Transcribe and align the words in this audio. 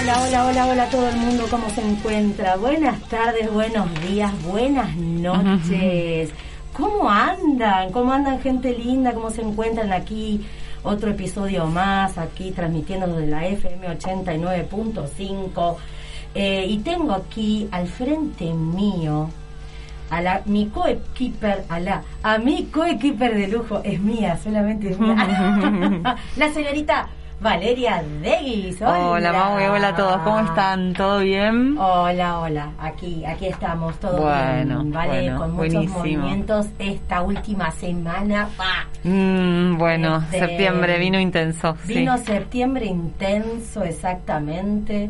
Hola, 0.00 0.22
hola, 0.22 0.46
hola, 0.46 0.66
hola 0.66 0.82
a 0.84 0.88
todo 0.88 1.10
el 1.10 1.16
mundo, 1.16 1.44
¿cómo 1.50 1.68
se 1.68 1.82
encuentra? 1.82 2.56
Buenas 2.56 3.02
tardes, 3.10 3.52
buenos 3.52 3.86
días, 4.00 4.32
buenas 4.44 4.96
noches. 4.96 6.30
¿Cómo 6.72 7.10
andan? 7.10 7.92
¿Cómo 7.92 8.10
andan 8.10 8.40
gente 8.40 8.72
linda? 8.72 9.12
¿Cómo 9.12 9.30
se 9.30 9.42
encuentran 9.42 9.92
aquí? 9.92 10.40
Otro 10.84 11.10
episodio 11.10 11.66
más, 11.66 12.16
aquí 12.16 12.50
transmitiendo 12.50 13.08
desde 13.08 13.30
la 13.30 13.46
FM 13.46 13.88
89.5. 13.88 15.76
Eh, 16.34 16.64
y 16.66 16.78
tengo 16.78 17.12
aquí 17.12 17.68
al 17.70 17.86
frente 17.86 18.54
mío 18.54 19.28
a 20.08 20.22
la 20.22 20.40
mi 20.46 20.68
coequiper, 20.68 21.66
a 21.68 21.78
la 21.78 22.02
a 22.22 22.38
mi 22.38 22.64
coequiper 22.64 23.36
de 23.36 23.48
lujo, 23.48 23.82
es 23.84 24.00
mía, 24.00 24.38
solamente 24.42 24.92
es 24.92 24.98
mía. 24.98 26.16
la 26.36 26.52
señorita 26.54 27.10
Valeria 27.40 28.02
Deguis. 28.20 28.82
Hola, 28.82 29.08
hola 29.08 29.32
Mau, 29.32 29.74
hola 29.74 29.88
a 29.88 29.96
todos, 29.96 30.16
¿cómo 30.18 30.40
están? 30.40 30.92
¿Todo 30.92 31.20
bien? 31.20 31.78
Hola, 31.78 32.40
hola, 32.40 32.72
aquí, 32.78 33.24
aquí 33.24 33.46
estamos, 33.46 33.94
bueno, 33.98 34.80
bien, 34.80 34.92
¿vale? 34.92 35.34
Con 35.34 35.52
muchos 35.54 35.86
movimientos 35.86 36.66
esta 36.78 37.22
última 37.22 37.70
semana. 37.70 38.50
Mm, 39.04 39.78
bueno, 39.78 40.18
este, 40.18 40.40
septiembre 40.40 40.98
vino 40.98 41.18
intenso. 41.18 41.78
Vino 41.86 42.18
septiembre 42.18 42.84
intenso, 42.84 43.84
exactamente. 43.84 45.08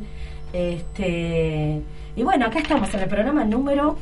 Este, 0.52 1.82
y 2.14 2.22
bueno, 2.22 2.46
acá 2.46 2.60
estamos 2.60 2.94
en 2.94 3.00
el 3.00 3.08
programa 3.08 3.44
número 3.44 3.96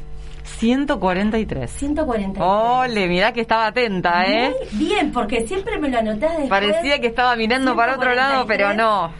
143. 0.59 1.71
143. 1.71 2.45
Ole, 2.49 3.09
mirá 3.09 3.33
que 3.33 3.41
estaba 3.43 3.67
atenta, 3.67 4.25
¿eh? 4.27 4.55
bien, 4.73 5.13
porque 5.13 5.47
siempre 5.47 5.79
me 5.79 5.89
lo 5.89 5.99
anotás 5.99 6.31
después. 6.31 6.49
Parecía 6.49 7.01
que 7.01 7.07
estaba 7.09 7.37
mirando 7.37 7.75
para 7.77 7.95
otro 7.97 8.15
lado, 8.15 8.47
pero 8.47 8.75
no. 8.75 9.11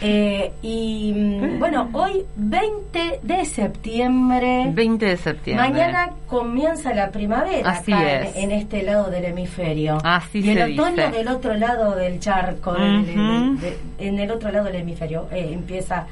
Eh, 0.00 0.52
y 0.62 1.12
mm, 1.12 1.58
bueno, 1.58 1.88
hoy 1.92 2.24
20 2.36 3.18
de 3.20 3.44
septiembre. 3.44 4.66
20 4.72 5.06
de 5.06 5.16
septiembre. 5.16 5.68
Mañana 5.70 6.10
comienza 6.28 6.94
la 6.94 7.10
primavera 7.10 7.68
Así 7.68 7.92
acá 7.92 8.20
es. 8.20 8.36
En, 8.36 8.52
este 8.52 8.82
lado 8.84 9.10
del 9.10 9.24
hemisferio. 9.24 9.98
Así 10.04 10.38
y 10.38 10.50
el 10.50 10.56
se 10.56 10.80
otoño 10.80 11.06
dice. 11.06 11.18
del 11.18 11.26
otro 11.28 11.54
lado 11.54 11.96
del 11.96 12.20
charco, 12.20 12.74
del- 12.74 13.06
del- 13.06 13.60
de- 13.60 13.78
en 13.98 14.20
el 14.20 14.30
otro 14.30 14.52
lado 14.52 14.66
del 14.66 14.76
hemisferio, 14.76 15.26
eh, 15.32 15.50
empieza. 15.52 16.06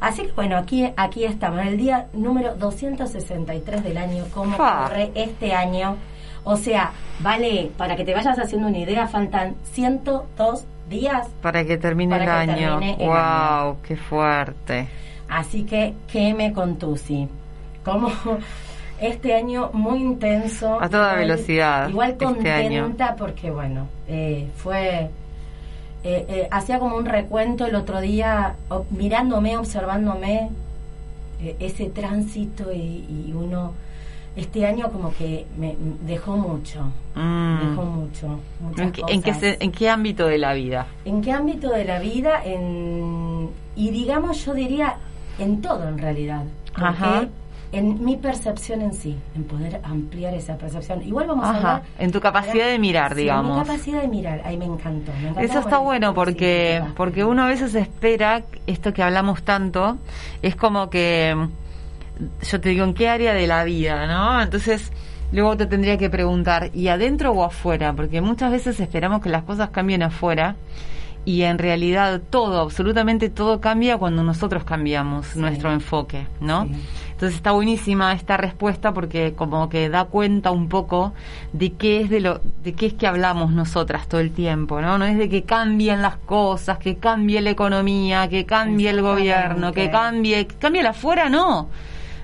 Así 0.00 0.22
que 0.22 0.32
bueno, 0.32 0.56
aquí, 0.56 0.90
aquí 0.96 1.24
estamos, 1.24 1.60
el 1.66 1.76
día 1.76 2.06
número 2.12 2.54
263 2.56 3.84
del 3.84 3.96
año. 3.98 4.24
¿Cómo 4.32 4.56
Fa. 4.56 4.84
corre 4.88 5.10
este 5.14 5.52
año? 5.52 5.96
O 6.44 6.56
sea, 6.56 6.92
vale, 7.20 7.70
para 7.76 7.96
que 7.96 8.04
te 8.04 8.14
vayas 8.14 8.38
haciendo 8.38 8.68
una 8.68 8.78
idea, 8.78 9.06
faltan 9.08 9.56
102 9.72 10.64
días 10.88 11.28
Para 11.42 11.64
que 11.64 11.76
termine 11.76 12.16
Para 12.18 12.42
el 12.42 12.46
que 12.48 12.52
año. 12.54 12.68
termine 12.78 12.96
el 12.98 13.08
wow, 13.08 13.16
año. 13.16 13.76
qué 13.86 13.96
fuerte. 13.96 14.88
Así 15.28 15.64
que, 15.64 15.94
¿qué 16.10 16.32
me 16.34 16.52
contusi? 16.52 17.28
Como 17.84 18.10
este 19.00 19.34
año 19.34 19.70
muy 19.72 19.98
intenso. 20.00 20.80
A 20.80 20.88
toda 20.88 21.14
velocidad, 21.14 21.88
Igual 21.90 22.10
este 22.12 22.24
contenta 22.24 23.06
año. 23.06 23.16
porque, 23.18 23.50
bueno, 23.50 23.86
eh, 24.08 24.48
fue... 24.56 25.10
eh, 26.04 26.24
eh, 26.28 26.48
hacía 26.50 26.78
como 26.78 26.96
un 26.96 27.04
recuento 27.06 27.66
el 27.66 27.74
otro 27.74 28.00
día, 28.00 28.54
mirándome, 28.90 29.56
observándome 29.58 30.50
eh, 31.42 31.56
ese 31.60 31.86
tránsito 31.90 32.72
y, 32.72 33.04
y 33.28 33.32
uno... 33.34 33.72
Este 34.36 34.64
año 34.64 34.92
como 34.92 35.12
que 35.12 35.44
me 35.58 35.74
dejó 36.06 36.36
mucho, 36.36 36.84
Mm. 37.16 37.70
dejó 37.70 37.82
mucho. 37.84 38.38
muchas 38.60 38.80
¿En, 38.86 38.92
qué, 38.92 39.02
en 39.08 39.22
qué 39.22 39.30
cosas. 39.32 39.40
se- 39.40 39.64
en 39.64 39.72
qué 39.72 39.90
ámbito 39.90 40.26
de 40.28 40.38
la 40.38 40.54
vida? 40.54 40.86
¿En 41.04 41.20
qué 41.20 41.32
ámbito 41.32 41.68
de 41.70 41.84
la 41.84 41.98
vida? 41.98 42.40
En, 42.44 43.50
y 43.74 43.90
digamos, 43.90 44.44
yo 44.44 44.54
diría 44.54 44.94
en 45.40 45.60
todo 45.60 45.88
en 45.88 45.98
realidad. 45.98 46.44
Porque 46.72 46.86
Ajá. 46.86 47.28
En 47.72 48.04
mi 48.04 48.16
percepción 48.16 48.82
en 48.82 48.92
sí, 48.92 49.16
en 49.36 49.44
poder 49.44 49.80
ampliar 49.84 50.34
esa 50.34 50.56
percepción. 50.56 51.02
Igual 51.02 51.28
vamos 51.28 51.44
a 51.44 51.50
Ajá, 51.50 51.58
hablar. 51.58 51.82
en 51.98 52.10
tu 52.12 52.20
capacidad 52.20 52.66
de 52.66 52.78
mirar, 52.78 53.14
Sí, 53.14 53.20
digamos. 53.20 53.58
Mi 53.58 53.64
capacidad 53.64 54.00
de 54.02 54.08
mirar, 54.08 54.42
ahí 54.44 54.56
me 54.56 54.64
encantó. 54.64 55.12
me 55.12 55.28
encantó 55.28 55.40
Eso 55.40 55.58
está 55.60 55.78
bueno 55.78 56.12
porque 56.14 56.82
sí, 56.84 56.92
porque 56.96 57.24
uno 57.24 57.44
a 57.44 57.46
veces 57.46 57.74
espera 57.74 58.42
esto 58.66 58.92
que 58.92 59.02
hablamos 59.02 59.42
tanto 59.42 59.98
es 60.42 60.56
como 60.56 60.90
que 60.90 61.36
yo 62.42 62.60
te 62.60 62.68
digo 62.70 62.84
en 62.84 62.94
qué 62.94 63.08
área 63.08 63.32
de 63.34 63.46
la 63.46 63.64
vida, 63.64 64.06
¿no? 64.06 64.42
Entonces 64.42 64.92
luego 65.32 65.56
te 65.56 65.66
tendría 65.66 65.96
que 65.96 66.10
preguntar 66.10 66.70
y 66.74 66.88
adentro 66.88 67.30
o 67.32 67.44
afuera, 67.44 67.92
porque 67.92 68.20
muchas 68.20 68.50
veces 68.50 68.80
esperamos 68.80 69.22
que 69.22 69.28
las 69.28 69.44
cosas 69.44 69.70
cambien 69.70 70.02
afuera 70.02 70.56
y 71.24 71.42
en 71.42 71.58
realidad 71.58 72.20
todo, 72.30 72.60
absolutamente 72.60 73.28
todo 73.28 73.60
cambia 73.60 73.98
cuando 73.98 74.22
nosotros 74.22 74.64
cambiamos 74.64 75.26
Sí. 75.26 75.38
nuestro 75.38 75.70
enfoque, 75.72 76.26
¿no? 76.40 76.64
Sí. 76.64 76.72
Entonces 77.12 77.36
está 77.36 77.52
buenísima 77.52 78.14
esta 78.14 78.38
respuesta 78.38 78.94
porque 78.94 79.34
como 79.34 79.68
que 79.68 79.90
da 79.90 80.04
cuenta 80.06 80.50
un 80.50 80.68
poco 80.70 81.12
de 81.52 81.72
qué 81.74 82.00
es 82.00 82.08
de 82.08 82.20
lo 82.20 82.40
de 82.64 82.72
qué 82.72 82.86
es 82.86 82.94
que 82.94 83.06
hablamos 83.06 83.52
nosotras 83.52 84.08
todo 84.08 84.20
el 84.22 84.30
tiempo, 84.30 84.80
¿no? 84.80 84.96
No 84.96 85.04
es 85.04 85.18
de 85.18 85.28
que 85.28 85.42
cambien 85.44 86.00
las 86.00 86.16
cosas, 86.16 86.78
que 86.78 86.96
cambie 86.96 87.42
la 87.42 87.50
economía, 87.50 88.26
que 88.28 88.46
cambie 88.46 88.88
el 88.88 89.02
gobierno, 89.02 89.72
que 89.72 89.90
cambie, 89.90 90.46
que 90.46 90.54
cambie 90.56 90.82
la 90.82 90.90
afuera, 90.90 91.28
no. 91.28 91.68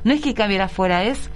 No 0.04 0.12
es 0.12 0.22
que 0.22 0.32
cambie 0.32 0.56
la 0.56 0.64
afuera, 0.64 1.04
es 1.04 1.28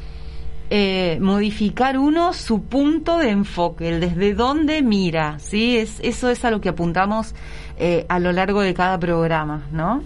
eh, 0.71 1.19
modificar 1.21 1.99
uno 1.99 2.33
su 2.33 2.63
punto 2.63 3.19
de 3.19 3.31
enfoque, 3.31 3.89
el 3.89 4.01
desde 4.01 4.35
dónde 4.35 4.83
mira, 4.83 5.39
¿sí? 5.39 5.77
Es, 5.77 5.99
eso 6.01 6.31
es 6.31 6.45
a 6.45 6.51
lo 6.51 6.61
que 6.61 6.69
apuntamos 6.69 7.35
eh, 7.79 8.07
a 8.09 8.19
lo 8.21 8.31
largo 8.33 8.61
de 8.61 8.73
cada 8.73 8.99
programa, 8.99 9.67
¿no? 9.73 10.03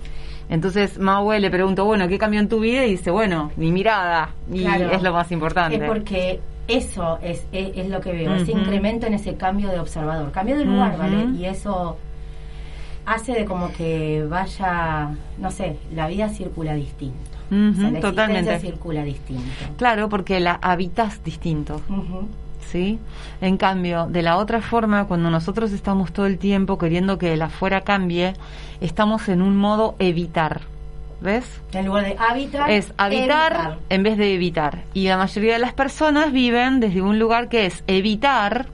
Entonces, 0.49 0.99
Maue 0.99 1.39
le 1.41 1.51
pregunto, 1.51 1.85
bueno, 1.85 2.09
¿qué 2.09 2.19
cambió 2.19 2.41
en 2.41 2.49
tu 2.49 2.61
vida? 2.61 2.85
Y 2.87 2.93
dice, 2.93 3.11
bueno, 3.11 3.51
mi 3.57 3.71
mirada, 3.73 4.31
y 4.51 4.61
Claro. 4.63 4.91
es 4.91 5.03
lo 5.03 5.13
más 5.13 5.31
importante. 5.33 5.77
Es 5.77 5.83
porque 5.85 6.41
eso 6.69 7.19
es, 7.23 7.47
es, 7.53 7.77
es 7.77 7.89
lo 7.89 8.01
que 8.01 8.13
veo, 8.13 8.35
ese 8.35 8.53
incremento 8.53 9.07
en 9.07 9.15
ese 9.15 9.37
cambio 9.37 9.69
de 9.71 9.81
observador. 9.81 10.31
Cambio 10.33 10.57
de 10.57 10.65
lugar. 10.65 10.97
¿vale? 10.99 11.27
Y 11.37 11.45
eso 11.47 11.97
hace 13.07 13.33
de 13.33 13.45
como 13.45 13.71
que 13.73 14.25
vaya, 14.29 15.11
no 15.39 15.51
sé, 15.51 15.77
la 15.95 16.07
vida 16.09 16.29
circula 16.29 16.75
distinto. 16.75 17.34
Ujú, 17.51 17.71
O 17.71 17.75
sea, 17.81 17.91
la 17.91 18.01
totalmente. 18.01 18.61
circula 18.61 19.05
distinto. 19.05 19.43
Claro, 19.77 20.09
porque 20.09 20.41
la 20.41 20.59
habitas 20.63 21.23
distinto. 21.25 21.81
¿sí? 22.73 22.99
En 23.41 23.57
cambio, 23.57 24.07
de 24.07 24.23
la 24.23 24.37
otra 24.37 24.61
forma, 24.61 25.05
cuando 25.07 25.31
nosotros 25.31 25.71
estamos 25.73 26.13
todo 26.13 26.27
el 26.27 26.39
tiempo 26.39 26.79
queriendo 26.79 27.19
que 27.19 27.35
el 27.35 27.43
afuera 27.43 27.83
cambie, 27.83 28.33
estamos 28.81 29.29
en 29.29 29.43
un 29.43 29.57
modo 29.57 29.95
evitar. 29.99 30.63
¿Ves? 31.21 31.45
En 31.73 31.87
lugar 31.87 32.05
de 32.05 32.17
habitar, 32.19 32.71
Es 32.71 32.93
habitar 32.99 33.53
evitar. 33.53 33.79
en 33.89 34.03
vez 34.03 34.19
de 34.19 34.35
evitar. 34.35 34.83
Y 34.93 35.07
la 35.09 35.17
mayoría 35.17 35.55
de 35.55 35.59
las 35.59 35.73
personas 35.73 36.33
viven 36.33 36.81
desde 36.81 37.01
un 37.01 37.19
lugar 37.19 37.49
que 37.49 37.65
es 37.67 37.83
evitar 37.87 38.67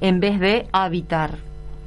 en 0.00 0.18
vez 0.18 0.40
de 0.40 0.66
habitar. 0.72 1.32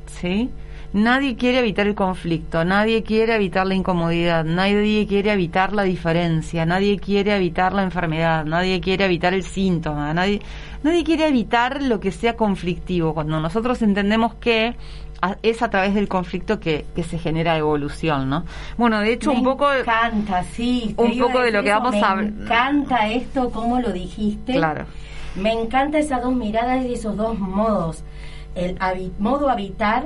¿Sí? 0.07 0.49
Nadie 0.93 1.35
quiere 1.35 1.57
evitar 1.59 1.87
el 1.87 1.95
conflicto, 1.95 2.63
nadie 2.63 3.01
quiere 3.01 3.33
evitar 3.35 3.65
la 3.65 3.73
incomodidad, 3.73 4.45
nadie 4.45 5.07
quiere 5.07 5.31
evitar 5.33 5.73
la 5.73 5.81
diferencia, 5.81 6.67
nadie 6.67 6.99
quiere 6.99 7.35
evitar 7.35 7.73
la 7.73 7.81
enfermedad, 7.81 8.45
nadie 8.45 8.79
quiere 8.79 9.05
evitar 9.05 9.33
el 9.33 9.41
síntoma, 9.41 10.13
nadie, 10.13 10.39
nadie 10.83 11.03
quiere 11.03 11.27
evitar 11.27 11.81
lo 11.81 11.99
que 11.99 12.11
sea 12.11 12.35
conflictivo. 12.35 13.15
Cuando 13.15 13.39
nosotros 13.39 13.81
entendemos 13.81 14.35
que 14.35 14.75
es 15.41 15.63
a 15.63 15.69
través 15.71 15.95
del 15.95 16.07
conflicto 16.07 16.59
que, 16.59 16.85
que 16.95 17.01
se 17.01 17.17
genera 17.17 17.57
evolución, 17.57 18.29
¿no? 18.29 18.45
Bueno, 18.77 18.99
de 18.99 19.13
hecho, 19.13 19.31
me 19.33 19.39
un 19.39 19.43
poco... 19.45 19.73
encanta, 19.73 20.43
sí. 20.43 20.93
un 20.97 21.17
poco 21.17 21.39
de 21.39 21.51
lo 21.51 21.63
que 21.63 21.69
eso, 21.69 21.79
vamos 21.79 21.95
me 21.95 22.01
a 22.01 22.13
habl- 22.15 22.41
encanta 22.43 23.07
esto, 23.09 23.49
como 23.49 23.79
lo 23.79 23.91
dijiste. 23.91 24.53
Claro. 24.53 24.85
Me 25.35 25.53
encanta 25.53 25.97
esas 25.97 26.21
dos 26.21 26.35
miradas 26.35 26.85
y 26.85 26.93
esos 26.93 27.17
dos 27.17 27.39
modos. 27.39 28.03
El 28.53 28.77
habi- 28.77 29.11
modo 29.17 29.49
habitar 29.49 30.05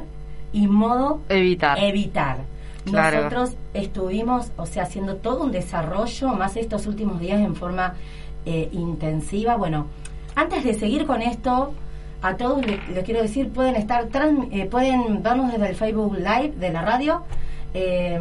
y 0.57 0.67
modo 0.67 1.21
Evitar. 1.29 1.77
evitar. 1.79 2.37
Claro. 2.85 3.17
Nosotros 3.17 3.57
estuvimos, 3.73 4.51
o 4.57 4.65
sea, 4.65 4.83
haciendo 4.83 5.15
todo 5.17 5.43
un 5.43 5.51
desarrollo, 5.51 6.29
más 6.29 6.55
estos 6.55 6.87
últimos 6.87 7.19
días 7.19 7.39
en 7.41 7.53
forma 7.55 7.93
eh, 8.45 8.69
intensiva. 8.71 9.55
Bueno, 9.57 9.87
antes 10.35 10.63
de 10.63 10.73
seguir 10.73 11.05
con 11.05 11.21
esto, 11.21 11.73
a 12.21 12.35
todos 12.37 12.65
les, 12.65 12.79
les 12.89 13.03
quiero 13.03 13.21
decir, 13.21 13.49
pueden 13.51 13.75
estar, 13.75 14.05
trans- 14.05 14.47
eh, 14.51 14.65
pueden 14.65 15.21
vernos 15.21 15.51
desde 15.51 15.67
el 15.69 15.75
Facebook 15.75 16.15
Live 16.17 16.53
de 16.59 16.69
la 16.71 16.81
radio, 16.81 17.23
eh, 17.73 18.17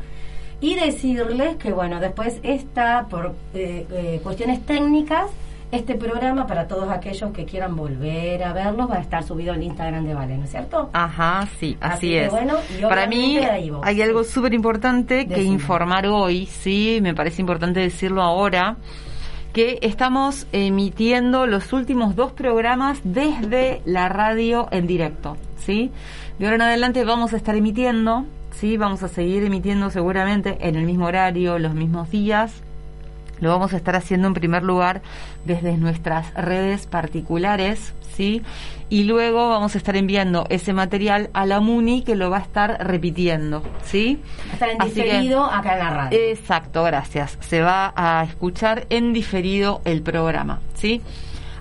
y 0.60 0.76
decirles 0.76 1.56
que, 1.58 1.72
bueno, 1.72 2.00
después 2.00 2.40
está 2.44 3.08
por 3.10 3.34
eh, 3.54 3.86
eh, 3.92 4.20
cuestiones 4.24 4.66
técnicas, 4.66 5.30
Este 5.72 5.96
programa, 5.96 6.48
para 6.48 6.68
todos 6.68 6.90
aquellos 6.90 7.32
que 7.32 7.46
quieran 7.46 7.78
volver 7.78 8.44
a 8.44 8.52
verlos, 8.52 8.92
va 8.92 8.96
a 8.98 9.00
estar 9.00 9.24
subido 9.24 9.54
al 9.54 9.64
Instagram 9.64 10.06
de 10.06 10.14
Vale, 10.14 10.38
¿no 10.38 10.44
es 10.44 10.52
cierto? 10.52 10.90
Ajá, 10.92 11.48
sí, 11.60 11.78
así, 11.80 11.94
Así 11.96 12.10
que 12.10 12.26
es. 12.26 12.32
bueno, 12.32 12.56
Para 12.90 13.08
mí 13.08 13.38
hay 13.38 14.02
algo 14.02 14.26
súper 14.26 14.54
importante 14.54 15.28
que 15.28 15.44
informar 15.44 16.08
hoy, 16.08 16.46
sí, 16.46 17.00
me 17.02 17.16
parece 17.16 17.42
importante 17.42 17.80
decirlo 17.80 18.22
ahora, 18.22 18.76
que 19.54 19.80
estamos 19.82 20.46
emitiendo 20.52 21.48
los 21.48 21.72
últimos 21.72 22.18
dos 22.18 22.34
programas 22.34 23.00
desde 23.06 23.82
la 23.86 24.10
radio 24.10 24.68
en 24.72 24.88
directo, 24.88 25.38
¿sí? 25.58 25.90
De 26.38 26.46
ahora 26.48 26.56
en 26.56 26.62
adelante 26.64 27.06
vamos 27.06 27.34
a 27.34 27.38
estar 27.38 27.56
emitiendo, 27.56 28.26
¿sí? 28.52 28.76
Vamos 28.76 29.04
a 29.04 29.08
seguir 29.08 29.44
emitiendo 29.44 29.90
seguramente 29.90 30.58
en 30.60 30.76
el 30.76 30.86
mismo 30.86 31.06
horario, 31.06 31.60
los 31.60 31.74
mismos 31.74 32.10
días, 32.12 32.62
lo 33.42 33.50
vamos 33.50 33.74
a 33.74 33.78
estar 33.78 33.96
haciendo 33.98 34.28
en 34.30 34.34
primer 34.34 34.64
lugar 34.64 35.02
desde 35.46 35.76
nuestras 35.76 36.34
redes 36.36 36.86
particulares, 36.88 37.94
¿sí? 38.16 38.42
Y 38.90 39.04
luego 39.06 39.50
vamos 39.50 39.76
a 39.76 39.78
estar 39.78 39.96
enviando 39.98 40.46
ese 40.50 40.74
material 40.74 41.30
a 41.34 41.46
la 41.46 41.60
MUNI 41.60 42.04
que 42.04 42.16
lo 42.16 42.30
va 42.30 42.38
a 42.38 42.42
estar 42.42 42.78
repitiendo, 42.88 43.64
¿sí? 43.84 44.22
Estar 44.54 44.70
en 44.70 44.82
Así 44.82 44.94
que- 44.94 45.04
diferido 45.04 45.44
acá 45.46 45.74
en 45.74 45.80
la 45.80 45.90
radio. 45.90 46.20
Exacto, 46.20 46.84
gracias. 46.84 47.38
Se 47.42 47.62
va 47.62 47.94
a 47.96 48.24
escuchar 48.24 48.86
en 48.90 49.12
diferido 49.14 49.82
el 49.86 50.02
programa, 50.02 50.60
¿sí? 50.76 51.02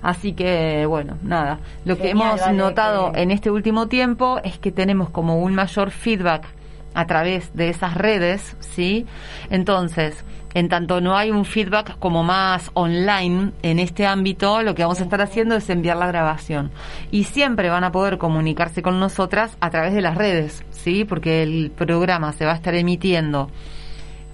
Así 0.03 0.33
que, 0.33 0.85
bueno, 0.87 1.17
nada. 1.21 1.59
Lo 1.85 1.97
que 1.97 2.09
hemos 2.09 2.39
vale, 2.41 2.57
notado 2.57 3.11
que- 3.11 3.21
en 3.21 3.31
este 3.31 3.51
último 3.51 3.87
tiempo 3.87 4.39
es 4.43 4.57
que 4.57 4.71
tenemos 4.71 5.09
como 5.09 5.37
un 5.39 5.53
mayor 5.53 5.91
feedback 5.91 6.45
a 6.93 7.05
través 7.05 7.53
de 7.55 7.69
esas 7.69 7.93
redes, 7.95 8.57
¿sí? 8.59 9.05
Entonces, 9.49 10.15
en 10.53 10.69
tanto 10.69 11.01
no 11.01 11.17
hay 11.17 11.31
un 11.31 11.45
feedback 11.45 11.97
como 11.99 12.23
más 12.23 12.71
online 12.73 13.51
en 13.61 13.79
este 13.79 14.05
ámbito, 14.05 14.61
lo 14.61 14.75
que 14.75 14.83
vamos 14.83 14.99
a 14.99 15.03
estar 15.03 15.21
haciendo 15.21 15.55
es 15.55 15.69
enviar 15.69 15.97
la 15.97 16.07
grabación. 16.07 16.71
Y 17.11 17.25
siempre 17.25 17.69
van 17.69 17.83
a 17.83 17.91
poder 17.91 18.17
comunicarse 18.17 18.81
con 18.81 18.99
nosotras 18.99 19.57
a 19.59 19.69
través 19.69 19.93
de 19.93 20.01
las 20.01 20.15
redes, 20.15 20.63
¿sí? 20.71 21.05
Porque 21.05 21.43
el 21.43 21.71
programa 21.75 22.33
se 22.33 22.45
va 22.45 22.53
a 22.53 22.55
estar 22.55 22.75
emitiendo 22.75 23.49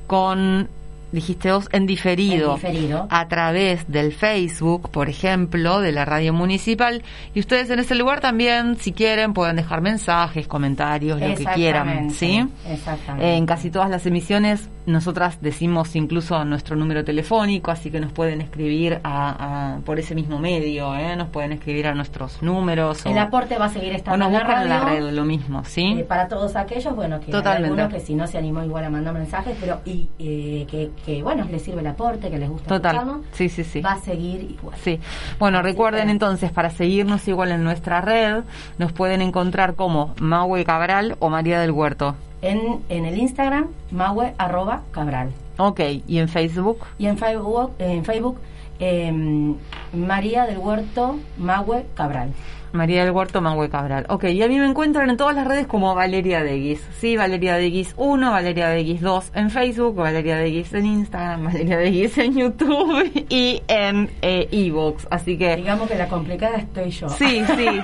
con, 0.08 0.70
dijiste 1.12 1.52
vos, 1.52 1.70
en 1.72 1.86
diferido, 1.86 2.56
En 2.56 2.56
diferido. 2.56 3.08
a 3.10 3.28
través 3.28 3.90
del 3.92 4.12
Facebook, 4.12 4.90
por 4.92 5.10
ejemplo, 5.10 5.80
de 5.80 5.92
la 5.92 6.06
radio 6.06 6.34
municipal. 6.34 7.04
Y 7.34 7.40
ustedes 7.40 7.70
en 7.70 7.80
ese 7.80 7.96
lugar 7.96 8.20
también, 8.20 8.78
si 8.78 8.92
quieren, 8.92 9.34
pueden 9.34 9.56
dejar 9.56 9.82
mensajes, 9.82 10.48
comentarios, 10.48 11.20
lo 11.20 11.36
que 11.36 11.46
quieran, 11.46 12.10
¿sí? 12.12 12.48
Exactamente. 12.70 13.36
En 13.38 13.46
casi 13.46 13.70
todas 13.72 13.90
las 13.90 14.06
emisiones 14.06 14.70
nosotras 14.86 15.40
decimos 15.42 15.96
incluso 15.98 16.46
nuestro 16.46 16.76
número 16.78 17.04
telefónico, 17.04 17.72
así 17.72 17.92
que 17.92 18.00
nos 18.00 18.14
pueden 18.14 18.40
escribir 18.40 19.02
a, 19.04 19.76
a- 19.76 19.80
por 19.82 20.00
ese 20.00 20.16
mismo 20.16 20.40
medio, 20.40 20.96
¿eh? 20.96 21.14
nos 21.18 21.28
pueden 21.28 21.52
escribir 21.52 21.88
a 21.88 21.94
nuestros 21.94 22.42
números. 22.42 23.06
o- 23.06 23.10
el 23.10 23.18
aporte 23.18 23.58
va 23.58 23.66
a 23.66 23.70
seguir 23.70 23.92
o 23.94 23.96
estando 23.98 24.18
nos 24.18 24.28
en 24.28 24.34
la 24.34 24.40
buscan 24.40 24.64
en 24.64 24.70
la 24.70 24.80
radio. 24.80 25.06
red, 25.08 25.14
lo 25.14 25.26
mismo, 25.26 25.64
¿sí? 25.66 25.96
Eh, 26.00 26.04
para 26.04 26.30
todos 26.30 26.56
aquellos, 26.56 26.96
bueno, 26.96 27.20
que 27.20 27.36
hay 27.36 27.64
algunos 27.64 27.92
que 27.94 28.00
si 28.00 28.16
no 28.16 28.28
se 28.28 28.38
animó 28.38 28.64
igual 28.64 28.86
a 28.86 28.90
mandar 28.90 29.14
mensajes, 29.14 29.58
pero 29.60 29.82
y 29.86 30.08
eh, 30.20 30.66
que, 30.72 30.90
que, 31.06 31.24
bueno, 31.24 31.46
les 31.50 31.62
sirve 31.62 31.82
el 31.82 31.88
aporte, 31.88 32.30
que 32.30 32.38
les 32.38 32.50
gusta 32.50 32.68
Total. 32.68 33.22
Sí, 33.32 33.50
sí, 33.50 33.64
sí. 33.64 33.82
va 33.82 33.94
a 33.94 34.00
seguir 34.00 34.42
igual. 34.52 34.76
Sí. 34.84 35.00
Bueno, 35.40 35.60
Así 35.60 35.68
recuerden 35.68 36.06
que- 36.06 36.12
entonces, 36.12 36.52
para 36.52 36.70
seguirnos 36.70 37.28
igual 37.28 37.52
en 37.52 37.64
nuestra 37.64 38.02
red, 38.02 38.44
nos 38.78 38.92
pueden 38.92 39.22
encontrar 39.22 39.76
como 39.76 40.14
Mahue 40.20 40.66
Cabral 40.66 41.16
o 41.20 41.30
María 41.30 41.60
del 41.60 41.72
Huerto. 41.72 42.16
En, 42.42 42.82
en 42.90 43.06
el 43.06 43.18
Instagram, 43.18 43.68
Mahue 43.92 44.34
arroba 44.38 44.84
Cabral. 44.92 45.32
Ok, 45.58 45.80
y 46.08 46.20
en 46.20 46.28
Facebook. 46.30 46.80
Y 47.00 47.08
en 47.08 47.18
Facebook, 47.18 47.72
en 47.80 48.06
Facebook 48.06 48.38
em, 48.80 49.56
María 49.94 50.46
del 50.46 50.58
Huerto 50.60 51.18
Mahue 51.38 51.86
Cabral. 51.96 52.32
María 52.78 53.04
del 53.04 53.12
Huerto, 53.12 53.42
Mahue 53.42 53.70
Cabral. 53.70 54.06
Ok, 54.10 54.26
y 54.26 54.42
a 54.42 54.48
mí 54.48 54.58
me 54.58 54.66
encuentran 54.66 55.10
en 55.10 55.18
todas 55.18 55.36
las 55.36 55.48
redes 55.48 55.68
como 55.68 55.94
Valeria 55.96 56.44
Deguis. 56.44 56.80
Sí, 57.00 57.18
Valeria 57.18 57.56
Deguis 57.56 57.94
1, 57.98 58.32
Valeria 58.32 58.70
Deguis 58.70 59.02
2 59.02 59.32
en 59.36 59.50
Facebook, 59.50 59.96
Valeria 59.96 60.38
Deguis 60.38 60.74
en 60.74 60.86
Instagram, 60.86 61.46
Valeria 61.46 61.78
Deguis 61.78 62.18
en 62.18 62.36
YouTube 62.36 63.26
y 63.30 63.62
en 63.68 64.10
eh, 64.22 64.48
Evox. 64.52 65.08
Así 65.10 65.38
que 65.38 65.58
Digamos 65.58 65.90
que 65.90 65.96
la 65.96 66.08
complicada 66.08 66.58
estoy 66.58 66.92
yo. 66.92 67.10
Sí, 67.10 67.44
sí. 67.56 67.68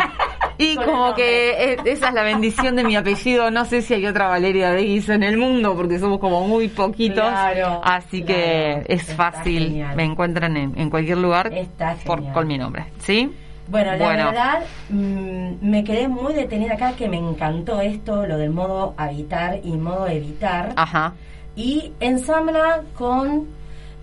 Y 0.57 0.75
como 0.75 1.16
que 1.16 1.74
eh, 1.74 1.78
esa 1.86 2.10
es 2.10 2.13
la 2.13 2.24
bendición 2.24 2.75
de 2.75 2.84
mi 2.84 2.95
apellido. 2.95 3.50
No 3.50 3.66
sé 3.66 3.81
si 3.81 3.95
hay 3.95 4.06
otra 4.06 4.28
Valeria 4.28 4.72
Deguis 4.72 5.10
en 5.10 5.24
el 5.24 5.38
mundo 5.38 5.75
porque 5.75 5.98
somos 5.98 6.19
como 6.19 6.48
muy 6.48 6.68
poquitos. 6.68 7.28
Claro, 7.28 7.81
así 7.84 8.22
claro. 8.22 8.40
que 8.40 8.84
es 8.88 9.13
fácil. 9.16 9.63
genial. 9.63 9.95
Me 9.95 10.04
encuentran 10.04 10.56
en, 10.56 10.80
en 10.80 10.90
cualquier 10.90 11.18
lugar 11.18 11.51
Está 11.51 11.95
por, 12.06 12.31
con 12.34 12.48
mi 12.48 12.57
nombre. 12.57 12.86
¿Sí? 13.00 13.31
Bueno, 13.68 13.92
la 13.95 14.06
Bueno. 14.06 14.25
verdad, 14.25 14.63
mm, 14.89 15.51
me 15.62 15.83
quedé 15.83 16.07
muy 16.07 16.33
detenida 16.33 16.74
acá, 16.74 16.94
que 16.94 17.07
me 17.07 17.18
encantó 17.18 17.80
esto, 17.81 18.25
lo 18.27 18.38
del 18.38 18.50
modo 18.51 18.94
habitar 18.98 19.60
y 19.63 19.71
modo 19.77 20.07
evitar. 20.07 20.74
Ajá. 20.75 21.13
Y 21.56 21.94
ensambla 22.00 22.81
con 22.98 23.45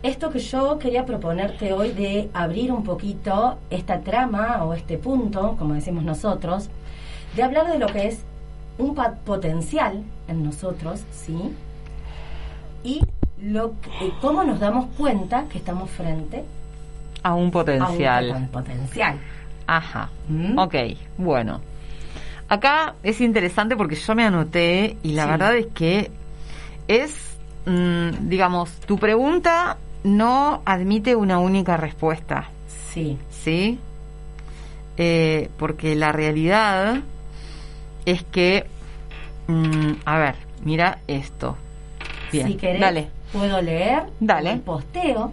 esto 0.03 0.31
que 0.31 0.39
yo 0.39 0.79
quería 0.79 1.05
proponerte 1.05 1.75
hoy 1.75 1.91
de 1.93 2.31
abrir 2.33 2.73
un 2.73 2.85
poquito 2.85 3.59
esta 3.69 4.01
trama 4.01 4.65
o 4.65 4.73
este 4.73 4.97
punto, 4.97 5.57
como 5.59 5.75
decimos 5.75 6.05
nosotros, 6.05 6.71
de 7.37 7.43
hablar 7.43 7.71
de 7.71 7.79
lo 7.79 7.87
que 7.89 8.09
es 8.09 8.25
un 8.79 8.95
potencial 9.27 10.03
en 10.27 10.43
nosotros, 10.43 11.03
¿sí? 11.13 11.55
Y 12.83 13.03
lo 13.43 13.73
que- 13.83 14.07
eh, 14.07 14.13
cómo 14.23 14.43
nos 14.43 14.59
damos 14.59 14.87
cuenta 14.97 15.45
que 15.51 15.59
estamos 15.59 15.91
frente 15.91 16.45
A 17.23 17.35
un 17.35 17.43
a 17.43 17.45
un 17.45 17.51
potencial. 17.51 18.29
poten- 18.31 18.49
potencial. 18.49 19.19
Ajá. 19.71 20.11
¿Mm? 20.29 20.59
Ok, 20.59 20.75
bueno. 21.17 21.61
Acá 22.49 22.95
es 23.05 23.21
interesante 23.21 23.77
porque 23.77 23.95
yo 23.95 24.15
me 24.17 24.25
anoté 24.25 24.97
y 25.05 25.13
la 25.13 25.23
Sí. 25.25 25.31
verdad 25.31 25.57
es 25.57 25.67
que 25.73 26.11
es, 26.89 27.37
mm, 27.67 28.29
digamos, 28.29 28.73
tu 28.81 28.99
pregunta 28.99 29.77
no 30.03 30.61
admite 30.65 31.15
una 31.15 31.39
única 31.39 31.77
respuesta. 31.77 32.49
Sí, 32.93 33.17
¿sí? 33.31 33.79
Eh, 34.97 35.49
porque 35.57 35.95
la 35.95 36.11
realidad 36.11 36.97
es 38.07 38.25
que, 38.25 38.67
mm, 39.47 39.93
a 40.05 40.19
ver, 40.19 40.35
mira 40.65 40.99
esto. 41.07 41.57
Bien, 42.33 42.49
si 42.49 42.55
querés, 42.57 42.81
dale. 42.81 43.09
puedo 43.33 43.63
leer 43.63 44.03
Dale. 44.19 44.51
el 44.55 44.61
posteo 44.61 45.33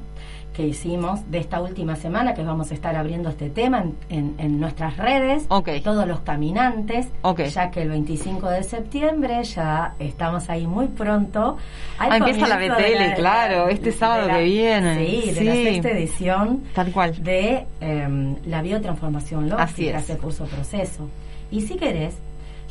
que 0.58 0.66
hicimos 0.66 1.20
de 1.30 1.38
esta 1.38 1.62
última 1.62 1.96
semana, 1.96 2.34
que 2.34 2.42
vamos 2.42 2.72
a 2.72 2.74
estar 2.74 2.96
abriendo 2.96 3.30
este 3.30 3.52
tema 3.52 3.84
en, 3.84 3.96
en- 4.10 4.36
en 4.40 4.60
nuestras 4.60 4.98
redes, 4.98 5.46
Ok. 5.50 5.70
todos 5.84 6.08
los 6.08 6.22
caminantes, 6.22 7.08
Ok. 7.22 7.42
ya 7.44 7.70
que 7.70 7.84
el 7.84 7.90
25 7.90 8.50
de 8.50 8.64
septiembre 8.64 9.44
ya 9.44 9.94
estamos 10.00 10.50
ahí 10.50 10.66
muy 10.66 10.88
pronto. 10.88 11.58
Ah, 12.00 12.18
empieza 12.18 12.48
la 12.48 12.58
BTL, 12.58 13.14
claro, 13.18 13.70
este 13.70 13.92
sábado 13.92 14.30
que 14.30 14.44
viene. 14.46 15.06
Sí, 15.06 15.32
de 15.32 15.44
la 15.44 15.54
sexta 15.54 15.90
edición 15.92 16.64
Tal 16.74 16.92
cual. 16.92 17.24
de 17.24 17.68
em, 17.80 18.36
la 18.48 18.64
biotransformación 18.64 19.54
Así 19.54 19.84
lógica, 19.84 20.00
es. 20.00 20.10
ese 20.10 20.18
curso 20.18 20.46
proceso. 20.46 21.08
Y 21.52 21.62
si 21.62 21.76
querés, 21.76 22.16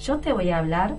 yo 0.03 0.19
te 0.19 0.33
voy 0.33 0.51
a 0.51 0.59
hablar, 0.59 0.97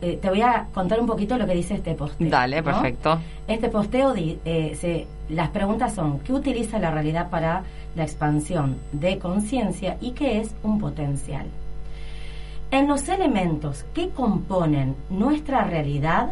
eh, 0.00 0.18
te 0.20 0.28
voy 0.28 0.42
a 0.42 0.66
contar 0.72 1.00
un 1.00 1.06
poquito 1.06 1.36
lo 1.36 1.46
que 1.46 1.54
dice 1.54 1.74
este 1.74 1.94
posteo. 1.94 2.30
Dale, 2.30 2.58
¿no? 2.58 2.64
perfecto. 2.64 3.18
Este 3.46 3.68
posteo, 3.68 4.14
eh, 4.16 4.76
se- 4.80 5.06
las 5.28 5.48
preguntas 5.50 5.94
son, 5.94 6.20
¿qué 6.20 6.32
utiliza 6.32 6.78
la 6.78 6.90
realidad 6.90 7.30
para 7.30 7.62
la 7.96 8.02
expansión 8.04 8.76
de 8.92 9.18
conciencia 9.18 9.96
y 10.00 10.12
qué 10.12 10.40
es 10.40 10.54
un 10.62 10.78
potencial? 10.78 11.46
En 12.70 12.86
los 12.86 13.08
elementos 13.08 13.84
que 13.94 14.10
componen 14.10 14.94
nuestra 15.10 15.64
realidad, 15.64 16.28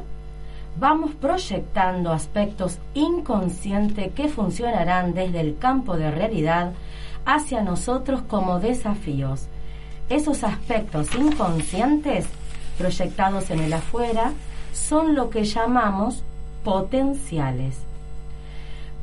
vamos 0.78 1.12
proyectando 1.14 2.12
aspectos 2.12 2.78
inconscientes 2.94 4.12
que 4.12 4.28
funcionarán 4.28 5.14
desde 5.14 5.40
el 5.40 5.56
campo 5.58 5.96
de 5.96 6.10
realidad 6.10 6.72
hacia 7.24 7.62
nosotros 7.62 8.20
como 8.28 8.60
desafíos. 8.60 9.46
Esos 10.10 10.44
aspectos 10.44 11.08
inconscientes 11.14 12.28
proyectados 12.78 13.50
en 13.50 13.60
el 13.60 13.72
afuera 13.72 14.32
son 14.72 15.14
lo 15.14 15.30
que 15.30 15.44
llamamos 15.44 16.22
potenciales. 16.64 17.76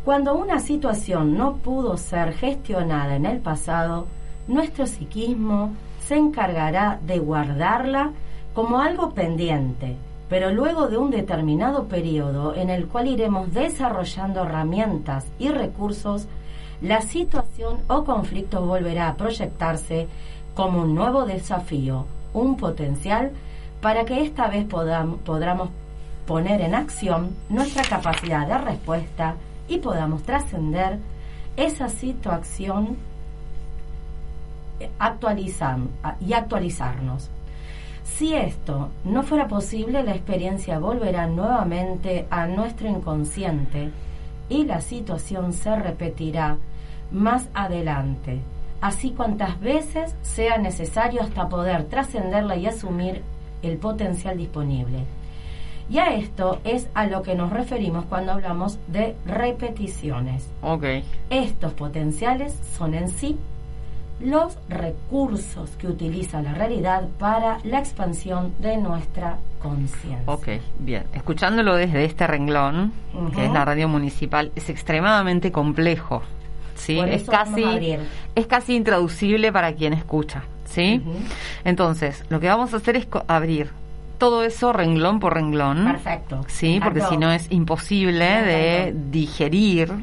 Cuando 0.05 0.35
una 0.35 0.59
situación 0.59 1.37
no 1.37 1.55
pudo 1.57 1.97
ser 1.97 2.33
gestionada 2.33 3.15
en 3.15 3.25
el 3.25 3.39
pasado, 3.39 4.07
nuestro 4.47 4.85
psiquismo 4.85 5.71
se 6.05 6.15
encargará 6.15 6.99
de 7.05 7.19
guardarla 7.19 8.11
como 8.53 8.79
algo 8.79 9.13
pendiente, 9.13 9.95
pero 10.29 10.51
luego 10.51 10.87
de 10.87 10.97
un 10.97 11.09
determinado 11.09 11.85
periodo 11.85 12.55
en 12.55 12.69
el 12.69 12.87
cual 12.87 13.07
iremos 13.07 13.53
desarrollando 13.53 14.43
herramientas 14.43 15.25
y 15.39 15.49
recursos, 15.49 16.27
la 16.81 17.01
situación 17.01 17.77
o 17.87 18.03
conflicto 18.03 18.65
volverá 18.65 19.07
a 19.07 19.15
proyectarse 19.15 20.07
como 20.53 20.81
un 20.81 20.95
nuevo 20.95 21.25
desafío, 21.25 22.05
un 22.33 22.57
potencial, 22.57 23.31
para 23.83 24.03
que 24.05 24.23
esta 24.23 24.47
vez 24.47 24.65
podam- 24.67 25.17
podamos 25.19 25.69
poner 26.25 26.61
en 26.61 26.73
acción 26.73 27.35
nuestra 27.49 27.83
capacidad 27.83 28.47
de 28.47 28.57
respuesta 28.57 29.35
y 29.67 29.77
podamos 29.77 30.23
trascender 30.23 30.97
esa 31.57 31.89
situación 31.89 32.95
eh, 34.79 34.89
y 36.25 36.33
actualizarnos. 36.33 37.29
Si 38.05 38.33
esto 38.35 38.89
no 39.03 39.23
fuera 39.23 39.47
posible, 39.47 40.01
la 40.03 40.15
experiencia 40.15 40.79
volverá 40.79 41.27
nuevamente 41.27 42.25
a 42.29 42.47
nuestro 42.47 42.87
inconsciente 42.87 43.91
y 44.49 44.65
la 44.65 44.79
situación 44.81 45.51
se 45.53 45.75
repetirá 45.75 46.57
más 47.11 47.47
adelante, 47.53 48.39
así 48.81 49.11
cuantas 49.11 49.59
veces 49.59 50.15
sea 50.21 50.57
necesario 50.57 51.21
hasta 51.21 51.49
poder 51.49 51.83
trascenderla 51.85 52.55
y 52.55 52.65
asumir 52.67 53.21
el 53.63 53.77
potencial 53.77 54.37
disponible. 54.37 54.99
Y 55.89 55.97
a 55.97 56.15
esto 56.15 56.59
es 56.63 56.87
a 56.93 57.07
lo 57.07 57.21
que 57.23 57.35
nos 57.35 57.51
referimos 57.51 58.05
cuando 58.05 58.31
hablamos 58.31 58.79
de 58.87 59.15
repeticiones. 59.25 60.47
Okay. 60.61 61.03
Estos 61.29 61.73
potenciales 61.73 62.57
son 62.77 62.93
en 62.93 63.09
sí 63.09 63.37
los 64.19 64.57
recursos 64.69 65.71
que 65.71 65.87
utiliza 65.87 66.41
la 66.41 66.53
realidad 66.53 67.07
para 67.19 67.59
la 67.63 67.79
expansión 67.79 68.53
de 68.59 68.77
nuestra 68.77 69.37
conciencia. 69.61 70.21
Ok, 70.25 70.47
bien. 70.79 71.03
Escuchándolo 71.13 71.75
desde 71.75 72.05
este 72.05 72.27
renglón, 72.27 72.93
que 73.35 73.45
es 73.45 73.51
la 73.51 73.65
radio 73.65 73.87
municipal, 73.89 74.51
es 74.55 74.69
extremadamente 74.69 75.51
complejo. 75.51 76.21
¿sí? 76.75 76.99
es, 76.99 77.23
casi, 77.23 77.97
es 78.35 78.47
casi 78.47 78.75
intraducible 78.75 79.51
para 79.51 79.73
quien 79.73 79.93
escucha. 79.93 80.43
¿Sí? 80.73 81.01
Entonces, 81.63 82.23
lo 82.29 82.39
que 82.39 82.47
vamos 82.47 82.73
a 82.73 82.77
hacer 82.77 82.95
es 82.95 83.07
abrir 83.27 83.69
todo 84.17 84.43
eso 84.43 84.73
renglón 84.73 85.19
por 85.19 85.33
renglón. 85.33 85.85
Perfecto. 85.85 86.45
Sí, 86.47 86.79
porque 86.83 87.01
si 87.01 87.17
no 87.17 87.31
es 87.31 87.51
imposible 87.51 88.25
de 88.25 88.95
digerir. 89.11 89.93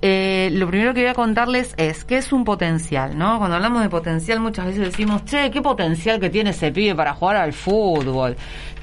Eh, 0.00 0.50
lo 0.52 0.68
primero 0.68 0.94
que 0.94 1.00
voy 1.00 1.10
a 1.10 1.14
contarles 1.14 1.74
es 1.76 2.04
qué 2.04 2.18
es 2.18 2.32
un 2.32 2.44
potencial, 2.44 3.18
¿no? 3.18 3.38
Cuando 3.38 3.56
hablamos 3.56 3.82
de 3.82 3.88
potencial 3.88 4.38
muchas 4.38 4.66
veces 4.66 4.80
decimos, 4.82 5.24
che, 5.24 5.50
qué 5.50 5.60
potencial 5.60 6.20
que 6.20 6.30
tiene 6.30 6.50
ese 6.50 6.70
pibe 6.70 6.94
para 6.94 7.14
jugar 7.14 7.36
al 7.36 7.52
fútbol. 7.52 8.36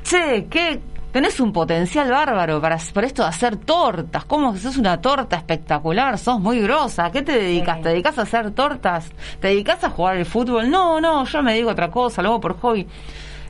Che, 0.04 0.48
qué 0.50 0.82
tenés 1.16 1.40
un 1.40 1.54
potencial 1.54 2.12
bárbaro 2.12 2.60
para, 2.60 2.78
para 2.94 3.08
esto 3.08 3.22
de 3.22 3.30
hacer 3.30 3.56
tortas. 3.56 4.26
¿Cómo 4.26 4.54
sos 4.58 4.76
una 4.76 5.00
torta 5.00 5.38
espectacular? 5.38 6.18
Sos 6.18 6.42
muy 6.42 6.60
grosa. 6.60 7.06
¿A 7.06 7.12
qué 7.14 7.22
te 7.22 7.32
dedicas? 7.32 7.80
¿Te 7.80 7.88
dedicas 7.88 8.20
a 8.20 8.24
hacer 8.24 8.52
tortas? 8.52 9.10
¿Te 9.40 9.48
dedicas 9.48 9.82
a 9.86 9.92
jugar 9.92 10.18
al 10.18 10.26
fútbol? 10.26 10.70
No, 10.70 11.00
no, 11.00 11.24
yo 11.24 11.42
me 11.42 11.54
digo 11.54 11.70
otra 11.70 11.90
cosa, 11.90 12.22
luego 12.22 12.42
por 12.42 12.60
hobby. 12.60 12.86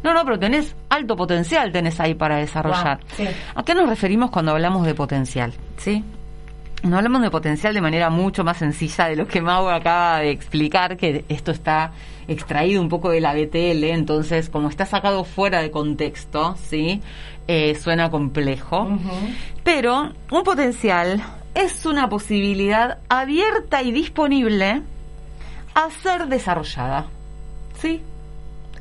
No, 0.04 0.14
no, 0.14 0.24
pero 0.24 0.38
tenés 0.38 0.76
alto 0.90 1.16
potencial, 1.16 1.72
tenés 1.72 2.00
ahí 2.00 2.14
para 2.14 2.36
desarrollar. 2.36 3.00
¿A 3.56 3.64
qué 3.64 3.74
nos 3.74 3.90
referimos 3.90 4.30
cuando 4.30 4.52
hablamos 4.52 4.86
de 4.86 4.94
potencial? 4.94 5.52
¿Sí? 5.78 6.04
no 6.84 6.98
hablamos 6.98 7.24
de 7.24 7.32
potencial 7.32 7.74
de 7.74 7.82
manera 7.82 8.12
mucho 8.12 8.44
más 8.44 8.58
sencilla 8.58 9.08
de 9.08 9.16
lo 9.16 9.28
que 9.28 9.42
Mau 9.42 9.68
acaba 9.70 10.20
de 10.20 10.30
explicar, 10.30 10.98
que 10.98 11.26
esto 11.30 11.50
está 11.50 11.94
extraído 12.27 12.82
un 12.82 12.89
poco 12.89 13.10
de 13.10 13.22
la 13.22 13.34
BTL, 13.34 13.84
entonces 13.86 14.50
como 14.50 14.70
está 14.70 14.86
sacado 14.86 15.24
fuera 15.24 15.62
de 15.62 15.72
contexto, 15.72 16.55
¿sí? 16.67 17.01
Eh, 17.48 17.75
suena 17.75 18.10
complejo. 18.10 18.88
Pero 19.63 20.12
un 20.32 20.44
potencial 20.44 21.24
es 21.53 21.86
una 21.86 22.10
posibilidad 22.10 23.00
abierta 23.10 23.84
y 23.84 23.91
disponible 23.91 24.82
a 25.74 25.89
ser 26.03 26.27
desarrollada. 26.27 27.08
¿Sí? 27.79 28.01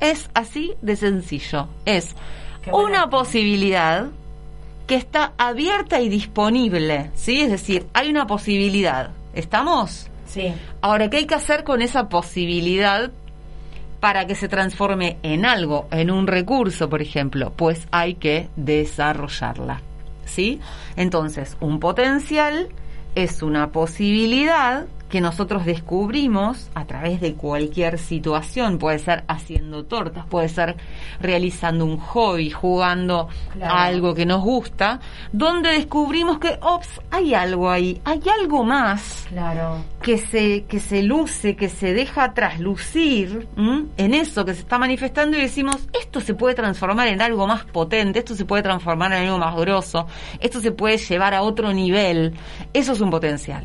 Es 0.00 0.30
así 0.34 0.74
de 0.82 0.96
sencillo. 0.96 1.68
Es 1.84 2.14
una 2.72 3.10
posibilidad 3.10 4.06
que 4.86 4.96
está 4.96 5.32
abierta 5.38 6.00
y 6.00 6.08
disponible, 6.08 7.10
¿sí? 7.14 7.42
Es 7.42 7.50
decir, 7.50 7.86
hay 7.94 8.10
una 8.10 8.26
posibilidad. 8.26 9.10
¿Estamos? 9.34 10.08
Sí. 10.26 10.52
Ahora, 10.80 11.10
¿qué 11.10 11.18
hay 11.18 11.26
que 11.26 11.34
hacer 11.34 11.64
con 11.64 11.82
esa 11.82 12.08
posibilidad 12.08 13.10
para 14.04 14.26
que 14.26 14.34
se 14.34 14.49
transforme 14.49 15.16
en 15.23 15.46
algo, 15.46 15.88
en 15.90 16.11
un 16.11 16.26
recurso, 16.26 16.90
por 16.90 17.00
ejemplo? 17.00 17.54
Pues 17.56 17.88
hay 17.90 18.16
que 18.16 18.50
desarrollarla, 18.54 19.80
¿sí? 20.26 20.61
Entonces, 20.94 21.56
un 21.61 21.80
potencial 21.80 22.68
es 23.14 23.40
una 23.40 23.73
posibilidad 23.73 24.84
que 25.08 25.20
nosotros 25.20 25.64
descubrimos 25.64 26.70
a 26.75 26.84
través 26.87 27.20
de 27.20 27.34
cualquier 27.34 27.99
situación, 27.99 28.78
puede 28.78 28.99
ser 28.99 29.25
haciendo 29.28 29.84
tortas, 29.84 30.26
puede 30.26 30.49
ser 30.49 30.76
realizando 31.20 31.84
un 31.84 31.99
hobby, 31.99 32.50
jugando 32.50 33.28
a 33.62 33.84
algo 33.84 34.14
que 34.14 34.26
nos 34.26 34.42
gusta, 34.42 35.00
donde 35.32 35.70
descubrimos 35.70 36.38
que, 36.38 36.58
ops, 36.61 37.00
hay 37.11 37.34
algo 37.34 37.70
ahí, 37.70 38.00
hay 38.04 38.20
algo 38.40 38.64
más 38.64 39.26
claro. 39.28 39.84
que, 40.02 40.18
se, 40.18 40.64
que 40.64 40.80
se 40.80 41.02
luce, 41.02 41.56
que 41.56 41.68
se 41.68 41.94
deja 41.94 42.34
traslucir 42.34 43.46
en 43.56 44.14
eso 44.14 44.44
que 44.44 44.54
se 44.54 44.61
está 44.61 44.78
manifestando 44.78 45.37
y 45.37 45.42
decimos, 45.42 45.88
esto 45.92 46.20
se 46.20 46.34
puede 46.34 46.54
transformar 46.54 47.08
en 47.08 47.23
algo 47.23 47.46
más 47.46 47.64
potente, 47.64 48.18
esto 48.18 48.34
se 48.34 48.44
puede 48.44 48.62
transformar 48.62 49.12
en 49.12 49.26
algo 49.26 49.38
más 49.38 49.54
grosso, 49.56 50.06
esto 50.40 50.61
se 50.61 50.73
puede 50.73 50.99
llevar 50.99 51.34
a 51.34 51.42
otro 51.42 51.73
nivel, 51.73 52.34
eso 52.73 52.92
es 52.92 53.00
un 53.00 53.11
potencial. 53.11 53.64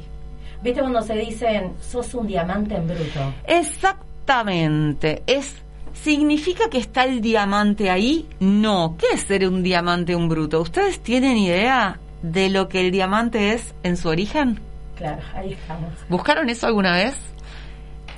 ¿Viste 0.61 0.81
cuando 0.81 1.01
se 1.01 1.15
dicen, 1.15 1.73
sos 1.79 2.13
un 2.13 2.27
diamante 2.27 2.75
en 2.75 2.87
bruto? 2.87 3.33
Exactamente. 3.47 5.23
Es 5.25 5.63
¿Significa 5.93 6.69
que 6.69 6.77
está 6.77 7.03
el 7.03 7.19
diamante 7.19 7.89
ahí? 7.89 8.27
No. 8.39 8.95
¿Qué 8.97 9.07
es 9.13 9.21
ser 9.21 9.47
un 9.47 9.63
diamante 9.63 10.13
en 10.13 10.29
bruto? 10.29 10.61
¿Ustedes 10.61 11.01
tienen 11.01 11.37
idea 11.37 11.99
de 12.21 12.49
lo 12.49 12.69
que 12.69 12.81
el 12.81 12.91
diamante 12.91 13.53
es 13.53 13.73
en 13.83 13.97
su 13.97 14.07
origen? 14.07 14.59
Claro, 14.95 15.21
ahí 15.33 15.53
estamos. 15.53 15.91
¿Buscaron 16.07 16.49
eso 16.49 16.67
alguna 16.67 16.93
vez? 16.93 17.17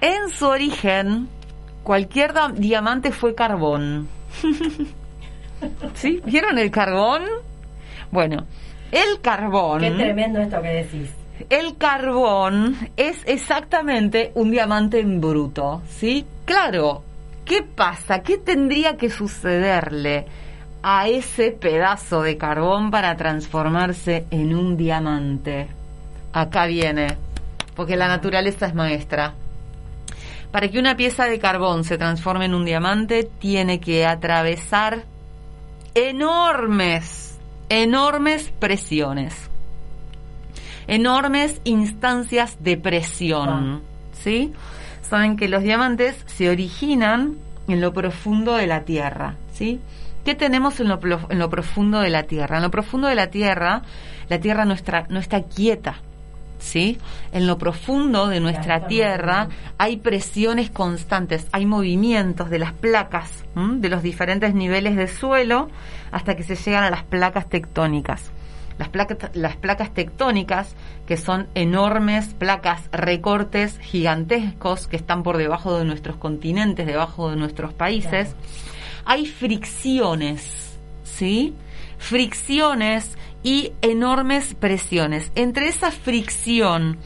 En 0.01 0.29
su 0.29 0.47
origen, 0.47 1.27
cualquier 1.83 2.33
diamante 2.55 3.11
fue 3.11 3.33
carbón. 3.33 4.07
¿Sí? 5.95 6.21
¿Vieron 6.25 6.59
el 6.59 6.69
carbón? 6.71 7.23
Bueno, 8.11 8.45
el 8.91 9.21
carbón... 9.21 9.81
Qué 9.81 9.91
tremendo 9.91 10.39
esto 10.39 10.61
que 10.61 10.67
decís 10.67 11.09
el 11.49 11.77
carbón 11.77 12.77
es 12.97 13.21
exactamente 13.25 14.31
un 14.35 14.51
diamante 14.51 14.99
en 14.99 15.21
bruto, 15.21 15.81
¿sí? 15.87 16.25
Claro, 16.45 17.03
¿qué 17.45 17.63
pasa? 17.63 18.21
¿Qué 18.21 18.37
tendría 18.37 18.97
que 18.97 19.09
sucederle 19.09 20.25
a 20.83 21.07
ese 21.07 21.51
pedazo 21.51 22.21
de 22.23 22.37
carbón 22.37 22.91
para 22.91 23.15
transformarse 23.15 24.25
en 24.31 24.55
un 24.55 24.77
diamante? 24.77 25.67
Acá 26.33 26.65
viene, 26.65 27.17
porque 27.75 27.95
la 27.95 28.07
naturaleza 28.07 28.65
es 28.65 28.73
maestra. 28.73 29.35
Para 30.51 30.69
que 30.69 30.79
una 30.79 30.97
pieza 30.97 31.25
de 31.25 31.39
carbón 31.39 31.83
se 31.83 31.97
transforme 31.97 32.45
en 32.45 32.55
un 32.55 32.65
diamante, 32.65 33.29
tiene 33.39 33.79
que 33.79 34.05
atravesar 34.05 35.03
enormes, 35.93 37.37
enormes 37.69 38.51
presiones 38.59 39.50
enormes 40.91 41.61
instancias 41.63 42.57
de 42.59 42.75
presión. 42.75 43.81
¿Sí? 44.11 44.53
Saben 45.01 45.37
que 45.37 45.47
los 45.47 45.63
diamantes 45.63 46.21
se 46.27 46.49
originan 46.49 47.37
en 47.69 47.79
lo 47.79 47.93
profundo 47.93 48.55
de 48.55 48.67
la 48.67 48.81
Tierra. 48.81 49.35
¿Sí? 49.53 49.79
¿Qué 50.25 50.35
tenemos 50.35 50.81
en 50.81 50.89
lo, 50.89 50.99
en 51.29 51.39
lo 51.39 51.49
profundo 51.49 52.01
de 52.01 52.09
la 52.09 52.23
Tierra? 52.23 52.57
En 52.57 52.63
lo 52.63 52.71
profundo 52.71 53.07
de 53.07 53.15
la 53.15 53.27
Tierra, 53.27 53.83
la 54.27 54.39
Tierra 54.39 54.65
no 54.65 54.73
está, 54.73 55.05
no 55.09 55.19
está 55.19 55.43
quieta. 55.43 55.95
¿Sí? 56.59 56.97
En 57.31 57.47
lo 57.47 57.57
profundo 57.57 58.27
de 58.27 58.41
nuestra 58.41 58.85
Tierra 58.85 59.47
hay 59.77 59.95
presiones 59.95 60.69
constantes, 60.69 61.47
hay 61.53 61.65
movimientos 61.65 62.49
de 62.49 62.59
las 62.59 62.73
placas, 62.73 63.45
de 63.55 63.89
los 63.89 64.03
diferentes 64.03 64.53
niveles 64.53 64.97
de 64.97 65.07
suelo 65.07 65.69
hasta 66.11 66.35
que 66.35 66.43
se 66.43 66.55
llegan 66.55 66.83
a 66.83 66.91
las 66.91 67.03
placas 67.03 67.49
tectónicas. 67.49 68.31
Las 68.81 68.89
placas, 68.89 69.29
las 69.35 69.57
placas 69.57 69.93
tectónicas, 69.93 70.75
que 71.05 71.15
son 71.15 71.47
enormes 71.53 72.33
placas, 72.33 72.89
recortes 72.91 73.77
gigantescos 73.77 74.87
que 74.87 74.95
están 74.95 75.21
por 75.21 75.37
debajo 75.37 75.77
de 75.77 75.85
nuestros 75.85 76.15
continentes, 76.15 76.87
debajo 76.87 77.29
de 77.29 77.35
nuestros 77.35 77.73
países, 77.73 78.35
hay 79.05 79.27
fricciones, 79.27 80.79
¿sí? 81.03 81.53
Fricciones 81.99 83.19
y 83.43 83.73
enormes 83.83 84.55
presiones. 84.55 85.31
Entre 85.35 85.67
esa 85.67 85.91
fricción, 85.91 86.97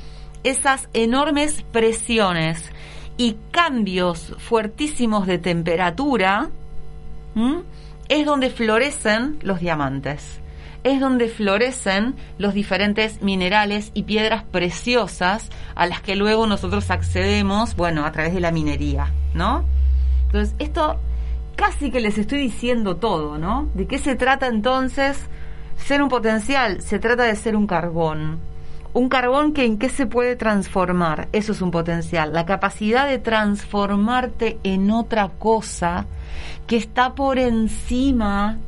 esas 0.45 0.87
enormes 0.93 1.61
presiones 1.73 2.71
y 3.17 3.35
cambios 3.51 4.33
fuertísimos 4.37 5.27
de 5.27 5.39
temperatura, 5.39 6.51
es 8.07 8.25
donde 8.25 8.49
florecen 8.49 9.39
los 9.41 9.59
diamantes 9.59 10.39
es 10.85 10.99
donde 10.99 11.29
florecen 11.29 12.15
los 12.37 12.53
diferentes 12.53 13.23
minerales 13.23 13.89
y 13.95 14.03
piedras 14.03 14.43
preciosas 14.43 15.49
a 15.73 15.87
las 15.87 15.99
que 16.01 16.15
luego 16.15 16.45
nosotros 16.45 16.91
accedemos, 16.91 17.75
bueno, 17.75 18.05
a 18.05 18.11
través 18.11 18.35
de 18.35 18.39
la 18.39 18.51
minería, 18.51 19.11
¿no? 19.33 19.65
Entonces, 20.27 20.55
esto 20.59 20.99
casi 21.55 21.89
que 21.89 21.99
les 21.99 22.19
estoy 22.19 22.37
diciendo 22.37 22.97
todo, 22.97 23.39
¿no? 23.39 23.67
¿De 23.73 23.87
qué 23.87 23.97
se 23.97 24.15
trata 24.15 24.45
entonces 24.45 25.17
ser 25.75 26.03
un 26.03 26.09
potencial? 26.09 26.83
Se 26.83 26.99
trata 26.99 27.23
de 27.23 27.35
ser 27.35 27.55
un 27.55 27.65
carbón. 27.65 28.37
Un 28.93 29.09
carbón 29.09 29.53
que 29.53 29.65
en 29.65 29.79
qué 29.79 29.89
se 29.89 30.05
puede 30.05 30.35
transformar, 30.35 31.29
eso 31.31 31.51
es 31.51 31.61
un 31.61 31.71
potencial, 31.71 32.31
la 32.31 32.45
capacidad 32.45 33.07
de 33.07 33.17
transformarte 33.17 34.59
en 34.63 34.91
otra 34.91 35.29
cosa 35.39 36.05
que 36.67 36.77
está 36.77 37.15
por 37.15 37.39
encima 37.39 38.59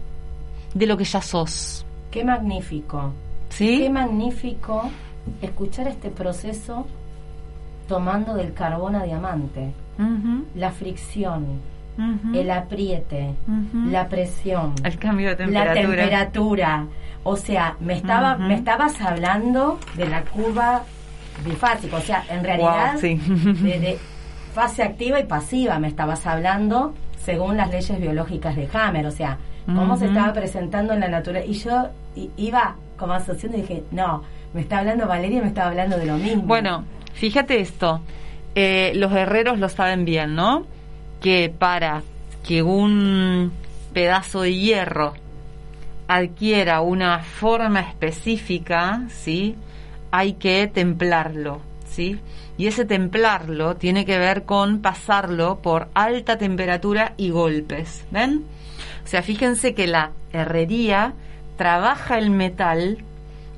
de 0.74 0.88
lo 0.88 0.98
que 0.98 1.06
ya 1.06 1.22
sos. 1.22 1.87
Qué 2.12 2.24
magnífico. 2.24 3.12
¿Sí? 3.50 3.80
Qué 3.80 3.90
magnífico 3.90 4.90
escuchar 5.42 5.88
este 5.88 6.10
proceso 6.10 6.86
tomando 7.88 8.34
del 8.36 8.54
carbón 8.54 8.96
a 8.96 9.04
diamante. 9.04 9.72
La 10.56 10.72
fricción, 10.72 11.46
el 12.34 12.52
apriete, 12.52 13.34
la 13.90 14.08
presión, 14.08 14.74
El 14.84 14.98
cambio 15.00 15.36
de 15.36 15.48
la 15.48 15.74
temperatura. 15.74 15.82
temperatura. 15.82 16.86
O 17.24 17.36
sea, 17.36 17.76
me 17.80 17.94
estaba, 17.96 18.38
me 18.38 18.54
estabas 18.54 19.02
hablando 19.02 19.80
de 19.96 20.08
la 20.08 20.22
curva 20.24 20.84
bifásica. 21.44 21.98
O 21.98 22.02
sea, 22.02 22.24
en 22.30 22.44
realidad, 22.44 22.92
Wow, 22.94 23.02
sí. 23.02 23.16
de, 23.16 23.80
de 23.80 23.98
fase 24.54 24.84
activa 24.84 25.20
y 25.20 25.24
pasiva 25.26 25.78
me 25.80 25.88
estabas 25.88 26.26
hablando 26.28 26.94
según 27.24 27.58
las 27.58 27.70
leyes 27.72 28.00
biológicas 28.00 28.56
de 28.56 28.70
Hammer. 28.74 29.06
O 29.08 29.12
sea, 29.12 29.38
cómo 29.68 29.98
se 29.98 30.06
estaba 30.06 30.34
presentando 30.34 30.94
en 30.94 31.02
la 31.02 31.10
naturaleza. 31.10 31.52
Y 31.52 31.54
yo 31.54 31.90
iba 32.38 32.76
como 32.98 33.14
asociando 33.14 33.58
y 33.58 33.62
dije, 33.62 33.84
no, 33.92 34.24
me 34.54 34.62
está 34.62 34.80
hablando 34.80 35.08
Valeria 35.08 35.42
me 35.42 35.50
estaba 35.50 35.70
hablando 35.70 35.98
de 35.98 36.06
lo 36.06 36.18
mismo. 36.18 36.44
Bueno, 36.44 36.86
fíjate 37.14 37.60
esto. 37.60 38.02
Eh, 38.56 38.94
los 38.96 39.12
herreros 39.12 39.60
lo 39.60 39.70
saben 39.70 40.04
bien, 40.04 40.36
¿no? 40.36 40.66
Que 41.22 41.54
para 41.56 42.02
que 42.44 42.64
un 42.64 43.52
pedazo 43.94 44.42
de 44.42 44.56
hierro 44.56 45.14
adquiera 46.08 46.82
una 46.82 47.20
forma 47.20 47.82
específica, 47.82 49.04
¿sí? 49.10 49.56
Hay 50.12 50.34
que 50.34 50.68
templarlo, 50.68 51.60
¿sí? 51.88 52.20
Y 52.58 52.68
ese 52.68 52.86
templarlo 52.86 53.76
tiene 53.76 54.06
que 54.06 54.18
ver 54.18 54.44
con 54.44 54.82
pasarlo 54.82 55.60
por 55.60 55.90
alta 55.94 56.38
temperatura 56.38 57.14
y 57.18 57.30
golpes, 57.30 58.06
¿ven? 58.10 58.46
O 59.08 59.10
sea, 59.10 59.22
fíjense 59.22 59.74
que 59.74 59.88
la 59.88 60.12
herrería 60.34 61.14
trabaja 61.56 62.18
el 62.18 62.30
metal 62.30 62.98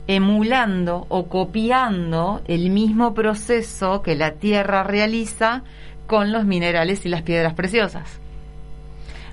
emulando 0.06 1.08
o 1.10 1.28
copiando 1.28 2.44
el 2.46 2.70
mismo 2.70 3.16
proceso 3.16 4.04
que 4.04 4.16
la 4.16 4.34
tierra 4.34 4.84
realiza 4.84 5.64
con 6.06 6.32
los 6.32 6.46
minerales 6.46 7.04
y 7.08 7.10
las 7.10 7.24
piedras 7.24 7.56
preciosas. 7.56 8.20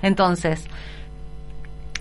Entonces, 0.01 0.65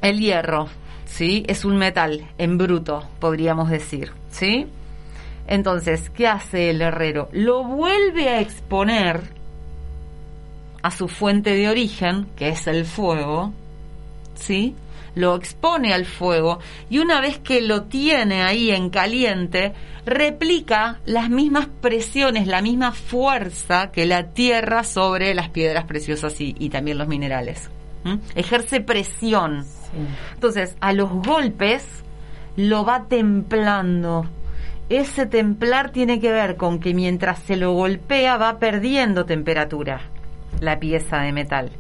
el 0.00 0.18
hierro, 0.18 0.68
¿sí? 1.04 1.44
Es 1.46 1.66
un 1.66 1.76
metal 1.76 2.26
en 2.38 2.56
bruto, 2.56 3.06
podríamos 3.20 3.68
decir, 3.68 4.12
¿sí? 4.30 4.66
Entonces, 5.46 6.08
¿qué 6.08 6.26
hace 6.26 6.70
el 6.70 6.80
herrero? 6.80 7.28
Lo 7.32 7.64
vuelve 7.64 8.30
a 8.30 8.40
exponer 8.40 9.25
a 10.80 10.90
su 10.90 11.06
fuente 11.06 11.50
de 11.50 11.68
origen, 11.68 12.28
que 12.35 12.49
es 12.49 12.66
el 12.66 12.87
fuego, 12.87 13.52
¿sí? 14.37 14.75
Lo 15.14 15.35
expone 15.35 15.95
al 15.95 16.05
fuego 16.05 16.59
y 16.90 16.99
una 16.99 17.21
vez 17.21 17.38
que 17.38 17.62
lo 17.62 17.85
tiene 17.85 18.43
ahí 18.43 18.71
en 18.71 18.90
caliente, 18.90 19.73
replica 20.05 21.00
las 21.07 21.31
mismas 21.31 21.69
presiones, 21.81 22.47
la 22.47 22.61
misma 22.62 22.93
fuerza 22.93 23.90
que 23.90 24.07
la 24.07 24.31
tierra 24.33 24.85
sobre 24.85 25.35
las 25.35 25.49
piedras 25.49 25.85
preciosas 25.85 26.40
y, 26.40 26.55
y 26.59 26.69
también 26.69 26.99
los 26.99 27.09
minerales. 27.09 27.71
Ejerce 28.37 28.81
presión. 28.81 29.64
Sí. 29.64 29.99
Entonces, 30.35 30.76
a 30.81 30.93
los 30.93 31.11
golpes 31.11 31.85
lo 32.57 32.85
va 32.85 33.07
templando. 33.09 34.26
Ese 34.88 35.26
templar 35.26 35.90
tiene 35.90 36.21
que 36.21 36.31
ver 36.31 36.57
con 36.57 36.78
que 36.78 36.95
mientras 36.95 37.40
se 37.40 37.57
lo 37.57 37.73
golpea 37.73 38.37
va 38.37 38.59
perdiendo 38.59 39.25
temperatura 39.25 40.00
la 40.61 40.78
pieza 40.78 41.19
de 41.19 41.33
metal. 41.33 41.71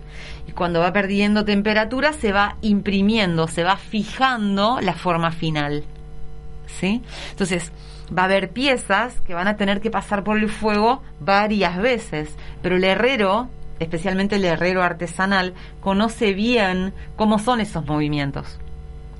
Cuando 0.56 0.80
va 0.80 0.92
perdiendo 0.94 1.44
temperatura 1.44 2.14
se 2.14 2.32
va 2.32 2.56
imprimiendo, 2.62 3.46
se 3.46 3.62
va 3.62 3.76
fijando 3.76 4.80
la 4.80 4.94
forma 4.94 5.30
final. 5.30 5.84
¿Sí? 6.66 7.02
Entonces, 7.30 7.70
va 8.16 8.22
a 8.22 8.24
haber 8.24 8.50
piezas 8.50 9.20
que 9.20 9.34
van 9.34 9.48
a 9.48 9.58
tener 9.58 9.82
que 9.82 9.90
pasar 9.90 10.24
por 10.24 10.38
el 10.38 10.48
fuego 10.48 11.02
varias 11.20 11.76
veces, 11.76 12.34
pero 12.62 12.76
el 12.76 12.84
herrero, 12.84 13.50
especialmente 13.80 14.36
el 14.36 14.46
herrero 14.46 14.82
artesanal, 14.82 15.52
conoce 15.80 16.32
bien 16.32 16.94
cómo 17.16 17.38
son 17.38 17.60
esos 17.60 17.84
movimientos. 17.84 18.58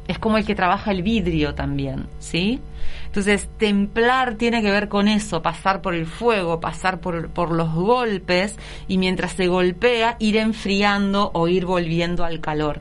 Es 0.09 0.19
como 0.19 0.39
el 0.39 0.47
que 0.47 0.55
trabaja 0.55 0.93
el 0.93 1.03
vidrio 1.03 1.55
también, 1.55 2.07
¿sí? 2.19 2.61
Entonces, 3.07 3.49
templar 3.59 4.37
tiene 4.37 4.63
que 4.63 4.71
ver 4.71 4.89
con 4.89 5.09
eso, 5.09 5.43
pasar 5.43 5.83
por 5.83 5.95
el 5.95 6.07
fuego, 6.07 6.61
pasar 6.61 7.01
por, 7.01 7.31
por 7.31 7.51
los 7.51 7.73
golpes 7.73 8.57
y 8.87 8.99
mientras 8.99 9.33
se 9.33 9.49
golpea 9.49 10.17
ir 10.19 10.37
enfriando 10.37 11.31
o 11.35 11.49
ir 11.49 11.67
volviendo 11.67 12.25
al 12.25 12.41
calor. 12.41 12.81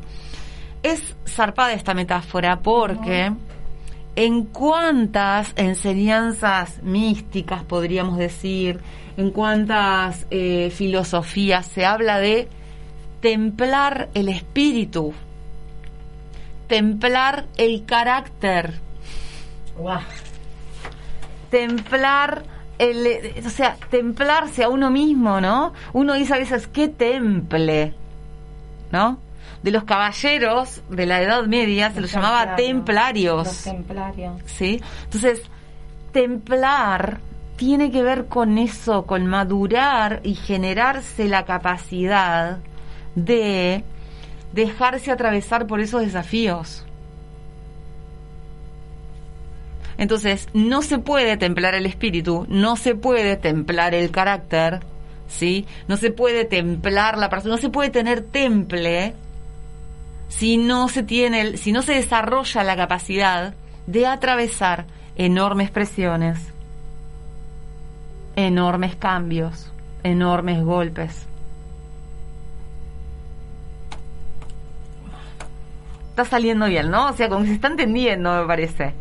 Es 0.83 1.15
zarpada 1.25 1.73
esta 1.73 1.93
metáfora 1.93 2.59
porque 2.59 3.31
en 4.15 4.43
cuántas 4.45 5.51
enseñanzas 5.55 6.81
místicas 6.83 7.63
podríamos 7.63 8.17
decir, 8.17 8.79
en 9.17 9.31
cuántas 9.31 10.25
eh, 10.31 10.71
filosofías 10.73 11.65
se 11.65 11.85
habla 11.85 12.19
de 12.19 12.47
templar 13.19 14.09
el 14.13 14.29
espíritu, 14.29 15.13
templar 16.67 17.45
el 17.57 17.85
carácter, 17.85 18.73
Guau. 19.77 20.01
templar 21.49 22.43
el, 22.77 23.33
o 23.45 23.49
sea, 23.49 23.77
templarse 23.89 24.63
a 24.63 24.69
uno 24.69 24.89
mismo, 24.89 25.39
¿no? 25.39 25.73
Uno 25.93 26.13
dice 26.13 26.33
a 26.33 26.37
veces, 26.37 26.67
¿qué 26.67 26.87
temple? 26.87 27.93
¿No? 28.91 29.19
De 29.63 29.71
los 29.71 29.83
caballeros 29.83 30.81
de 30.89 31.05
la 31.05 31.21
Edad 31.21 31.45
Media 31.45 31.91
se 31.91 32.01
los 32.01 32.11
llamaba 32.11 32.55
templarios. 32.55 33.47
Los 33.47 33.63
templarios. 33.63 34.41
¿sí? 34.45 34.81
Entonces, 35.05 35.41
templar 36.11 37.19
tiene 37.55 37.89
que 37.91 38.03
ver 38.03 38.25
con 38.27 38.57
eso, 38.57 39.05
con 39.05 39.25
madurar 39.25 40.19
y 40.23 40.35
generarse 40.35 41.27
la 41.27 41.45
capacidad 41.45 42.59
de 43.15 43.83
dejarse 44.55 45.11
atravesar 45.11 45.67
por 45.67 45.81
esos 45.81 46.01
desafíos. 46.01 46.85
Entonces, 49.97 50.47
no 50.53 50.81
se 50.81 50.97
puede 50.97 51.37
templar 51.37 51.75
el 51.75 51.85
espíritu, 51.85 52.45
no 52.49 52.75
se 52.75 52.95
puede 52.95 53.35
templar 53.35 53.93
el 53.93 54.11
carácter, 54.11 54.79
¿sí? 55.27 55.65
No 55.87 55.97
se 55.97 56.11
puede 56.11 56.45
templar 56.45 57.17
la 57.17 57.29
persona, 57.29 57.55
no 57.55 57.61
se 57.61 57.69
puede 57.69 57.89
tener 57.89 58.21
temple 58.21 59.13
si 60.27 60.57
no 60.57 60.87
se 60.87 61.03
tiene, 61.03 61.57
si 61.57 61.71
no 61.71 61.81
se 61.81 61.93
desarrolla 61.93 62.63
la 62.63 62.75
capacidad 62.75 63.53
de 63.87 64.07
atravesar 64.07 64.85
enormes 65.15 65.69
presiones, 65.69 66.39
enormes 68.35 68.95
cambios, 68.95 69.71
enormes 70.03 70.63
golpes. 70.63 71.27
Está 76.15 76.23
saliendo 76.23 76.67
bien, 76.67 76.89
¿no? 76.89 77.09
O 77.09 77.13
sea, 77.13 77.27
como 77.27 77.41
que 77.41 77.47
se 77.49 77.55
está 77.55 77.67
entendiendo, 77.67 78.33
me 78.41 78.47
parece. 78.47 78.93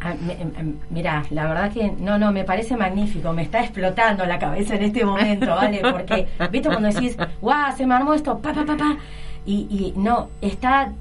Ah, 0.00 0.14
me- 0.26 0.40
em- 0.40 0.76
Mira, 0.88 1.22
la 1.30 1.46
verdad 1.46 1.70
que 1.70 1.92
no, 1.98 2.18
no, 2.18 2.32
me 2.32 2.44
parece 2.44 2.76
magnífico, 2.78 3.30
me 3.34 3.42
está 3.42 3.60
explotando 3.60 4.24
la 4.24 4.38
cabeza 4.38 4.74
en 4.74 4.84
este 4.84 5.04
momento, 5.04 5.46
¿vale? 5.54 5.82
Porque, 5.82 6.28
¿viste 6.50 6.70
cuando 6.70 6.88
decís, 6.90 7.14
guau, 7.42 7.76
se 7.76 7.86
me 7.86 7.94
armó 7.94 8.14
esto, 8.14 8.38
pa, 8.38 8.54
pa, 8.54 8.64
pa, 8.64 8.74
pa? 8.74 8.96
Y, 9.44 9.66
y 9.70 9.92
no, 10.00 10.30
está 10.40 10.92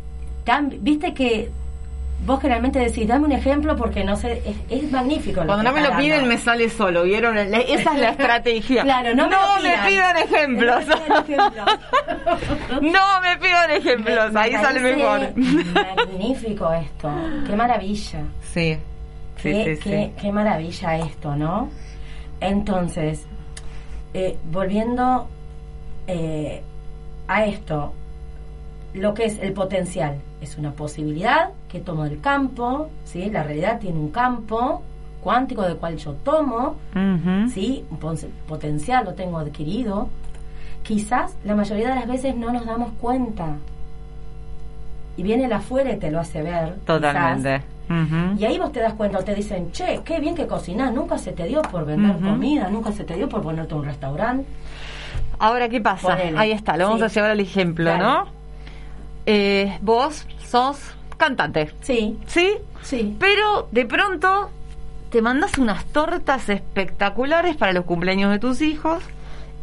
tan, 0.44 0.74
¿viste 0.82 1.14
que 1.14 1.50
vos 2.26 2.40
generalmente 2.42 2.80
decís, 2.80 3.08
dame 3.08 3.26
un 3.26 3.32
ejemplo 3.32 3.76
porque 3.76 4.04
no 4.04 4.16
sé, 4.16 4.42
es, 4.46 4.56
es 4.84 4.92
magnífico. 4.92 5.42
lo 5.42 5.48
Cuando 5.48 5.64
que 5.64 5.70
no 5.70 5.76
me 5.76 5.82
lo 5.94 5.98
piden 5.98 6.18
dando. 6.22 6.28
me 6.34 6.38
sale 6.40 6.70
solo, 6.70 7.04
¿vieron? 7.04 7.38
Esa 7.38 7.94
es 7.94 8.00
la 8.00 8.10
estrategia. 8.12 8.84
Claro, 8.84 9.14
no 9.16 9.28
me 9.28 9.36
me 9.70 9.90
pidan. 9.90 10.18
ejemplos. 10.18 10.88
No 10.88 10.96
me 10.98 11.22
pidan 11.24 11.24
ejemplos. 11.24 11.66
no 12.82 13.22
me 13.22 13.38
pidan 13.38 13.72
ejemplos, 13.72 14.26
Me- 14.28 14.32
me 14.32 14.40
ahí 14.40 14.52
sale 14.54 14.80
mejor. 14.80 15.20
Magnífico 15.38 16.74
esto, 16.74 17.12
qué 17.48 17.56
maravilla. 17.56 18.20
Sí, 18.54 18.78
sí, 19.38 19.52
qué, 19.52 19.76
sí, 19.76 19.82
qué- 19.90 20.06
sí. 20.08 20.22
qué 20.22 20.32
maravilla 20.32 20.98
esto, 20.98 21.36
¿no? 21.36 21.70
Entonces, 22.42 23.24
eh, 24.14 24.38
volviendo 24.52 25.28
eh, 26.08 26.62
a 27.28 27.46
esto, 27.46 27.94
lo 28.94 29.14
que 29.14 29.26
es 29.26 29.40
el 29.40 29.54
potencial 29.54 30.20
es 30.42 30.58
una 30.58 30.72
posibilidad 30.72 31.50
que 31.76 31.82
tomo 31.82 32.06
del 32.06 32.22
campo, 32.22 32.90
¿sí? 33.04 33.30
La 33.30 33.44
realidad 33.44 33.80
tiene 33.80 34.00
un 34.00 34.10
campo 34.10 34.82
cuántico 35.22 35.64
del 35.64 35.76
cual 35.76 35.98
yo 35.98 36.14
tomo. 36.14 36.76
¿sí? 37.54 37.84
Un 37.92 37.98
potencial 38.48 39.04
lo 39.04 39.14
tengo 39.14 39.38
adquirido. 39.40 40.08
Quizás 40.84 41.36
la 41.44 41.54
mayoría 41.56 41.90
de 41.90 41.96
las 41.96 42.08
veces 42.08 42.36
no 42.36 42.54
nos 42.54 42.66
damos 42.66 42.92
cuenta. 43.02 43.58
Y 45.18 45.24
viene 45.24 45.46
el 45.46 45.54
afuera 45.54 45.92
y 45.92 45.98
te 45.98 46.12
lo 46.12 46.20
hace 46.22 46.44
ver. 46.44 46.76
Totalmente. 46.86 47.62
quizás. 47.90 48.40
Y 48.40 48.46
ahí 48.46 48.58
vos 48.58 48.72
te 48.72 48.80
das 48.80 48.94
cuenta, 48.94 49.20
te 49.20 49.36
dicen, 49.36 49.72
che, 49.74 50.00
qué 50.06 50.20
bien 50.20 50.34
que 50.36 50.48
cocinás, 50.48 50.94
nunca 50.94 51.18
se 51.18 51.34
te 51.34 51.44
dio 51.46 51.62
por 51.62 51.86
vender 51.86 52.18
comida, 52.20 52.70
nunca 52.70 52.92
se 52.94 53.04
te 53.04 53.16
dio 53.16 53.28
por 53.28 53.42
ponerte 53.42 53.76
un 53.76 53.84
restaurante. 53.84 54.48
Ahora, 55.40 55.68
¿qué 55.68 55.82
pasa? 55.82 56.10
Ponele. 56.16 56.38
Ahí 56.40 56.52
está, 56.54 56.78
lo 56.78 56.86
vamos 56.86 57.00
Sí. 57.00 57.06
a 57.06 57.08
llevar 57.10 57.32
al 57.32 57.40
ejemplo. 57.42 57.98
¿no? 57.98 58.26
Eh, 59.26 59.78
vos 59.82 60.26
sos 60.40 60.95
cantante, 61.18 61.72
Sí, 61.82 62.18
¿sí? 62.28 62.54
sí. 62.82 63.16
Pero 63.20 63.68
de 63.72 63.86
pronto 63.86 64.50
te 65.10 65.22
mandas 65.22 65.58
unas 65.58 65.86
tortas 65.86 66.50
espectaculares 66.50 67.56
para 67.56 67.74
los 67.74 67.86
cumpleaños 67.86 68.32
de 68.32 68.40
tus 68.40 68.62
hijos 68.62 69.04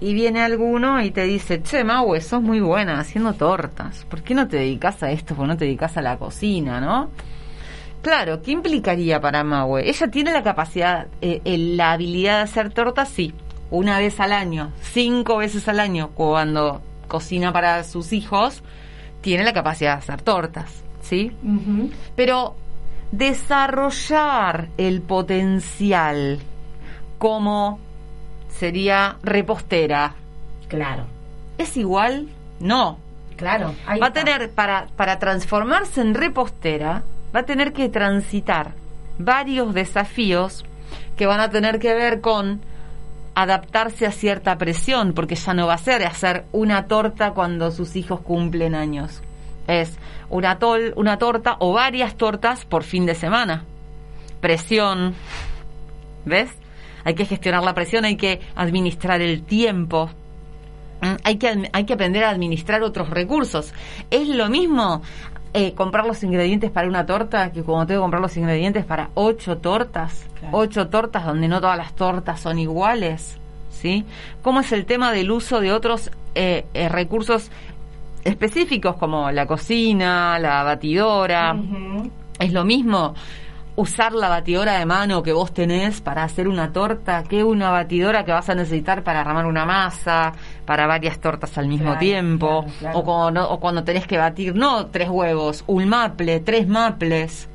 y 0.00 0.14
viene 0.14 0.40
alguno 0.42 1.00
y 1.02 1.10
te 1.10 1.24
dice, 1.24 1.62
che, 1.62 1.84
Maue, 1.84 2.20
sos 2.20 2.42
muy 2.42 2.60
buena 2.60 2.98
haciendo 2.98 3.34
tortas. 3.34 4.04
¿Por 4.08 4.22
qué 4.22 4.34
no 4.34 4.48
te 4.48 4.56
dedicas 4.56 5.02
a 5.02 5.10
esto? 5.12 5.34
¿Por 5.34 5.44
qué 5.44 5.48
no 5.48 5.56
te 5.56 5.64
dedicas 5.66 5.96
a 5.96 6.02
la 6.02 6.16
cocina, 6.18 6.80
no? 6.80 7.10
Claro, 8.02 8.42
¿qué 8.42 8.50
implicaría 8.50 9.20
para 9.20 9.44
Maue? 9.44 9.88
Ella 9.88 10.08
tiene 10.08 10.32
la 10.32 10.42
capacidad, 10.42 11.06
eh, 11.20 11.40
eh, 11.44 11.56
la 11.58 11.92
habilidad 11.92 12.38
de 12.38 12.42
hacer 12.42 12.72
tortas, 12.72 13.08
sí, 13.10 13.32
una 13.70 13.98
vez 13.98 14.18
al 14.18 14.32
año, 14.32 14.72
cinco 14.80 15.36
veces 15.36 15.68
al 15.68 15.78
año, 15.78 16.10
cuando 16.14 16.82
cocina 17.06 17.52
para 17.52 17.84
sus 17.84 18.12
hijos, 18.12 18.62
tiene 19.20 19.44
la 19.44 19.52
capacidad 19.52 19.92
de 19.92 19.98
hacer 19.98 20.20
tortas, 20.22 20.82
¿sí? 21.02 21.32
Pero 22.16 22.56
desarrollar 23.10 24.68
el 24.78 25.02
potencial 25.02 26.38
como 27.18 27.78
sería 28.48 29.16
repostera, 29.22 30.14
Claro, 30.72 31.04
¿es 31.58 31.76
igual? 31.76 32.28
No. 32.58 32.98
claro. 33.36 33.74
ahí 33.86 34.00
Va 34.00 34.06
a 34.06 34.12
tener, 34.14 34.50
para, 34.52 34.86
para 34.96 35.18
transformarse 35.18 36.00
en 36.00 36.14
repostera, 36.14 37.02
va 37.34 37.40
a 37.40 37.42
tener 37.42 37.74
que 37.74 37.90
transitar 37.90 38.72
varios 39.18 39.74
desafíos 39.74 40.64
que 41.14 41.26
van 41.26 41.40
a 41.40 41.50
tener 41.50 41.78
que 41.78 41.92
ver 41.92 42.22
con 42.22 42.62
adaptarse 43.34 44.06
a 44.06 44.12
cierta 44.12 44.56
presión, 44.56 45.12
porque 45.12 45.34
ya 45.34 45.52
no 45.52 45.66
va 45.66 45.74
a 45.74 45.78
ser 45.78 46.06
hacer 46.06 46.46
una 46.52 46.86
torta 46.86 47.32
cuando 47.32 47.70
sus 47.70 47.94
hijos 47.96 48.20
cumplen 48.20 48.74
años. 48.74 49.22
Es 49.66 49.98
una, 50.30 50.58
tol, 50.58 50.92
una 50.96 51.18
torta 51.18 51.56
o 51.60 51.72
varias 51.72 52.16
tortas 52.16 52.64
por 52.64 52.82
fin 52.82 53.06
de 53.06 53.14
semana. 53.14 53.64
Presión. 54.40 55.14
¿Ves? 56.24 56.50
Hay 57.04 57.14
que 57.14 57.24
gestionar 57.24 57.62
la 57.62 57.74
presión, 57.74 58.04
hay 58.04 58.16
que 58.16 58.40
administrar 58.54 59.20
el 59.20 59.42
tiempo. 59.42 60.10
Mm, 61.00 61.14
Hay 61.24 61.36
que, 61.36 61.70
hay 61.72 61.84
que 61.84 61.92
aprender 61.94 62.24
a 62.24 62.30
administrar 62.30 62.82
otros 62.82 63.10
recursos. 63.10 63.72
Es 64.10 64.28
lo 64.28 64.48
mismo 64.48 65.02
eh, 65.54 65.74
comprar 65.74 66.06
los 66.06 66.22
ingredientes 66.22 66.70
para 66.70 66.88
una 66.88 67.04
torta 67.04 67.50
que 67.52 67.62
cuando 67.62 67.86
tengo 67.86 68.00
que 68.00 68.04
comprar 68.04 68.22
los 68.22 68.36
ingredientes 68.36 68.84
para 68.84 69.10
ocho 69.14 69.58
tortas. 69.58 70.26
Claro. 70.38 70.58
Ocho 70.58 70.88
tortas 70.88 71.26
donde 71.26 71.48
no 71.48 71.60
todas 71.60 71.76
las 71.76 71.94
tortas 71.94 72.40
son 72.40 72.58
iguales. 72.58 73.38
¿Sí? 73.70 74.04
¿Cómo 74.42 74.60
es 74.60 74.70
el 74.70 74.86
tema 74.86 75.10
del 75.12 75.30
uso 75.32 75.60
de 75.60 75.72
otros 75.72 76.10
eh, 76.36 76.66
eh, 76.72 76.88
recursos 76.88 77.50
específicos 78.24 78.96
como 78.96 79.30
la 79.30 79.46
cocina, 79.46 80.38
la 80.38 80.62
batidora? 80.62 81.54
Es 82.38 82.52
lo 82.52 82.64
mismo 82.64 83.14
usar 83.74 84.12
la 84.12 84.28
batidora 84.28 84.78
de 84.78 84.84
mano 84.84 85.22
que 85.22 85.32
vos 85.32 85.52
tenés 85.52 86.00
para 86.00 86.24
hacer 86.24 86.46
una 86.46 86.72
torta 86.72 87.22
que 87.22 87.42
una 87.42 87.70
batidora 87.70 88.24
que 88.24 88.32
vas 88.32 88.48
a 88.50 88.54
necesitar 88.54 89.02
para 89.02 89.20
armar 89.22 89.46
una 89.46 89.64
masa, 89.64 90.32
para 90.66 90.86
varias 90.86 91.18
tortas 91.18 91.56
al 91.56 91.68
mismo 91.68 91.86
Claro, 91.86 91.98
tiempo, 92.00 92.64
claro, 92.64 92.78
claro. 92.78 92.98
O, 92.98 93.04
cuando, 93.04 93.50
o 93.50 93.60
cuando 93.60 93.82
tenés 93.84 94.06
que 94.06 94.18
batir, 94.18 94.54
no 94.54 94.86
tres 94.86 95.08
huevos, 95.08 95.64
un 95.66 95.88
maple, 95.88 96.40
tres 96.40 96.68
maples, 96.68 97.48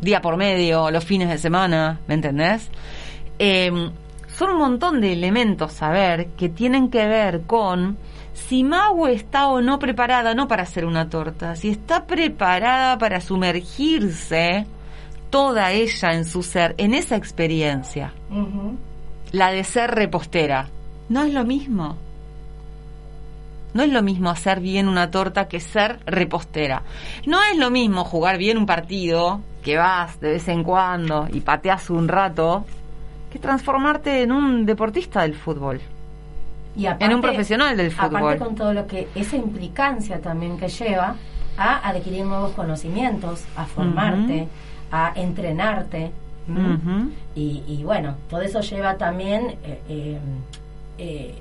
día 0.00 0.20
por 0.20 0.36
medio, 0.36 0.90
los 0.90 1.04
fines 1.04 1.28
de 1.28 1.38
semana, 1.38 1.98
¿me 2.06 2.14
entendés? 2.14 2.70
Eh, 3.38 3.90
son 4.28 4.50
un 4.50 4.58
montón 4.58 5.00
de 5.00 5.12
elementos 5.12 5.82
a 5.82 5.90
ver 5.90 6.28
que 6.36 6.48
tienen 6.50 6.90
que 6.90 7.06
ver 7.06 7.42
con 7.42 7.96
si 8.36 8.62
Mau 8.62 9.06
está 9.06 9.48
o 9.48 9.62
no 9.62 9.78
preparada, 9.78 10.34
no 10.34 10.46
para 10.46 10.62
hacer 10.62 10.84
una 10.84 11.08
torta, 11.08 11.56
si 11.56 11.70
está 11.70 12.06
preparada 12.06 12.98
para 12.98 13.20
sumergirse 13.20 14.66
toda 15.30 15.72
ella 15.72 16.12
en 16.12 16.24
su 16.26 16.42
ser, 16.42 16.74
en 16.76 16.92
esa 16.92 17.16
experiencia, 17.16 18.12
la 19.32 19.50
de 19.50 19.64
ser 19.64 19.90
repostera. 19.90 20.68
No 21.08 21.22
es 21.24 21.32
lo 21.32 21.44
mismo. 21.44 21.96
No 23.72 23.82
es 23.82 23.90
lo 23.90 24.02
mismo 24.02 24.30
hacer 24.30 24.60
bien 24.60 24.86
una 24.86 25.10
torta 25.10 25.48
que 25.48 25.58
ser 25.58 25.98
repostera. 26.06 26.82
No 27.26 27.42
es 27.42 27.58
lo 27.58 27.70
mismo 27.70 28.04
jugar 28.04 28.38
bien 28.38 28.58
un 28.58 28.66
partido, 28.66 29.40
que 29.62 29.76
vas 29.76 30.20
de 30.20 30.32
vez 30.32 30.48
en 30.48 30.62
cuando 30.62 31.26
y 31.32 31.40
pateas 31.40 31.90
un 31.90 32.06
rato, 32.06 32.64
que 33.32 33.38
transformarte 33.38 34.22
en 34.22 34.32
un 34.32 34.66
deportista 34.66 35.22
del 35.22 35.34
fútbol. 35.34 35.80
Y 36.76 36.86
En 36.86 37.14
un 37.14 37.20
profesional 37.20 37.76
del 37.76 37.90
fútbol. 37.90 38.16
Aparte 38.16 38.38
con 38.38 38.54
todo 38.54 38.74
lo 38.74 38.86
que, 38.86 39.08
esa 39.14 39.36
implicancia 39.36 40.20
también 40.20 40.58
que 40.58 40.68
lleva 40.68 41.16
a 41.56 41.88
adquirir 41.88 42.24
nuevos 42.26 42.52
conocimientos, 42.52 43.44
a 43.56 43.64
formarte, 43.64 44.46
a 44.90 45.12
entrenarte. 45.16 46.10
y, 47.34 47.62
y 47.66 47.82
bueno, 47.82 48.16
todo 48.28 48.42
eso 48.42 48.60
lleva 48.60 48.96
también 48.96 49.56
eh, 49.64 49.80
eh, 49.88 50.18
eh, 50.98 51.34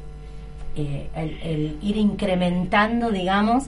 eh, 0.75 1.09
el, 1.15 1.41
el 1.41 1.77
ir 1.81 1.97
incrementando, 1.97 3.11
digamos, 3.11 3.65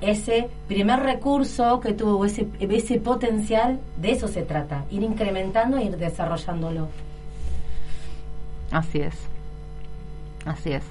ese 0.00 0.48
primer 0.66 1.00
recurso 1.00 1.80
que 1.80 1.92
tuvo, 1.92 2.24
ese, 2.24 2.48
ese 2.58 2.98
potencial, 2.98 3.78
de 3.96 4.12
eso 4.12 4.28
se 4.28 4.42
trata, 4.42 4.84
ir 4.90 5.02
incrementando 5.02 5.76
e 5.76 5.84
ir 5.84 5.96
desarrollándolo. 5.96 6.88
Así 8.70 9.00
es. 9.00 9.14
Así 10.46 10.72
es. 10.72 10.84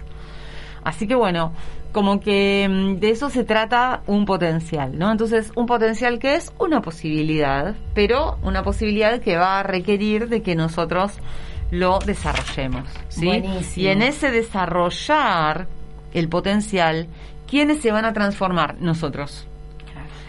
Así 0.84 1.08
que 1.08 1.16
bueno, 1.16 1.52
como 1.92 2.20
que 2.20 2.68
mm, 2.70 3.00
de 3.00 3.10
eso 3.10 3.30
se 3.30 3.44
trata 3.44 4.04
un 4.06 4.26
potencial, 4.26 4.98
¿no? 5.00 5.12
Entonces, 5.12 5.52
un 5.56 5.66
potencial 5.66 6.20
que 6.20 6.36
es 6.36 6.54
una 6.60 6.82
posibilidad, 6.82 7.74
pero 7.96 8.38
una 8.44 8.62
posibilidad 8.64 9.20
que 9.20 9.38
va 9.38 9.60
a 9.60 9.64
requerir 9.64 10.30
de 10.30 10.42
que 10.44 10.56
nosotros 10.56 11.14
lo 11.72 11.98
desarrollemos, 12.00 12.88
¿sí? 13.10 13.26
Buenísimo. 13.26 13.84
Y 13.84 13.88
en 13.90 14.04
ese 14.04 14.30
desarrollar 14.30 15.68
el 16.14 16.30
potencial, 16.30 17.08
¿quiénes 17.50 17.82
se 17.82 17.92
van 17.92 18.06
a 18.06 18.14
transformar? 18.14 18.76
Nosotros. 18.80 19.48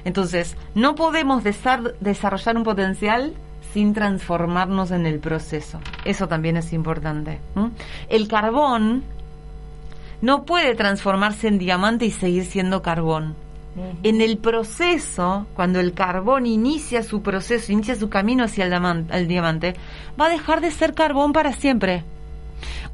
Entonces, 0.04 0.56
no 0.74 0.94
podemos 0.94 1.42
desar- 1.44 1.94
desarrollar 2.00 2.56
un 2.56 2.62
potencial 2.62 3.34
sin 3.72 3.92
transformarnos 3.92 4.92
en 4.92 5.04
el 5.04 5.18
proceso. 5.18 5.80
Eso 6.04 6.28
también 6.28 6.56
es 6.56 6.72
importante. 6.72 7.40
El 8.08 8.28
carbón 8.28 9.02
no 10.20 10.44
puede 10.44 10.74
transformarse 10.74 11.48
en 11.48 11.58
diamante 11.58 12.06
y 12.06 12.10
seguir 12.10 12.44
siendo 12.44 12.82
carbón. 12.82 13.34
En 14.02 14.22
el 14.22 14.38
proceso, 14.38 15.46
cuando 15.54 15.80
el 15.80 15.92
carbón 15.92 16.46
inicia 16.46 17.02
su 17.02 17.20
proceso, 17.20 17.72
inicia 17.72 17.94
su 17.94 18.08
camino 18.08 18.44
hacia 18.44 18.64
el, 18.64 19.28
diamante, 19.28 19.74
va 20.18 20.26
a 20.26 20.30
dejar 20.30 20.62
de 20.62 20.70
ser 20.70 20.94
carbón 20.94 21.34
para 21.34 21.52
siempre. 21.52 22.02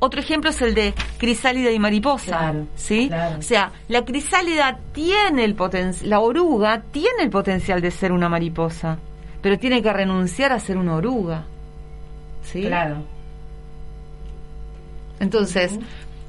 Otro 0.01 0.19
ejemplo 0.19 0.51
es 0.51 0.61
el 0.61 0.75
de 0.75 0.93
crisálida 1.19 1.71
y 1.71 1.79
mariposa. 1.79 2.37
Claro, 2.37 2.67
¿sí? 2.75 3.07
claro. 3.07 3.39
O 3.39 3.43
sea, 3.43 3.71
la 3.87 4.05
crisálida 4.05 4.81
tiene 4.93 5.45
el 5.45 5.55
potencial, 5.55 6.11
la 6.11 6.19
oruga 6.19 6.83
tiene 6.91 7.23
el 7.23 7.31
potencial 7.31 7.81
de 7.81 7.93
ser 7.93 8.11
una 8.11 8.29
mariposa, 8.29 8.99
pero 9.41 9.61
tiene 9.61 9.83
que 9.83 9.93
renunciar 9.93 10.53
a 10.53 10.59
ser 10.59 10.77
una 10.79 10.97
oruga. 10.97 11.45
¿sí? 12.43 12.63
Claro. 12.63 13.05
Entonces, 15.21 15.79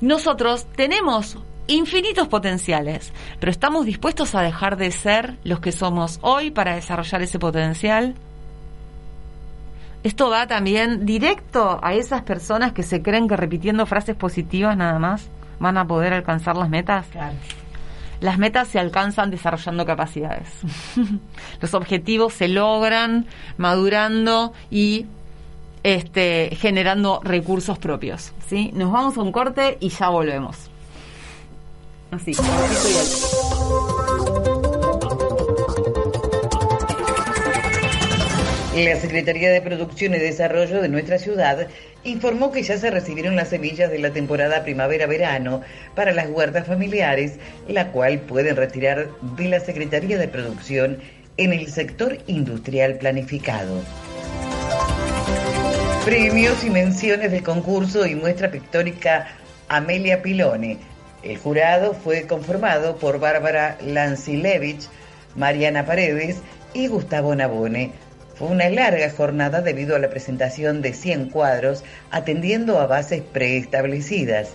nosotros 0.03 0.67
tenemos 0.75 1.37
infinitos 1.67 2.27
potenciales, 2.27 3.13
pero 3.39 3.49
estamos 3.49 3.85
dispuestos 3.85 4.35
a 4.35 4.41
dejar 4.41 4.75
de 4.75 4.91
ser 4.91 5.37
los 5.45 5.61
que 5.61 5.71
somos 5.71 6.19
hoy 6.21 6.51
para 6.51 6.75
desarrollar 6.75 7.21
ese 7.21 7.39
potencial. 7.39 8.13
Esto 10.03 10.29
va 10.29 10.45
también 10.45 11.05
directo 11.05 11.79
a 11.81 11.93
esas 11.93 12.23
personas 12.23 12.73
que 12.73 12.83
se 12.83 13.01
creen 13.01 13.29
que 13.29 13.37
repitiendo 13.37 13.85
frases 13.85 14.17
positivas 14.17 14.75
nada 14.75 14.99
más 14.99 15.29
van 15.57 15.77
a 15.77 15.87
poder 15.87 16.11
alcanzar 16.11 16.57
las 16.57 16.67
metas. 16.67 17.05
Claro. 17.07 17.35
Las 18.19 18.37
metas 18.37 18.67
se 18.67 18.79
alcanzan 18.79 19.31
desarrollando 19.31 19.85
capacidades. 19.85 20.49
Los 21.61 21.73
objetivos 21.73 22.33
se 22.33 22.49
logran 22.49 23.25
madurando 23.55 24.51
y 24.69 25.05
este, 25.83 26.55
generando 26.55 27.21
recursos 27.23 27.77
propios. 27.77 28.31
¿sí? 28.47 28.71
Nos 28.73 28.91
vamos 28.91 29.17
a 29.17 29.21
un 29.21 29.31
corte 29.31 29.77
y 29.79 29.89
ya 29.89 30.09
volvemos. 30.09 30.69
Así, 32.11 32.33
La 38.75 38.99
Secretaría 38.99 39.51
de 39.51 39.61
Producción 39.61 40.15
y 40.15 40.17
Desarrollo 40.17 40.81
de 40.81 40.89
nuestra 40.89 41.19
ciudad 41.19 41.67
informó 42.03 42.51
que 42.51 42.63
ya 42.63 42.77
se 42.77 42.89
recibieron 42.89 43.35
las 43.35 43.49
semillas 43.49 43.91
de 43.91 43.99
la 43.99 44.11
temporada 44.11 44.63
primavera-verano 44.63 45.61
para 45.95 46.11
las 46.11 46.27
huertas 46.29 46.65
familiares, 46.65 47.33
la 47.67 47.91
cual 47.91 48.19
pueden 48.21 48.55
retirar 48.55 49.09
de 49.37 49.47
la 49.47 49.59
Secretaría 49.59 50.17
de 50.17 50.27
Producción 50.27 50.97
en 51.37 51.53
el 51.53 51.67
sector 51.67 52.17
industrial 52.25 52.97
planificado. 52.97 53.81
Premios 56.05 56.65
y 56.65 56.69
menciones 56.69 57.31
del 57.31 57.43
concurso 57.43 58.05
y 58.05 58.13
muestra 58.13 58.51
pictórica 58.51 59.37
Amelia 59.69 60.21
Pilone. 60.21 60.77
El 61.23 61.37
jurado 61.37 61.93
fue 61.93 62.27
conformado 62.27 62.97
por 62.97 63.21
Bárbara 63.21 63.77
Lancilevich, 63.81 64.89
Mariana 65.37 65.85
Paredes 65.85 66.41
y 66.73 66.87
Gustavo 66.87 67.33
Nabone. 67.33 67.93
Fue 68.35 68.49
una 68.49 68.69
larga 68.69 69.09
jornada 69.11 69.61
debido 69.61 69.95
a 69.95 69.99
la 69.99 70.09
presentación 70.09 70.81
de 70.81 70.91
100 70.91 71.29
cuadros 71.29 71.85
atendiendo 72.11 72.81
a 72.81 72.87
bases 72.87 73.21
preestablecidas. 73.21 74.49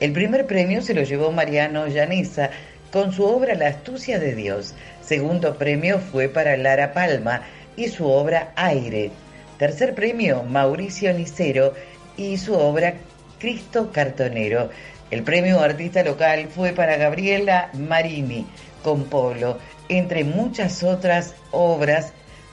El 0.00 0.12
primer 0.14 0.46
premio 0.46 0.80
se 0.80 0.94
lo 0.94 1.02
llevó 1.02 1.30
Mariano 1.32 1.86
Llanesa 1.88 2.48
con 2.90 3.12
su 3.12 3.24
obra 3.24 3.54
La 3.56 3.68
astucia 3.68 4.18
de 4.18 4.34
Dios. 4.34 4.74
Segundo 5.02 5.58
premio 5.58 5.98
fue 5.98 6.30
para 6.30 6.56
Lara 6.56 6.94
Palma 6.94 7.42
y 7.76 7.88
su 7.88 8.06
obra 8.06 8.52
Aire. 8.56 9.10
Tercer 9.58 9.94
premio 9.94 10.44
Mauricio 10.44 11.12
Nicero 11.12 11.74
y 12.16 12.38
su 12.38 12.54
obra 12.54 12.94
Cristo 13.38 13.90
Cartonero. 13.92 14.70
El 15.10 15.24
premio 15.24 15.60
artista 15.60 16.02
local 16.04 16.48
fue 16.48 16.72
para 16.72 16.96
Gabriela 16.96 17.70
Marini 17.74 18.46
con 18.84 19.04
Polo, 19.04 19.58
entre 19.88 20.22
muchas 20.22 20.82
otras 20.82 21.34
obras 21.50 22.12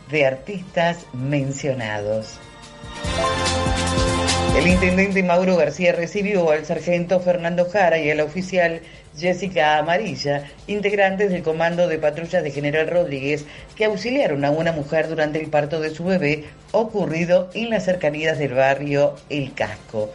de 0.10 0.26
artistas 0.26 1.06
mencionados. 1.14 2.40
El 4.56 4.68
intendente 4.68 5.22
Mauro 5.22 5.58
García 5.58 5.92
recibió 5.92 6.50
al 6.50 6.66
sargento 6.66 7.20
Fernando 7.20 7.70
Jara 7.70 8.00
y 8.00 8.10
al 8.10 8.22
oficial 8.22 8.80
Jessica 9.18 9.78
Amarilla, 9.78 10.46
integrantes 10.68 11.30
del 11.30 11.44
comando 11.44 11.90
de 11.90 12.00
patrullas 12.00 12.42
de 12.42 12.52
General 12.52 12.88
Rodríguez, 12.88 13.46
que 13.76 13.84
auxiliaron 13.84 14.46
a 14.46 14.52
una 14.52 14.72
mujer 14.72 15.10
durante 15.10 15.42
el 15.42 15.50
parto 15.50 15.82
de 15.82 15.90
su 15.90 16.06
bebé 16.06 16.46
ocurrido 16.72 17.50
en 17.54 17.70
las 17.70 17.84
cercanías 17.84 18.40
del 18.40 18.54
barrio 18.54 19.16
El 19.30 19.54
Casco. 19.54 20.10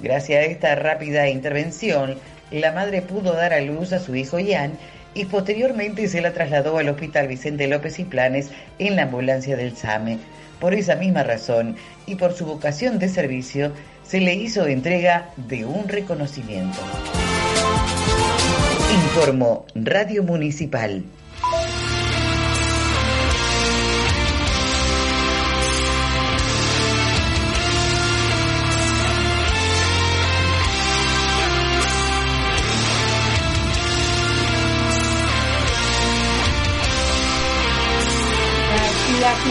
Gracias 0.00 0.40
a 0.40 0.46
esta 0.46 0.74
rápida 0.74 1.28
intervención, 1.28 2.16
la 2.50 2.72
madre 2.72 3.02
pudo 3.02 3.34
dar 3.34 3.52
a 3.52 3.60
luz 3.60 3.92
a 3.92 4.00
su 4.00 4.16
hijo 4.16 4.38
Ian 4.38 4.72
y 5.12 5.26
posteriormente 5.26 6.08
se 6.08 6.22
la 6.22 6.32
trasladó 6.32 6.78
al 6.78 6.88
Hospital 6.88 7.28
Vicente 7.28 7.66
López 7.66 7.98
y 7.98 8.04
Planes 8.04 8.50
en 8.78 8.96
la 8.96 9.02
ambulancia 9.02 9.54
del 9.54 9.76
SAME. 9.76 10.18
Por 10.62 10.74
esa 10.74 10.94
misma 10.94 11.24
razón 11.24 11.74
y 12.06 12.14
por 12.14 12.34
su 12.34 12.46
vocación 12.46 13.00
de 13.00 13.08
servicio, 13.08 13.72
se 14.04 14.20
le 14.20 14.34
hizo 14.34 14.64
entrega 14.64 15.30
de 15.36 15.64
un 15.64 15.88
reconocimiento. 15.88 16.78
Informó 18.94 19.66
Radio 19.74 20.22
Municipal. 20.22 21.02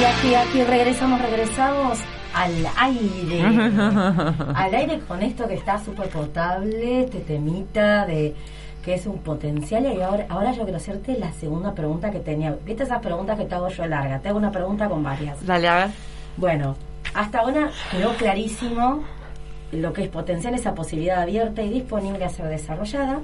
Aquí, 0.03 0.33
aquí, 0.33 0.35
aquí, 0.35 0.63
regresamos, 0.63 1.21
regresamos 1.21 1.99
al 2.33 2.51
aire. 2.77 3.41
al 4.55 4.73
aire 4.73 4.99
con 5.07 5.21
esto 5.21 5.47
que 5.47 5.55
está 5.55 5.77
súper 5.83 6.09
potable, 6.09 7.01
este 7.03 7.19
temita 7.19 8.05
de 8.05 8.33
que 8.83 8.95
es 8.95 9.05
un 9.05 9.19
potencial. 9.19 9.85
Y 9.85 10.01
ahora, 10.01 10.25
ahora 10.29 10.53
yo 10.53 10.63
quiero 10.63 10.77
hacerte 10.77 11.17
la 11.19 11.31
segunda 11.33 11.73
pregunta 11.73 12.09
que 12.09 12.19
tenía. 12.19 12.55
¿Viste 12.65 12.83
esas 12.83 12.99
preguntas 12.99 13.37
que 13.37 13.45
te 13.45 13.53
hago 13.53 13.67
yo 13.69 13.85
larga? 13.85 14.19
Te 14.19 14.29
hago 14.29 14.39
una 14.39 14.51
pregunta 14.51 14.89
con 14.89 15.03
varias. 15.03 15.45
Dale, 15.45 15.67
a 15.67 15.75
ver. 15.75 15.89
Bueno, 16.37 16.75
hasta 17.13 17.39
ahora 17.39 17.69
quedó 17.91 18.13
clarísimo 18.15 19.03
lo 19.71 19.93
que 19.93 20.03
es 20.03 20.09
potencial, 20.09 20.55
esa 20.55 20.73
posibilidad 20.73 21.21
abierta 21.21 21.61
y 21.61 21.69
disponible 21.69 22.25
a 22.25 22.29
ser 22.29 22.47
desarrollada. 22.47 23.19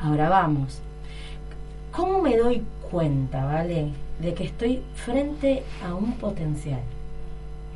Ahora 0.00 0.28
vamos. 0.28 0.80
¿Cómo 1.92 2.20
me 2.20 2.36
doy 2.36 2.64
cuenta, 2.90 3.44
vale? 3.44 3.90
De 4.20 4.34
que 4.34 4.44
estoy 4.44 4.80
frente 4.94 5.62
a 5.86 5.94
un 5.94 6.12
potencial. 6.14 6.80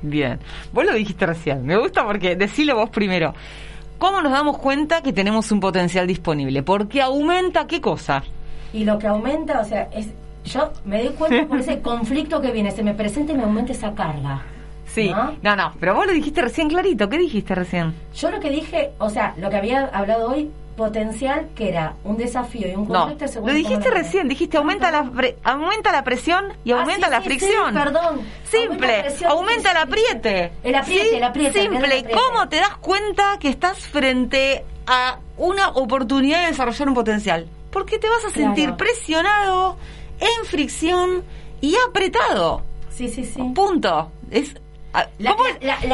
Bien, 0.03 0.39
vos 0.73 0.85
lo 0.85 0.93
dijiste 0.93 1.25
recién, 1.25 1.65
me 1.65 1.77
gusta 1.77 2.05
porque 2.05 2.37
decilo 2.37 2.77
vos 2.77 2.91
primero. 2.91 3.35
¿Cómo 3.99 4.21
nos 4.21 4.33
damos 4.33 4.59
cuenta 4.59 5.03
que 5.03 5.13
tenemos 5.13 5.51
un 5.51 5.61
potencial 5.61 6.07
disponible? 6.07 6.63
Porque 6.63 7.01
aumenta 7.01 7.67
qué 7.67 7.81
cosa? 7.81 8.23
Y 8.73 8.85
lo 8.85 8.99
que 8.99 9.07
aumenta, 9.07 9.61
o 9.61 9.65
sea, 9.65 9.89
es 9.93 10.09
yo 10.45 10.71
me 10.85 11.03
doy 11.03 11.15
cuenta 11.15 11.47
por 11.47 11.59
ese 11.59 11.81
conflicto 11.83 12.41
que 12.41 12.53
viene, 12.53 12.71
se 12.71 12.83
me 12.83 12.93
presenta 12.93 13.33
y 13.33 13.37
me 13.37 13.45
aumenta 13.45 13.73
esa 13.73 13.95
carga. 13.95 14.43
Sí, 14.87 15.11
no, 15.43 15.57
no, 15.57 15.73
pero 15.81 15.95
vos 15.95 16.07
lo 16.07 16.13
dijiste 16.13 16.43
recién 16.43 16.69
clarito, 16.69 17.09
¿qué 17.09 17.19
dijiste 17.19 17.55
recién? 17.55 17.95
Yo 18.15 18.31
lo 18.31 18.39
que 18.39 18.51
dije, 18.51 18.93
o 18.99 19.11
sea, 19.11 19.35
lo 19.39 19.51
que 19.51 19.57
había 19.57 19.87
hablado 19.87 20.31
hoy 20.31 20.51
potencial 20.77 21.49
que 21.55 21.69
era 21.69 21.95
un 22.05 22.17
desafío 22.17 22.69
y 22.69 22.75
un 22.75 22.87
conflicto 22.87 23.41
no, 23.41 23.47
lo 23.47 23.55
dijiste 23.55 23.91
recién 23.91 24.29
dijiste 24.29 24.57
aumenta 24.57 24.91
la 24.91 25.11
aumenta 25.45 25.93
la 25.93 26.05
presión 26.05 26.53
y 26.65 26.73
ah, 26.73 26.81
aumenta 26.81 27.09
la 27.09 27.21
fricción. 27.21 27.75
perdón. 27.75 28.21
Simple 28.45 29.07
aumenta, 29.29 29.71
el 29.71 29.77
apriete. 29.77 30.53
el 30.63 30.75
apriete 30.75 31.17
el 31.17 31.25
apriete 31.25 31.63
simple. 31.63 32.05
Cómo 32.13 32.49
te 32.49 32.57
das 32.57 32.77
cuenta 32.79 33.39
que 33.39 33.49
estás 33.49 33.79
frente 33.79 34.65
a 34.87 35.19
una 35.37 35.69
oportunidad 35.71 36.43
de 36.43 36.47
desarrollar 36.49 36.89
un 36.89 36.95
potencial 36.95 37.49
porque 37.71 37.99
te 37.99 38.09
vas 38.09 38.25
a 38.25 38.31
sentir 38.31 38.75
presionado 38.75 39.77
en 40.21 40.47
fricción 40.47 41.25
y 41.61 41.77
apretado. 41.89 42.63
Sí 42.91 43.09
sí 43.09 43.25
sí. 43.25 43.43
Punto. 43.55 44.13
Es 44.31 44.55
Ah, 44.97 45.09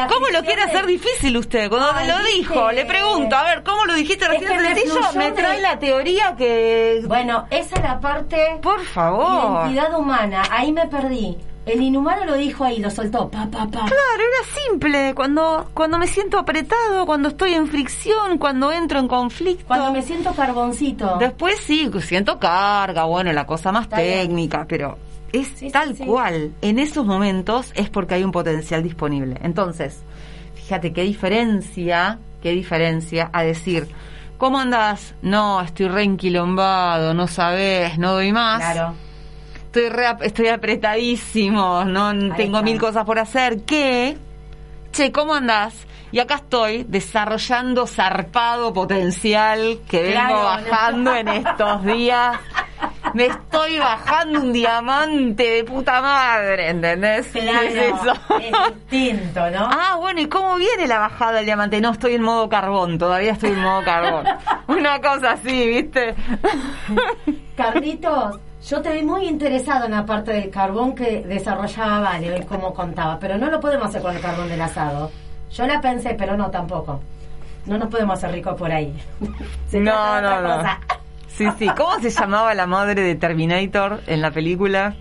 ¿Cómo, 0.09 0.29
lo 0.29 0.43
quiere 0.43 0.63
hacer 0.63 0.85
difícil 0.85 1.35
usted? 1.39 1.71
Cuando 1.71 1.91
lo 2.07 2.23
dijo, 2.37 2.71
le 2.71 2.85
pregunto, 2.85 3.35
a 3.35 3.45
ver, 3.45 3.63
¿cómo 3.63 3.87
lo 3.87 3.95
dijiste 3.95 4.29
recién 4.29 4.61
sencillo? 4.61 5.01
Me 5.17 5.33
trae 5.33 5.63
la 5.63 5.79
teoría 5.79 6.35
que... 6.37 7.03
Bueno, 7.07 7.47
esa 7.51 7.77
es 7.77 7.83
la 7.83 7.99
parte... 7.99 8.59
Por 8.61 8.85
favor. 8.85 9.71
Identidad 9.71 9.99
humana, 9.99 10.43
ahí 10.51 10.71
me 10.71 10.87
perdí. 10.87 11.39
El 11.65 11.81
inhumano 11.83 12.27
lo 12.27 12.35
dijo 12.35 12.65
ahí, 12.65 12.79
lo 12.79 12.91
soltó, 12.91 13.31
pa, 13.31 13.47
pa, 13.51 13.61
pa. 13.67 13.87
Claro, 13.87 13.89
era 13.89 14.63
simple. 14.69 15.15
Cuando, 15.15 15.71
cuando 15.73 15.99
me 15.99 16.07
siento 16.07 16.39
apretado, 16.39 17.07
cuando 17.07 17.29
estoy 17.29 17.55
en 17.55 17.69
fricción, 17.69 18.37
cuando 18.39 18.71
entro 18.73 18.99
en 18.99 19.09
conflicto. 19.09 19.65
Cuando 19.67 19.93
me 19.93 20.03
siento 20.03 20.33
carboncito. 20.33 21.17
Después 21.19 21.59
sí, 21.61 21.91
siento 22.01 22.39
carga, 22.39 23.05
bueno, 23.05 23.33
la 23.33 23.47
cosa 23.47 23.73
más 23.73 23.89
técnica, 23.89 24.67
pero 24.69 24.99
es 25.33 25.73
tal 25.73 25.97
cual. 25.97 26.53
En 26.63 26.79
esos 26.79 27.07
momentos 27.07 27.73
es 27.75 27.89
porque 27.91 28.15
hay 28.15 28.25
un 28.25 28.33
potencial 28.33 28.83
disponible. 28.83 29.37
Entonces, 29.43 30.03
fíjate 30.55 30.93
qué 30.93 31.03
diferencia, 31.03 32.19
qué 32.43 32.51
diferencia 32.51 33.31
a 33.33 33.43
decir, 33.43 33.89
¿cómo 34.39 34.59
andas? 34.59 35.15
No, 35.23 35.61
estoy 35.61 35.89
reenquilombado, 35.89 37.15
no 37.15 37.27
sabes, 37.27 37.99
no 37.99 38.13
doy 38.13 38.33
más. 38.33 38.59
Claro. 38.59 38.95
Estoy, 39.73 39.85
estoy 40.23 40.49
apretadísimo, 40.49 41.85
no 41.85 42.35
tengo 42.35 42.63
mil 42.63 42.79
cosas 42.79 43.05
por 43.05 43.19
hacer. 43.19 43.63
¿Qué? 43.63 44.17
Che, 44.93 45.13
¿cómo 45.13 45.35
andas? 45.35 45.87
Y 46.13 46.19
acá 46.19 46.37
estoy 46.37 46.85
desarrollando 46.89 47.87
zarpado 47.87 48.73
potencial 48.73 49.79
que 49.89 50.03
vengo 50.03 50.43
bajando 50.43 51.15
en 51.15 51.29
estos 51.29 51.85
días. 51.85 52.37
Me 53.15 53.27
estoy 53.27 53.79
bajando 53.79 54.41
un 54.41 54.53
diamante 54.53 55.43
de 55.43 55.65
puta 55.65 56.01
madre, 56.01 56.71
¿entendés? 56.71 57.27
Claro, 57.29 57.61
es 57.61 57.75
eso. 57.75 58.13
Es 58.41 58.75
distinto, 58.75 59.51
¿no? 59.51 59.69
Ah, 59.71 59.97
bueno, 59.99 60.21
¿y 60.21 60.27
cómo 60.27 60.57
viene 60.57 60.87
la 60.87 60.99
bajada 60.99 61.33
del 61.33 61.47
diamante? 61.47 61.81
No 61.81 61.91
estoy 61.91 62.15
en 62.15 62.23
modo 62.23 62.49
carbón, 62.49 62.99
todavía 62.99 63.33
estoy 63.33 63.51
en 63.51 63.61
modo 63.61 63.83
carbón. 63.85 64.27
Una 64.69 65.01
cosa 65.01 65.33
así, 65.33 65.69
¿viste? 65.69 66.15
Carlitos, 67.57 68.39
yo 68.69 68.83
te 68.83 68.93
vi 68.93 69.03
muy 69.03 69.27
interesado 69.27 69.87
en 69.87 69.93
la 69.93 70.05
parte 70.05 70.33
del 70.33 70.51
carbón 70.51 70.95
que 70.95 71.23
desarrollaba 71.23 72.01
Vale, 72.01 72.47
como 72.47 72.75
contaba, 72.75 73.19
pero 73.19 73.39
no 73.39 73.51
lo 73.51 73.59
podemos 73.61 73.89
hacer 73.89 74.03
con 74.03 74.15
el 74.15 74.21
carbón 74.21 74.49
del 74.49 74.61
asado. 74.61 75.11
Yo 75.51 75.67
la 75.67 75.81
pensé, 75.81 76.15
pero 76.15 76.37
no 76.37 76.51
tampoco. 76.51 77.01
No 77.67 77.79
nos 77.79 77.89
podemos 77.89 78.19
hacer 78.19 78.33
ricos 78.33 78.57
por 78.57 78.71
ahí. 78.71 78.95
no, 79.73 80.21
no, 80.21 80.41
no. 80.41 80.63
Sí, 81.41 81.49
sí. 81.59 81.71
¿Cómo 81.75 81.99
se 82.01 82.11
llamaba 82.11 82.53
la 82.53 82.67
madre 82.67 83.01
de 83.01 83.15
Terminator 83.15 84.03
en 84.07 84.21
la 84.21 84.31
película? 84.31 84.95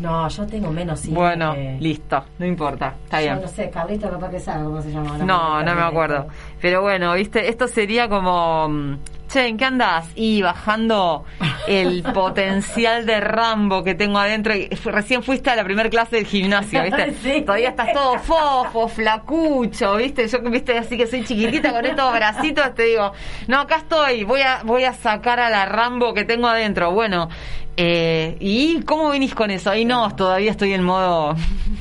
No, 0.00 0.28
yo 0.28 0.44
tengo 0.44 0.72
menos 0.72 0.98
sí. 0.98 1.12
Bueno, 1.12 1.54
listo, 1.78 2.24
no 2.40 2.46
importa, 2.46 2.96
está 3.04 3.20
bien. 3.20 3.40
no 3.40 3.46
sé, 3.46 3.70
cabrito 3.70 4.10
capaz 4.10 4.28
que 4.28 4.40
sabe 4.40 4.64
cómo 4.64 4.82
se 4.82 4.90
llama. 4.90 5.18
No, 5.18 5.62
no 5.62 5.74
me 5.76 5.82
acuerdo. 5.82 6.26
Pero 6.60 6.82
bueno, 6.82 7.14
viste, 7.14 7.48
esto 7.48 7.68
sería 7.68 8.08
como 8.08 8.68
mm, 8.68 8.98
che, 9.34 9.48
¿en 9.48 9.56
qué 9.56 9.64
andás? 9.64 10.06
Y 10.14 10.42
bajando 10.42 11.24
el 11.66 12.02
potencial 12.14 13.04
de 13.04 13.20
Rambo 13.20 13.82
que 13.82 13.94
tengo 13.94 14.18
adentro. 14.18 14.54
Y 14.54 14.68
recién 14.84 15.22
fuiste 15.22 15.50
a 15.50 15.56
la 15.56 15.64
primera 15.64 15.90
clase 15.90 16.16
del 16.16 16.26
gimnasio, 16.26 16.82
¿viste? 16.82 17.14
Sí. 17.24 17.42
Todavía 17.42 17.70
estás 17.70 17.92
todo 17.92 18.18
fofo, 18.20 18.88
flacucho, 18.88 19.96
¿viste? 19.96 20.28
Yo, 20.28 20.40
¿viste? 20.42 20.78
Así 20.78 20.96
que 20.96 21.06
soy 21.06 21.24
chiquitita 21.24 21.72
con 21.72 21.84
estos 21.84 22.12
bracitos, 22.12 22.74
te 22.74 22.84
digo, 22.84 23.12
no, 23.48 23.60
acá 23.60 23.76
estoy, 23.76 24.24
voy 24.24 24.42
a, 24.42 24.62
voy 24.62 24.84
a 24.84 24.92
sacar 24.92 25.40
a 25.40 25.50
la 25.50 25.66
Rambo 25.66 26.14
que 26.14 26.24
tengo 26.24 26.46
adentro. 26.46 26.92
Bueno, 26.92 27.28
eh, 27.76 28.36
¿y 28.40 28.82
cómo 28.82 29.08
venís 29.08 29.34
con 29.34 29.50
eso? 29.50 29.70
Ahí 29.70 29.84
no, 29.84 30.14
todavía 30.14 30.50
estoy 30.50 30.74
en 30.74 30.82
modo, 30.82 31.34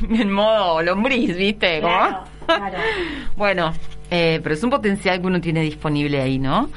en 0.09 0.31
modo 0.31 0.81
lombriz, 0.81 1.35
¿viste? 1.35 1.81
Claro, 1.81 2.23
claro. 2.45 2.77
Bueno, 3.35 3.73
eh, 4.09 4.39
pero 4.41 4.55
es 4.55 4.63
un 4.63 4.69
potencial 4.69 5.19
que 5.21 5.27
uno 5.27 5.41
tiene 5.41 5.61
disponible 5.61 6.21
ahí, 6.21 6.39
¿no? 6.39 6.69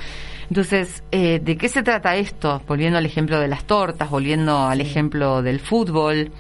Entonces, 0.49 1.03
eh, 1.11 1.41
¿de 1.43 1.57
qué 1.57 1.69
se 1.69 1.83
trata 1.83 2.17
esto? 2.17 2.63
Volviendo 2.69 2.99
al 2.99 3.07
ejemplo 3.07 3.41
de 3.41 3.49
las 3.49 3.65
tortas, 3.65 4.09
volviendo 4.11 4.67
al 4.67 4.81
ejemplo 4.81 5.43
del 5.43 5.59
fútbol. 5.61 6.31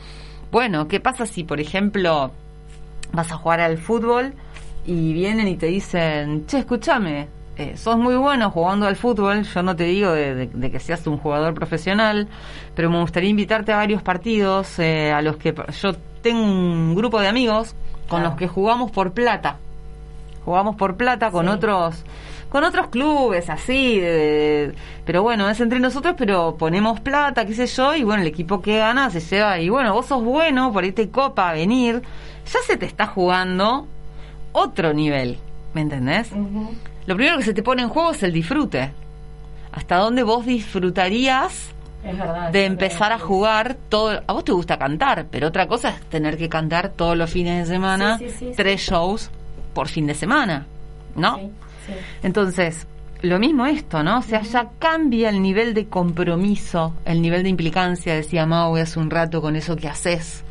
Bueno, 0.52 0.86
¿qué 0.88 1.00
pasa 1.00 1.26
si, 1.26 1.42
por 1.44 1.60
ejemplo, 1.60 2.30
vas 3.12 3.32
a 3.32 3.36
jugar 3.36 3.60
al 3.60 3.78
fútbol 3.78 4.32
y 4.86 5.12
vienen 5.12 5.48
y 5.48 5.56
te 5.56 5.66
dicen, 5.66 6.46
che, 6.46 6.58
escúchame, 6.58 7.26
eh, 7.56 7.76
sos 7.76 7.96
muy 7.98 8.14
bueno 8.14 8.50
jugando 8.50 8.86
al 8.86 8.94
fútbol, 8.94 9.42
yo 9.42 9.62
no 9.62 9.74
te 9.74 9.84
digo 9.84 10.12
de, 10.12 10.34
de- 10.34 10.46
de 10.52 10.70
que 10.70 10.78
seas 10.78 11.04
un 11.08 11.16
jugador 11.18 11.54
profesional, 11.54 12.28
pero 12.76 12.88
me 12.90 13.00
gustaría 13.00 13.30
invitarte 13.30 13.72
a 13.72 13.76
varios 13.76 14.02
partidos 14.02 14.78
eh, 14.78 15.10
a 15.10 15.20
los 15.22 15.36
que 15.36 15.52
yo 15.82 15.94
tengo 16.22 16.42
un 16.44 16.94
grupo 16.94 17.20
de 17.20 17.26
amigos 17.28 17.74
con 18.08 18.20
Claro. 18.20 18.28
los 18.28 18.38
que 18.38 18.46
jugamos 18.46 18.92
por 18.92 19.12
plata. 19.12 19.56
Jugamos 20.44 20.76
por 20.76 20.96
plata 20.96 21.32
con 21.32 21.46
Sí. 21.46 21.52
otros 21.52 22.04
con 22.48 22.64
otros 22.64 22.88
clubes 22.88 23.50
así, 23.50 23.98
de- 24.00 24.74
pero 25.04 25.22
bueno, 25.22 25.48
es 25.50 25.60
entre 25.60 25.80
nosotros, 25.80 26.14
pero 26.16 26.56
ponemos 26.56 27.00
plata, 27.00 27.44
qué 27.44 27.54
sé 27.54 27.66
yo, 27.66 27.94
y 27.94 28.02
bueno, 28.04 28.22
el 28.22 28.28
equipo 28.28 28.60
que 28.62 28.78
gana 28.78 29.10
se 29.10 29.20
lleva, 29.20 29.58
y 29.60 29.68
bueno, 29.68 29.92
vos 29.92 30.06
sos 30.06 30.22
bueno, 30.22 30.72
por 30.72 30.84
ahí 30.84 30.92
te 30.92 31.08
copa 31.10 31.52
venir, 31.52 32.02
ya 32.52 32.58
se 32.66 32.76
te 32.76 32.86
está 32.86 33.06
jugando 33.06 33.86
otro 34.52 34.92
nivel, 34.94 35.38
¿me 35.74 35.82
entendés? 35.82 36.30
Lo 37.06 37.14
primero 37.16 37.36
que 37.38 37.44
se 37.44 37.54
te 37.54 37.62
pone 37.62 37.82
en 37.82 37.88
juego 37.88 38.12
es 38.12 38.22
el 38.22 38.32
disfrute. 38.32 38.92
¿Hasta 39.72 39.96
dónde 39.98 40.22
vos 40.22 40.46
disfrutarías 40.46 41.70
Es 42.02 42.16
verdad. 42.18 42.50
de 42.50 42.64
empezar 42.64 43.12
a 43.12 43.18
jugar 43.18 43.76
todo? 43.88 44.22
A 44.26 44.32
vos 44.32 44.44
te 44.44 44.52
gusta 44.52 44.78
cantar, 44.78 45.26
pero 45.30 45.48
otra 45.48 45.66
cosa 45.66 45.90
es 45.90 46.00
tener 46.02 46.38
que 46.38 46.48
cantar 46.48 46.88
todos 46.90 47.16
los 47.16 47.30
fines 47.30 47.66
de 47.68 47.74
semana, 47.74 48.16
Sí, 48.18 48.28
sí, 48.30 48.36
sí, 48.38 48.46
sí. 48.46 48.52
tres 48.56 48.80
shows 48.80 49.30
por 49.74 49.88
fin 49.88 50.06
de 50.06 50.14
semana, 50.14 50.66
¿no? 51.14 51.38
Sí. 51.86 51.92
Entonces, 52.22 52.86
lo 53.22 53.38
mismo 53.38 53.66
esto, 53.66 54.02
¿no? 54.02 54.18
O 54.18 54.22
sea, 54.22 54.42
ya 54.42 54.70
cambia 54.78 55.30
el 55.30 55.40
nivel 55.40 55.74
de 55.74 55.86
compromiso, 55.86 56.94
el 57.04 57.22
nivel 57.22 57.42
de 57.42 57.48
implicancia, 57.48 58.14
decía 58.14 58.46
Maui 58.46 58.80
hace 58.80 58.98
un 58.98 59.10
rato, 59.10 59.40
con 59.40 59.56
eso 59.56 59.76
que 59.76 59.88
haces. 59.88 60.44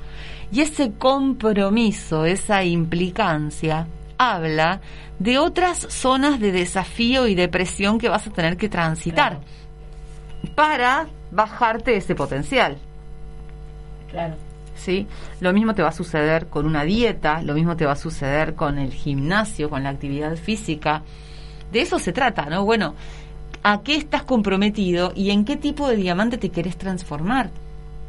Y 0.52 0.62
ese 0.62 0.94
compromiso, 0.94 2.26
esa 2.26 2.64
implicancia, 2.64 3.88
habla 4.18 4.82
de 5.20 5.38
otras 5.38 5.80
zonas 5.90 6.40
de 6.40 6.52
desafío 6.52 7.28
y 7.28 7.36
de 7.36 7.48
presión 7.48 7.98
que 7.98 8.10
vas 8.10 8.28
a 8.28 8.32
tener 8.32 8.58
que 8.58 8.70
transitar 8.70 9.40
para 10.56 11.08
bajarte 11.32 11.96
ese 11.98 12.16
potencial. 12.16 12.78
Claro. 14.10 14.36
¿sí? 14.76 15.08
Lo 15.40 15.54
mismo 15.54 15.74
te 15.74 15.82
va 15.82 15.90
a 15.90 15.94
suceder 15.94 16.48
con 16.48 16.66
una 16.66 16.84
dieta, 16.84 17.42
lo 17.42 17.54
mismo 17.54 17.76
te 17.76 17.86
va 17.86 17.94
a 17.94 17.98
suceder 17.98 18.56
con 18.56 18.78
el 18.78 18.94
gimnasio, 18.94 19.70
con 19.70 19.84
la 19.84 19.90
actividad 19.90 20.36
física. 20.36 21.04
De 21.72 21.82
eso 21.82 22.00
se 22.00 22.14
trata, 22.14 22.46
¿no? 22.46 22.64
Bueno, 22.64 22.96
¿a 23.64 23.82
qué 23.82 23.96
estás 23.96 24.24
comprometido 24.24 25.12
y 25.16 25.32
en 25.32 25.46
qué 25.46 25.56
tipo 25.56 25.88
de 25.88 25.96
diamante 25.96 26.38
te 26.38 26.50
querés 26.50 26.78
transformar? 26.78 27.50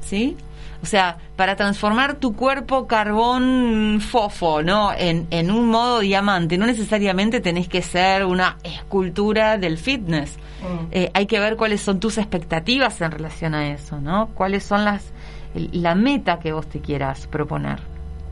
¿Sí? 0.00 0.36
O 0.82 0.86
sea, 0.86 1.16
para 1.36 1.56
transformar 1.56 2.16
tu 2.16 2.36
cuerpo 2.36 2.86
carbón 2.86 4.00
fofo, 4.00 4.62
¿no? 4.62 4.92
En, 4.92 5.26
en 5.30 5.50
un 5.50 5.68
modo 5.68 6.00
diamante, 6.00 6.58
no 6.58 6.66
necesariamente 6.66 7.40
tenés 7.40 7.68
que 7.68 7.82
ser 7.82 8.24
una 8.24 8.58
escultura 8.62 9.56
del 9.56 9.78
fitness. 9.78 10.36
Mm. 10.36 10.86
Eh, 10.92 11.10
hay 11.14 11.26
que 11.26 11.40
ver 11.40 11.56
cuáles 11.56 11.80
son 11.80 11.98
tus 11.98 12.18
expectativas 12.18 13.00
en 13.00 13.10
relación 13.10 13.54
a 13.54 13.72
eso, 13.72 14.00
¿no? 14.00 14.28
Cuáles 14.34 14.64
son 14.64 14.84
las 14.84 15.12
la 15.54 15.94
meta 15.94 16.38
que 16.38 16.52
vos 16.52 16.66
te 16.66 16.80
quieras 16.80 17.26
proponer, 17.26 17.80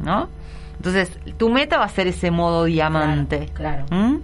¿no? 0.01 0.29
Entonces, 0.77 1.11
tu 1.37 1.51
meta 1.51 1.79
va 1.79 1.85
a 1.85 1.89
ser 1.89 2.07
ese 2.07 2.31
modo 2.31 2.65
diamante. 2.65 3.49
Claro. 3.55 3.87
¿Mm? 3.91 4.19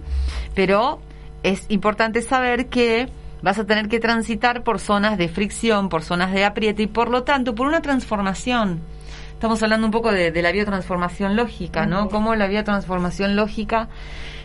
Pero 0.53 0.99
es 1.43 1.65
importante 1.69 2.21
saber 2.21 2.67
que 2.67 3.09
vas 3.41 3.57
a 3.57 3.65
tener 3.65 3.87
que 3.87 3.99
transitar 3.99 4.63
por 4.63 4.79
zonas 4.79 5.17
de 5.17 5.27
fricción, 5.27 5.89
por 5.89 6.03
zonas 6.03 6.31
de 6.31 6.45
apriete 6.45 6.83
y 6.83 6.87
por 6.87 7.09
lo 7.09 7.23
tanto 7.23 7.55
por 7.55 7.67
una 7.67 7.81
transformación. 7.81 8.79
Estamos 9.33 9.63
hablando 9.63 9.87
un 9.87 9.91
poco 9.91 10.11
de, 10.11 10.31
de 10.31 10.41
la 10.43 10.51
biotransformación 10.51 11.35
lógica, 11.35 11.87
¿no? 11.87 12.09
Cómo 12.09 12.35
la 12.35 12.47
biotransformación 12.47 13.35
lógica 13.35 13.89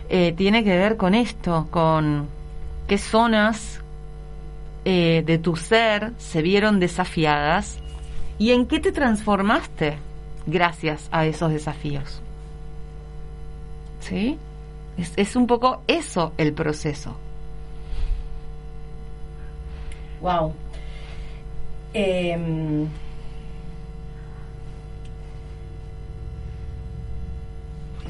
eh, 0.09 0.33
tiene 0.37 0.65
que 0.65 0.77
ver 0.77 0.97
con 0.97 1.15
esto, 1.15 1.69
con 1.71 2.29
qué 2.87 2.97
zonas 2.97 3.81
eh, 4.85 5.25
de 5.27 5.39
tu 5.39 5.57
ser 5.57 6.13
se 6.17 6.43
vieron 6.43 6.79
desafiadas 6.79 7.79
y 8.39 8.53
en 8.53 8.67
qué 8.67 8.79
te 8.79 8.93
transformaste 8.93 9.99
gracias 10.47 11.09
a 11.13 11.27
esos 11.27 11.51
desafíos. 11.53 12.23
¿Sí? 14.01 14.39
Es, 14.97 15.13
es 15.17 15.37
un 15.37 15.47
poco 15.47 15.83
eso 15.89 16.33
el 16.39 16.53
proceso. 16.53 17.17
Wow. 20.21 20.53
Em, 21.93 22.89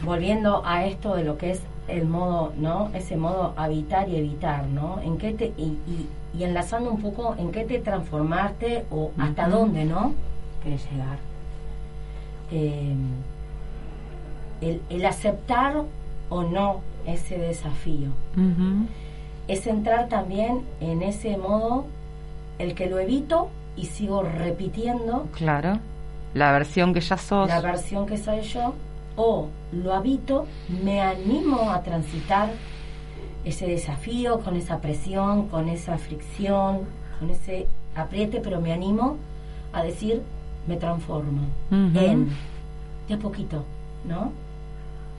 volviendo 0.04 0.62
a 0.64 0.84
esto 0.86 1.14
de 1.14 1.24
lo 1.24 1.38
que 1.38 1.50
es 1.52 1.60
el 1.88 2.06
modo, 2.06 2.52
¿no? 2.56 2.90
Ese 2.94 3.16
modo 3.16 3.54
habitar 3.56 4.08
y 4.08 4.16
evitar, 4.16 4.66
¿no? 4.66 5.00
En 5.02 5.18
qué 5.18 5.32
te 5.32 5.46
y, 5.56 5.78
y- 5.86 6.08
y 6.36 6.44
enlazando 6.44 6.90
un 6.90 7.00
poco 7.00 7.34
en 7.38 7.50
qué 7.50 7.64
te 7.64 7.78
transformaste 7.78 8.84
o 8.90 9.10
hasta 9.18 9.48
dónde, 9.48 9.84
¿no? 9.84 10.12
Querés 10.62 10.84
llegar. 10.90 11.18
El, 12.50 12.96
el 14.88 15.06
aceptar 15.06 15.82
o 16.28 16.42
no 16.42 16.80
ese 17.06 17.38
desafío 17.38 18.08
es 19.48 19.66
entrar 19.66 20.08
también 20.08 20.62
en 20.80 21.02
ese 21.02 21.36
modo 21.36 21.86
el 22.58 22.74
que 22.74 22.86
lo 22.86 22.98
evito 22.98 23.48
y 23.76 23.86
sigo 23.86 24.22
repitiendo 24.22 25.28
Claro. 25.34 25.78
La 26.34 26.52
versión 26.52 26.92
que 26.92 27.00
ya 27.00 27.16
sos. 27.16 27.48
la 27.48 27.60
versión 27.60 28.06
que 28.06 28.18
soy 28.18 28.42
yo 28.42 28.74
o 29.16 29.48
lo 29.72 29.94
habito, 29.94 30.46
me 30.82 31.00
animo 31.00 31.70
a 31.70 31.82
transitar 31.82 32.50
ese 33.44 33.66
desafío 33.66 34.40
con 34.40 34.56
esa 34.56 34.80
presión, 34.80 35.48
con 35.48 35.68
esa 35.68 35.96
fricción, 35.96 36.80
con 37.18 37.30
ese 37.30 37.66
apriete, 37.94 38.40
pero 38.42 38.60
me 38.60 38.72
animo 38.72 39.16
a 39.72 39.82
decir, 39.82 40.20
me 40.66 40.76
transformo 40.76 41.42
en 41.70 42.30
de 43.08 43.14
a 43.14 43.18
poquito, 43.18 43.64
¿no? 44.04 44.32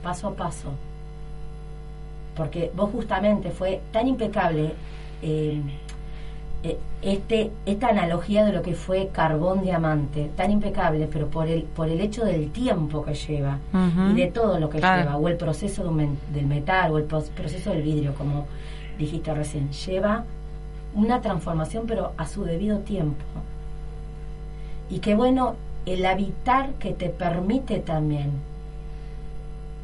Paso 0.02 0.28
a 0.28 0.34
paso. 0.34 0.68
Porque 2.36 2.70
vos 2.74 2.90
justamente 2.90 3.50
fue 3.50 3.80
tan 3.92 4.06
impecable 4.06 4.74
eh, 5.22 5.60
eh, 6.62 6.78
este 7.02 7.50
esta 7.66 7.88
analogía 7.88 8.44
de 8.44 8.52
lo 8.52 8.62
que 8.62 8.74
fue 8.74 9.10
carbón 9.12 9.62
diamante, 9.62 10.30
tan 10.36 10.50
impecable, 10.50 11.08
pero 11.10 11.28
por 11.28 11.48
el 11.48 11.62
por 11.62 11.88
el 11.88 12.00
hecho 12.00 12.24
del 12.24 12.50
tiempo 12.50 13.04
que 13.04 13.14
lleva 13.14 13.58
y 14.10 14.14
de 14.14 14.26
todo 14.26 14.58
lo 14.58 14.68
que 14.68 14.78
lleva, 14.78 15.16
o 15.16 15.28
el 15.28 15.36
proceso 15.36 15.82
de 15.82 15.88
un 15.88 16.18
del 16.32 16.46
metal, 16.46 16.92
o 16.92 16.98
el 16.98 17.04
proceso 17.04 17.70
del 17.70 17.82
vidrio, 17.82 18.14
como 18.14 18.46
dijiste 18.98 19.32
recién, 19.32 19.70
lleva 19.70 20.24
una 20.94 21.20
transformación, 21.20 21.84
pero 21.86 22.12
a 22.16 22.26
su 22.26 22.44
debido 22.44 22.78
tiempo. 22.80 23.24
Y 24.90 24.98
qué 25.00 25.14
bueno 25.14 25.56
el 25.86 26.04
habitar 26.04 26.70
que 26.74 26.92
te 26.92 27.08
permite 27.08 27.78
también 27.78 28.30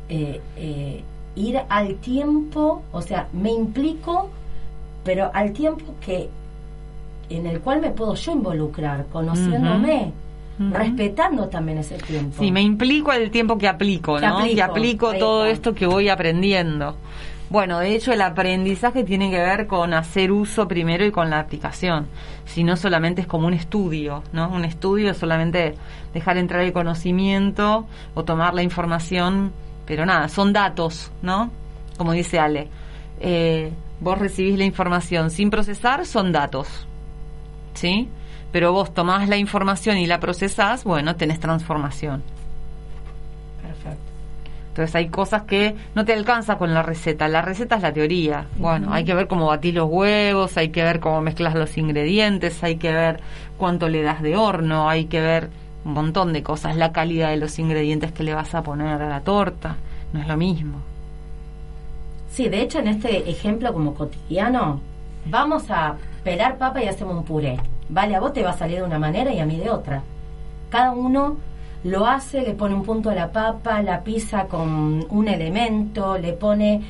eh, 0.08 0.40
eh, 0.56 1.02
ir 1.36 1.60
al 1.68 1.96
tiempo, 1.96 2.82
o 2.92 3.02
sea, 3.02 3.28
me 3.32 3.50
implico, 3.50 4.30
pero 5.02 5.30
al 5.34 5.52
tiempo 5.52 5.94
que 6.04 6.28
en 7.30 7.46
el 7.46 7.60
cual 7.60 7.80
me 7.80 7.90
puedo 7.90 8.14
yo 8.14 8.32
involucrar, 8.32 9.06
conociéndome, 9.12 10.12
respetando 10.70 11.48
también 11.48 11.78
ese 11.78 11.96
tiempo. 11.96 12.42
Sí, 12.42 12.52
me 12.52 12.62
implico 12.62 13.12
el 13.12 13.30
tiempo 13.30 13.58
que 13.58 13.66
aplico, 13.66 14.16
Que 14.16 14.26
¿no? 14.26 14.38
aplico, 14.38 14.54
que 14.54 14.62
aplico 14.62 15.14
todo 15.14 15.46
esto 15.46 15.74
que 15.74 15.86
voy 15.86 16.08
aprendiendo. 16.08 16.96
Bueno, 17.54 17.78
de 17.78 17.94
hecho 17.94 18.12
el 18.12 18.20
aprendizaje 18.20 19.04
tiene 19.04 19.30
que 19.30 19.38
ver 19.38 19.68
con 19.68 19.94
hacer 19.94 20.32
uso 20.32 20.66
primero 20.66 21.06
y 21.06 21.12
con 21.12 21.30
la 21.30 21.38
aplicación. 21.38 22.08
Si 22.46 22.64
no 22.64 22.76
solamente 22.76 23.20
es 23.20 23.28
como 23.28 23.46
un 23.46 23.54
estudio, 23.54 24.24
¿no? 24.32 24.48
Un 24.48 24.64
estudio 24.64 25.12
es 25.12 25.18
solamente 25.18 25.76
dejar 26.12 26.36
entrar 26.36 26.62
el 26.62 26.72
conocimiento 26.72 27.86
o 28.14 28.24
tomar 28.24 28.54
la 28.54 28.64
información, 28.64 29.52
pero 29.86 30.04
nada, 30.04 30.28
son 30.28 30.52
datos, 30.52 31.12
¿no? 31.22 31.52
Como 31.96 32.10
dice 32.10 32.40
Ale. 32.40 32.66
Eh, 33.20 33.70
vos 34.00 34.18
recibís 34.18 34.58
la 34.58 34.64
información 34.64 35.30
sin 35.30 35.48
procesar, 35.48 36.06
son 36.06 36.32
datos. 36.32 36.88
¿Sí? 37.74 38.08
Pero 38.50 38.72
vos 38.72 38.92
tomás 38.92 39.28
la 39.28 39.36
información 39.36 39.96
y 39.98 40.08
la 40.08 40.18
procesás, 40.18 40.82
bueno, 40.82 41.14
tenés 41.14 41.38
transformación. 41.38 42.24
Entonces 44.74 44.96
hay 44.96 45.08
cosas 45.08 45.42
que 45.42 45.76
no 45.94 46.04
te 46.04 46.12
alcanza 46.12 46.58
con 46.58 46.74
la 46.74 46.82
receta. 46.82 47.28
La 47.28 47.42
receta 47.42 47.76
es 47.76 47.82
la 47.82 47.92
teoría. 47.92 48.46
Bueno, 48.58 48.92
hay 48.92 49.04
que 49.04 49.14
ver 49.14 49.28
cómo 49.28 49.46
batís 49.46 49.72
los 49.72 49.88
huevos, 49.88 50.56
hay 50.56 50.70
que 50.70 50.82
ver 50.82 50.98
cómo 50.98 51.20
mezclas 51.20 51.54
los 51.54 51.78
ingredientes, 51.78 52.60
hay 52.64 52.74
que 52.74 52.92
ver 52.92 53.20
cuánto 53.56 53.88
le 53.88 54.02
das 54.02 54.20
de 54.20 54.36
horno, 54.36 54.90
hay 54.90 55.04
que 55.04 55.20
ver 55.20 55.48
un 55.84 55.92
montón 55.92 56.32
de 56.32 56.42
cosas, 56.42 56.74
la 56.74 56.90
calidad 56.90 57.30
de 57.30 57.36
los 57.36 57.56
ingredientes 57.60 58.10
que 58.10 58.24
le 58.24 58.34
vas 58.34 58.52
a 58.56 58.64
poner 58.64 59.00
a 59.00 59.08
la 59.08 59.20
torta. 59.20 59.76
No 60.12 60.20
es 60.20 60.26
lo 60.26 60.36
mismo. 60.36 60.80
Sí, 62.32 62.48
de 62.48 62.60
hecho 62.60 62.80
en 62.80 62.88
este 62.88 63.30
ejemplo 63.30 63.72
como 63.72 63.94
cotidiano, 63.94 64.80
vamos 65.26 65.70
a 65.70 65.94
pelar 66.24 66.58
papa 66.58 66.82
y 66.82 66.88
hacemos 66.88 67.14
un 67.14 67.22
puré. 67.22 67.60
Vale, 67.88 68.16
a 68.16 68.20
vos 68.20 68.32
te 68.32 68.42
va 68.42 68.50
a 68.50 68.58
salir 68.58 68.78
de 68.78 68.82
una 68.82 68.98
manera 68.98 69.32
y 69.32 69.38
a 69.38 69.46
mí 69.46 69.56
de 69.56 69.70
otra. 69.70 70.02
Cada 70.68 70.90
uno 70.90 71.36
lo 71.84 72.06
hace, 72.06 72.42
le 72.42 72.54
pone 72.54 72.74
un 72.74 72.82
punto 72.82 73.10
a 73.10 73.14
la 73.14 73.30
papa, 73.30 73.82
la 73.82 74.02
pisa 74.02 74.46
con 74.46 75.06
un 75.08 75.28
elemento, 75.28 76.18
le 76.18 76.32
pone 76.32 76.80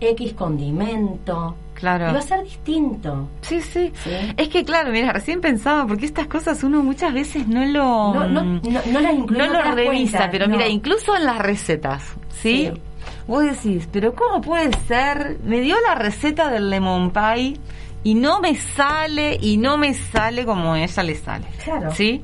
X 0.00 0.32
condimento. 0.34 1.56
Claro. 1.74 2.10
Y 2.10 2.12
va 2.12 2.20
a 2.20 2.22
ser 2.22 2.42
distinto. 2.44 3.28
Sí, 3.40 3.60
sí, 3.60 3.92
Sí. 4.02 4.10
Es 4.36 4.48
que 4.48 4.64
claro, 4.64 4.92
mira, 4.92 5.12
recién 5.12 5.40
pensaba, 5.40 5.86
porque 5.86 6.06
estas 6.06 6.28
cosas 6.28 6.62
uno 6.62 6.82
muchas 6.82 7.12
veces 7.12 7.46
no 7.48 7.64
lo... 7.64 8.14
No, 8.14 8.28
no, 8.28 8.42
no, 8.44 8.60
no 8.90 9.00
las 9.00 9.14
incluye, 9.14 9.46
no 9.46 9.52
no 9.52 9.62
lo 9.62 9.74
revisa, 9.74 10.18
cuenta, 10.18 10.30
pero 10.30 10.48
mira, 10.48 10.68
incluso 10.68 11.16
en 11.16 11.24
las 11.26 11.38
recetas, 11.38 12.02
¿sí? 12.30 12.70
Sí. 12.72 12.80
Vos 13.26 13.42
decís, 13.42 13.88
pero 13.90 14.14
¿cómo 14.14 14.40
puede 14.40 14.70
ser? 14.86 15.38
Me 15.42 15.60
dio 15.60 15.76
la 15.88 15.94
receta 15.94 16.50
del 16.50 16.70
lemon 16.70 17.10
pie 17.10 17.56
y 18.04 18.14
no 18.14 18.38
me 18.40 18.54
sale 18.54 19.36
y 19.40 19.56
no 19.56 19.76
me 19.78 19.94
sale 19.94 20.44
como 20.44 20.74
a 20.74 20.80
ella 20.82 21.02
le 21.02 21.14
sale. 21.16 21.46
Claro. 21.64 21.90
¿Sí? 21.92 22.22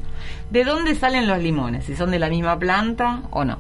¿De 0.51 0.65
dónde 0.65 0.95
salen 0.95 1.27
los 1.27 1.39
limones? 1.39 1.85
Si 1.87 1.97
son 1.97 2.11
de 2.11 2.19
la 2.19 2.29
misma 2.29 2.59
planta 2.59 3.23
o 3.31 3.45
no. 3.45 3.59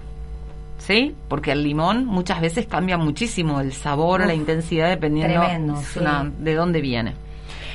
¿Sí? 0.79 1.14
Porque 1.29 1.53
el 1.53 1.62
limón 1.62 2.07
muchas 2.07 2.41
veces 2.41 2.66
cambia 2.66 2.97
muchísimo 2.97 3.61
el 3.61 3.73
sabor 3.73 4.23
o 4.23 4.25
la 4.27 4.33
Uf, 4.33 4.39
intensidad 4.41 4.89
dependiendo 4.89 5.41
tremendo, 5.41 5.79
es 5.81 5.87
sí. 5.89 5.99
una- 5.99 6.31
de 6.39 6.55
dónde 6.55 6.81
viene. 6.81 7.14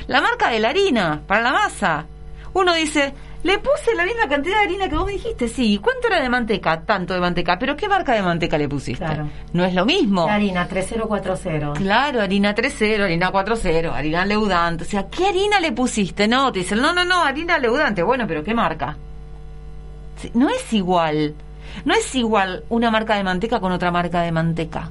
La 0.08 0.20
marca 0.20 0.50
de 0.50 0.58
la 0.60 0.70
harina 0.70 1.20
para 1.26 1.40
la 1.42 1.52
masa. 1.52 2.06
Uno 2.52 2.74
dice, 2.74 3.12
le 3.42 3.58
puse 3.58 3.94
la 3.94 4.04
misma 4.04 4.28
cantidad 4.28 4.56
de 4.56 4.64
harina 4.64 4.88
que 4.88 4.96
vos 4.96 5.06
me 5.06 5.12
dijiste. 5.12 5.48
Sí, 5.48 5.78
¿cuánto 5.82 6.08
era 6.08 6.20
de 6.20 6.28
manteca? 6.28 6.80
Tanto 6.80 7.14
de 7.14 7.20
manteca. 7.20 7.58
¿Pero 7.58 7.76
qué 7.76 7.88
marca 7.88 8.14
de 8.14 8.22
manteca 8.22 8.58
le 8.58 8.68
pusiste? 8.68 9.04
Claro. 9.04 9.28
No 9.52 9.64
es 9.64 9.74
lo 9.74 9.86
mismo. 9.86 10.26
La 10.26 10.34
harina 10.34 10.66
3040. 10.66 11.72
Claro, 11.74 12.20
harina 12.20 12.54
3.0, 12.54 13.04
harina 13.04 13.32
4.0, 13.32 13.92
harina 13.92 14.24
leudante. 14.24 14.84
O 14.84 14.86
sea, 14.86 15.06
¿qué 15.08 15.26
harina 15.26 15.60
le 15.60 15.72
pusiste? 15.72 16.26
No, 16.26 16.50
te 16.50 16.60
dicen, 16.60 16.80
no, 16.80 16.92
no, 16.92 17.04
no, 17.04 17.22
harina 17.22 17.58
leudante. 17.58 18.02
Bueno, 18.02 18.26
pero 18.26 18.42
¿qué 18.42 18.54
marca? 18.54 18.96
No 20.34 20.48
es 20.48 20.72
igual. 20.72 21.34
No 21.84 21.94
es 21.94 22.14
igual 22.14 22.64
una 22.68 22.90
marca 22.90 23.16
de 23.16 23.24
manteca 23.24 23.60
con 23.60 23.72
otra 23.72 23.90
marca 23.90 24.22
de 24.22 24.32
manteca. 24.32 24.90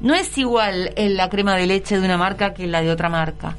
No 0.00 0.14
es 0.14 0.36
igual 0.38 0.92
eh, 0.96 1.08
la 1.08 1.28
crema 1.28 1.56
de 1.56 1.66
leche 1.66 1.98
de 1.98 2.04
una 2.04 2.18
marca 2.18 2.52
que 2.52 2.66
la 2.66 2.82
de 2.82 2.90
otra 2.90 3.08
marca. 3.08 3.56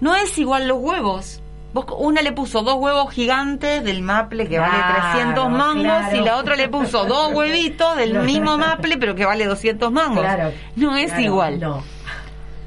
No 0.00 0.14
es 0.14 0.36
igual 0.38 0.68
los 0.68 0.78
huevos. 0.78 1.42
Vos, 1.72 1.86
una 1.98 2.20
le 2.20 2.32
puso 2.32 2.62
dos 2.62 2.74
huevos 2.74 3.10
gigantes 3.12 3.82
del 3.82 4.02
maple 4.02 4.46
que 4.46 4.58
vale 4.58 4.76
Claro, 4.76 5.10
300 5.12 5.50
mangos 5.50 5.82
claro. 5.84 6.16
y 6.16 6.20
la 6.20 6.36
otra 6.36 6.54
le 6.56 6.68
puso 6.68 7.04
dos 7.06 7.32
huevitos 7.32 7.96
del 7.96 8.12
No. 8.14 8.22
mismo 8.24 8.58
maple 8.58 8.98
pero 8.98 9.14
que 9.14 9.24
vale 9.24 9.46
200 9.46 9.90
mangos. 9.90 10.20
Claro. 10.20 10.52
No 10.76 10.94
es 10.96 11.18
igual. 11.18 11.58
No. 11.60 11.82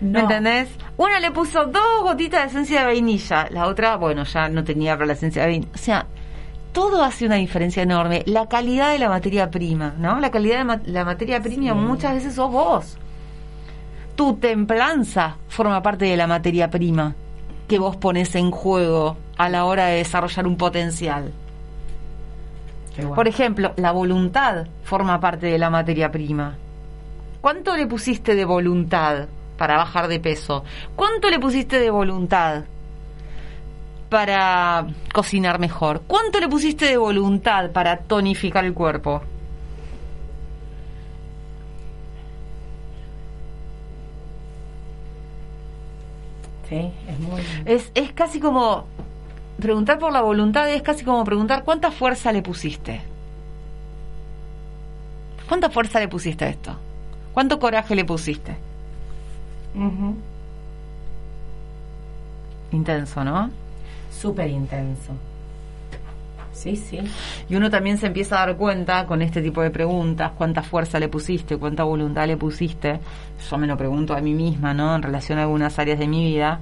¿Me 0.02 0.10
No. 0.10 0.20
entendés? 0.22 0.70
Una 0.98 1.20
le 1.20 1.30
puso 1.32 1.66
dos 1.66 2.02
gotitas 2.02 2.42
de 2.44 2.48
esencia 2.48 2.80
de 2.82 2.86
vainilla, 2.88 3.48
la 3.52 3.68
otra, 3.68 3.96
bueno, 3.98 4.24
ya 4.24 4.50
no 4.50 4.64
tenía 4.64 4.96
para 4.96 5.06
la 5.08 5.14
esencia 5.14 5.44
de 5.44 5.50
vainilla. 5.50 5.72
O 5.74 5.78
sea, 5.78 6.06
todo 6.74 7.04
hace 7.04 7.26
una 7.26 7.36
diferencia 7.36 7.84
enorme. 7.84 8.24
La 8.26 8.48
calidad 8.48 8.92
de 8.92 9.00
la 9.00 9.08
materia 9.10 9.52
prima, 9.52 9.94
¿no? 9.98 10.20
La 10.20 10.32
calidad 10.32 10.58
de 10.60 10.64
ma- 10.64 10.82
la 10.86 11.06
materia 11.06 11.42
prima 11.42 11.74
Sí. 11.74 11.80
muchas 11.80 12.14
veces 12.16 12.34
sos 12.36 12.52
vos. 12.52 12.98
Tu 14.16 14.36
templanza 14.38 15.38
forma 15.50 15.82
parte 15.82 16.06
de 16.06 16.18
la 16.18 16.28
materia 16.28 16.70
prima 16.70 17.14
que 17.68 17.80
vos 17.80 17.96
pones 17.96 18.36
en 18.36 18.52
juego 18.52 19.18
a 19.38 19.50
la 19.50 19.66
hora 19.66 19.88
de 19.88 19.98
desarrollar 19.98 20.48
un 20.48 20.58
potencial. 20.58 21.32
Por 23.14 23.28
ejemplo, 23.28 23.74
la 23.76 23.92
voluntad 23.92 24.68
forma 24.84 25.20
parte 25.20 25.48
de 25.48 25.58
la 25.58 25.70
materia 25.70 26.12
prima. 26.12 26.56
¿Cuánto 27.42 27.76
le 27.76 27.88
pusiste 27.88 28.36
de 28.36 28.46
voluntad 28.46 29.28
para 29.58 29.78
bajar 29.78 30.08
de 30.08 30.20
peso? 30.20 30.64
¿Cuánto 30.96 31.30
le 31.30 31.40
pusiste 31.40 31.78
de 31.80 31.90
voluntad 31.90 32.64
para 34.10 34.88
cocinar 35.14 35.60
mejor? 35.60 36.04
¿Cuánto 36.08 36.40
le 36.40 36.48
pusiste 36.48 36.86
de 36.86 36.98
voluntad 36.98 37.72
para 37.72 37.98
tonificar 37.98 38.64
el 38.64 38.74
cuerpo? 38.74 39.22
Sí, 46.70 46.92
es 47.08 47.20
muy... 47.20 47.42
Es, 47.66 47.92
es 47.94 48.12
casi 48.12 48.40
como 48.40 48.86
preguntar 49.60 50.00
por 50.00 50.12
la 50.12 50.22
voluntad 50.22 50.70
es 50.70 50.82
casi 50.82 51.06
como 51.06 51.24
preguntar 51.24 51.64
cuánta 51.64 51.92
fuerza 51.92 52.32
le 52.32 52.42
pusiste. 52.42 53.02
¿Cuánta 55.48 55.70
fuerza 55.70 56.00
le 56.00 56.08
pusiste 56.08 56.46
a 56.46 56.50
esto? 56.50 56.76
¿Cuánto 57.34 57.60
coraje 57.60 57.96
le 57.96 58.06
pusiste? 58.06 58.56
Intenso, 62.72 63.24
¿no? 63.24 63.50
Súper 64.12 64.50
intenso. 64.50 65.14
Sí, 66.66 66.76
sí. 66.78 67.00
Y 67.48 67.56
uno 67.56 67.70
también 67.70 68.00
se 68.00 68.08
empieza 68.08 68.42
a 68.42 68.48
dar 68.48 68.58
cuenta 68.58 69.06
con 69.06 69.22
este 69.22 69.40
tipo 69.40 69.62
de 69.62 69.70
preguntas, 69.70 70.32
cuánta 70.36 70.64
fuerza 70.64 71.00
le 71.00 71.10
pusiste, 71.10 71.58
cuánta 71.58 71.84
voluntad 71.84 72.26
le 72.26 72.38
pusiste. 72.38 73.00
Yo 73.48 73.58
me 73.60 73.68
lo 73.68 73.78
pregunto 73.78 74.16
a 74.16 74.20
mí 74.20 74.34
misma, 74.34 74.74
¿no? 74.74 74.96
En 74.96 75.04
relación 75.04 75.38
a 75.38 75.44
algunas 75.44 75.78
áreas 75.78 76.00
de 76.00 76.08
mi 76.08 76.26
vida. 76.26 76.62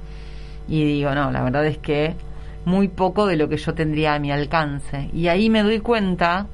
Y 0.67 0.83
digo, 0.83 1.15
no, 1.15 1.31
la 1.31 1.41
verdad 1.41 1.65
es 1.65 1.77
que 1.77 2.17
muy 2.65 2.89
poco 2.89 3.27
de 3.27 3.37
lo 3.37 3.47
que 3.47 3.55
yo 3.55 3.73
tendría 3.75 4.13
a 4.13 4.19
mi 4.19 4.29
alcance. 4.29 5.09
Y 5.13 5.29
ahí 5.29 5.49
me 5.49 5.63
doy 5.63 5.79
cuenta 5.79 6.47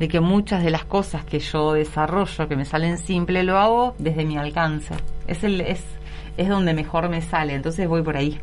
de 0.00 0.08
que 0.08 0.18
muchas 0.18 0.64
de 0.64 0.70
las 0.70 0.84
cosas 0.84 1.24
que 1.24 1.38
yo 1.38 1.74
desarrollo, 1.74 2.48
que 2.48 2.56
me 2.56 2.64
salen 2.64 2.98
simple, 2.98 3.44
lo 3.44 3.56
hago 3.58 3.94
desde 3.98 4.24
mi 4.24 4.36
alcance. 4.36 4.94
Es, 5.28 5.44
el, 5.44 5.60
es, 5.60 5.84
es 6.36 6.48
donde 6.48 6.74
mejor 6.74 7.08
me 7.08 7.22
sale. 7.22 7.54
Entonces 7.54 7.86
voy 7.86 8.02
por 8.02 8.16
ahí, 8.16 8.40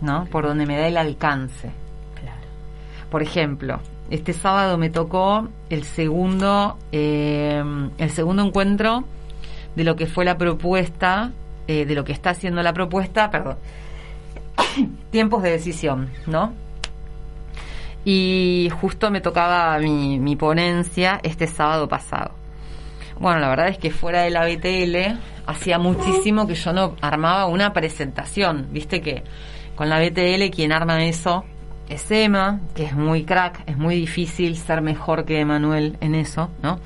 ¿no? 0.00 0.26
Por 0.26 0.46
donde 0.46 0.64
me 0.64 0.78
da 0.78 0.86
el 0.86 0.96
alcance. 0.96 1.72
Por 3.14 3.22
ejemplo, 3.22 3.78
este 4.10 4.32
sábado 4.32 4.76
me 4.76 4.90
tocó 4.90 5.46
el 5.70 5.84
segundo, 5.84 6.76
eh, 6.90 7.62
el 7.96 8.10
segundo 8.10 8.42
encuentro 8.42 9.04
de 9.76 9.84
lo 9.84 9.94
que 9.94 10.06
fue 10.06 10.24
la 10.24 10.36
propuesta, 10.36 11.30
eh, 11.68 11.84
de 11.84 11.94
lo 11.94 12.02
que 12.02 12.10
está 12.10 12.30
haciendo 12.30 12.60
la 12.64 12.72
propuesta, 12.72 13.30
perdón, 13.30 13.56
tiempos 15.12 15.44
de 15.44 15.52
decisión, 15.52 16.10
¿no? 16.26 16.54
Y 18.04 18.68
justo 18.80 19.12
me 19.12 19.20
tocaba 19.20 19.78
mi, 19.78 20.18
mi 20.18 20.34
ponencia 20.34 21.20
este 21.22 21.46
sábado 21.46 21.86
pasado. 21.86 22.32
Bueno, 23.20 23.38
la 23.38 23.48
verdad 23.48 23.68
es 23.68 23.78
que 23.78 23.92
fuera 23.92 24.22
de 24.22 24.30
la 24.30 24.44
BTL 24.44 25.20
hacía 25.46 25.78
muchísimo 25.78 26.48
que 26.48 26.56
yo 26.56 26.72
no 26.72 26.96
armaba 27.00 27.46
una 27.46 27.72
presentación. 27.72 28.70
Viste 28.72 29.00
que 29.00 29.22
con 29.76 29.88
la 29.88 30.00
BTL 30.00 30.50
quien 30.50 30.72
arma 30.72 31.04
eso 31.04 31.44
es 31.88 32.10
Emma, 32.10 32.60
que 32.74 32.84
es 32.84 32.94
muy 32.94 33.24
crack, 33.24 33.62
es 33.66 33.76
muy 33.76 33.96
difícil 33.96 34.56
ser 34.56 34.80
mejor 34.82 35.24
que 35.24 35.40
Emanuel 35.40 35.96
en 36.00 36.14
eso, 36.14 36.50
¿no? 36.62 36.78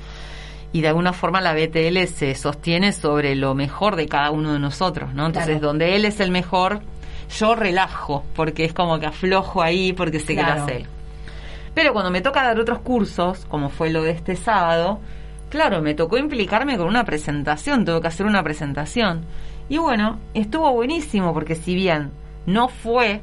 Y 0.71 0.81
de 0.81 0.89
alguna 0.89 1.13
forma 1.13 1.41
la 1.41 1.53
BTL 1.53 2.05
se 2.07 2.35
sostiene 2.35 2.91
sobre 2.91 3.35
lo 3.35 3.55
mejor 3.55 3.95
de 3.95 4.07
cada 4.07 4.29
uno 4.31 4.53
de 4.53 4.59
nosotros, 4.59 5.13
¿no? 5.13 5.25
Entonces, 5.25 5.53
Claro. 5.57 5.67
donde 5.67 5.95
él 5.95 6.05
es 6.05 6.19
el 6.19 6.31
mejor, 6.31 6.81
yo 7.39 7.55
relajo, 7.55 8.23
porque 8.35 8.65
es 8.65 8.73
como 8.73 8.99
que 8.99 9.07
aflojo 9.07 9.61
ahí 9.61 9.93
porque 9.93 10.19
sé 10.19 10.35
que 10.35 10.41
lo 10.41 10.47
Claro. 10.47 10.63
hace 10.63 10.77
él. 10.77 10.85
Pero 11.73 11.93
cuando 11.93 12.11
me 12.11 12.21
toca 12.21 12.43
dar 12.43 12.59
otros 12.59 12.79
cursos, 12.79 13.45
como 13.45 13.69
fue 13.69 13.89
lo 13.89 14.03
de 14.03 14.11
este 14.11 14.35
sábado, 14.35 14.99
claro, 15.49 15.81
me 15.81 15.93
tocó 15.95 16.17
implicarme 16.17 16.77
con 16.77 16.87
una 16.87 17.03
presentación, 17.05 17.85
tuve 17.85 18.01
que 18.01 18.07
hacer 18.07 18.25
una 18.25 18.43
presentación. 18.43 19.21
Y 19.69 19.77
bueno, 19.77 20.19
estuvo 20.33 20.71
buenísimo 20.73 21.33
porque 21.33 21.55
si 21.55 21.75
bien 21.75 22.11
no 22.45 22.67
fue, 22.67 23.21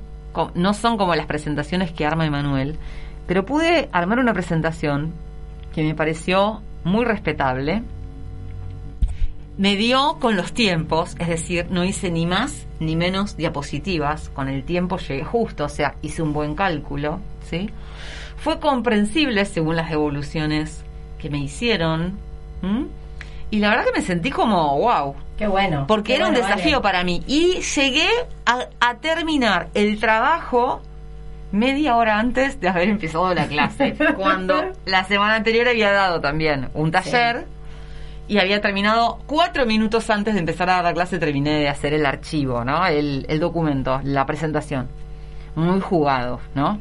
no 0.55 0.75
son 0.75 0.97
como 0.97 1.15
las 1.15 1.27
presentaciones 1.27 1.93
que 1.93 2.07
arma 2.07 2.27
Emanuel, 2.27 2.79
pero 3.27 3.45
pude 3.45 3.89
armar 3.93 4.19
una 4.19 4.33
presentación 4.33 5.13
que 5.75 5.83
me 5.83 5.95
pareció 5.95 6.63
muy 6.85 7.05
respetable. 7.05 7.83
Me 9.59 9.77
dio 9.77 10.19
con 10.21 10.37
los 10.37 10.53
tiempos, 10.53 11.17
es 11.19 11.29
decir, 11.29 11.67
no 11.71 11.85
hice 11.85 12.11
ni 12.11 12.27
más 12.27 12.67
ni 12.79 12.95
menos 12.95 13.37
diapositivas, 13.37 14.29
con 14.29 14.49
el 14.49 14.65
tiempo 14.65 14.99
llegué 14.99 15.25
justo, 15.25 15.65
o 15.65 15.69
sea, 15.69 15.95
hice 16.03 16.23
un 16.23 16.33
buen 16.35 16.55
cálculo, 16.55 17.21
¿sí? 17.49 17.71
Fue 18.37 18.61
comprensible 18.61 19.47
según 19.47 19.77
las 19.77 19.91
evoluciones 19.91 20.85
que 21.19 21.31
me 21.31 21.39
hicieron, 21.39 22.19
y 23.51 23.59
la 23.61 23.71
verdad 23.71 23.87
que 23.87 24.01
me 24.01 24.05
sentí 24.05 24.31
como, 24.31 24.79
wow, 24.79 25.15
Qué 25.37 25.47
bueno. 25.47 25.85
Porque 25.87 26.13
Qué 26.13 26.17
era 26.17 26.29
un 26.29 26.35
desafío 26.35 26.81
vale. 26.81 26.83
para 26.83 27.05
mí. 27.05 27.23
Y 27.27 27.61
llegué 27.61 28.09
a, 28.47 28.67
a 28.81 28.95
terminar 28.97 29.69
el 29.75 29.99
trabajo 30.01 30.81
media 31.53 31.97
hora 31.97 32.19
antes 32.19 32.61
de 32.61 32.69
haber 32.69 32.89
empezado 32.89 33.33
la 33.35 33.47
clase. 33.47 33.95
cuando 34.17 34.73
la 34.87 35.05
semana 35.05 35.35
anterior 35.37 35.69
había 35.69 35.93
dado 35.93 36.21
también 36.21 36.69
un 36.75 36.91
taller 36.91 37.47
y 38.29 38.39
había 38.39 38.61
terminado 38.61 39.19
cuatro 39.27 39.67
minutos 39.67 40.11
antes 40.11 40.35
de 40.35 40.41
empezar 40.41 40.69
a 40.71 40.77
dar 40.77 40.85
la 40.85 40.93
clase. 40.95 41.19
Terminé 41.19 41.61
de 41.61 41.69
hacer 41.69 41.93
el 41.95 42.07
archivo, 42.07 42.65
¿no? 42.65 42.87
El, 42.87 43.27
el 43.29 43.39
documento, 43.39 44.01
la 44.05 44.27
presentación. 44.27 44.89
Muy 45.55 45.81
jugado, 45.81 46.41
¿no? 46.55 46.79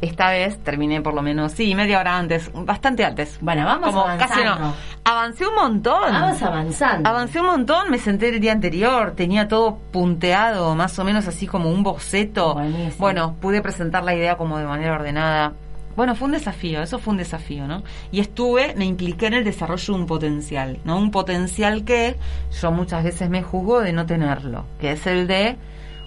Esta 0.00 0.30
vez 0.30 0.58
terminé 0.64 1.02
por 1.02 1.12
lo 1.14 1.20
menos, 1.20 1.52
sí, 1.52 1.74
media 1.74 2.00
hora 2.00 2.16
antes, 2.16 2.50
bastante 2.54 3.04
antes. 3.04 3.38
Bueno, 3.40 3.64
vamos 3.66 3.90
Como 3.90 4.04
casi 4.18 4.40
avanzando. 4.40 4.68
no. 4.68 4.74
Avancé 5.04 5.46
un 5.46 5.54
montón. 5.54 6.12
Vamos 6.12 6.42
avanzando. 6.42 7.08
Avancé 7.08 7.40
un 7.40 7.46
montón, 7.46 7.90
me 7.90 7.98
senté 7.98 8.30
el 8.30 8.40
día 8.40 8.52
anterior, 8.52 9.12
tenía 9.14 9.46
todo 9.46 9.76
punteado, 9.92 10.74
más 10.74 10.98
o 10.98 11.04
menos 11.04 11.28
así 11.28 11.46
como 11.46 11.70
un 11.70 11.82
boceto. 11.82 12.54
Buenísimo. 12.54 12.94
Bueno, 12.98 13.36
pude 13.40 13.60
presentar 13.60 14.02
la 14.04 14.14
idea 14.14 14.36
como 14.36 14.58
de 14.58 14.64
manera 14.64 14.94
ordenada. 14.94 15.52
Bueno, 15.96 16.14
fue 16.14 16.26
un 16.26 16.32
desafío, 16.32 16.80
eso 16.82 16.98
fue 16.98 17.10
un 17.12 17.18
desafío, 17.18 17.66
¿no? 17.66 17.82
Y 18.10 18.20
estuve, 18.20 18.74
me 18.76 18.86
impliqué 18.86 19.26
en 19.26 19.34
el 19.34 19.44
desarrollo 19.44 19.92
de 19.94 20.00
un 20.00 20.06
potencial, 20.06 20.78
¿no? 20.84 20.96
Un 20.96 21.10
potencial 21.10 21.84
que 21.84 22.16
yo 22.58 22.70
muchas 22.70 23.04
veces 23.04 23.28
me 23.28 23.42
juzgo 23.42 23.80
de 23.80 23.92
no 23.92 24.06
tenerlo, 24.06 24.64
que 24.80 24.92
es 24.92 25.06
el 25.06 25.26
de, 25.26 25.56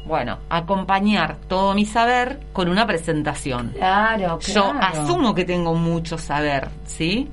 bueno, 0.05 0.37
acompañar 0.49 1.37
todo 1.47 1.73
mi 1.73 1.85
saber 1.85 2.39
con 2.51 2.67
una 2.69 2.85
presentación. 2.85 3.71
Claro, 3.75 4.39
claro. 4.39 4.39
Yo 4.39 4.73
asumo 4.79 5.33
que 5.33 5.45
tengo 5.45 5.73
mucho 5.75 6.17
saber, 6.17 6.69
¿sí? 6.85 7.29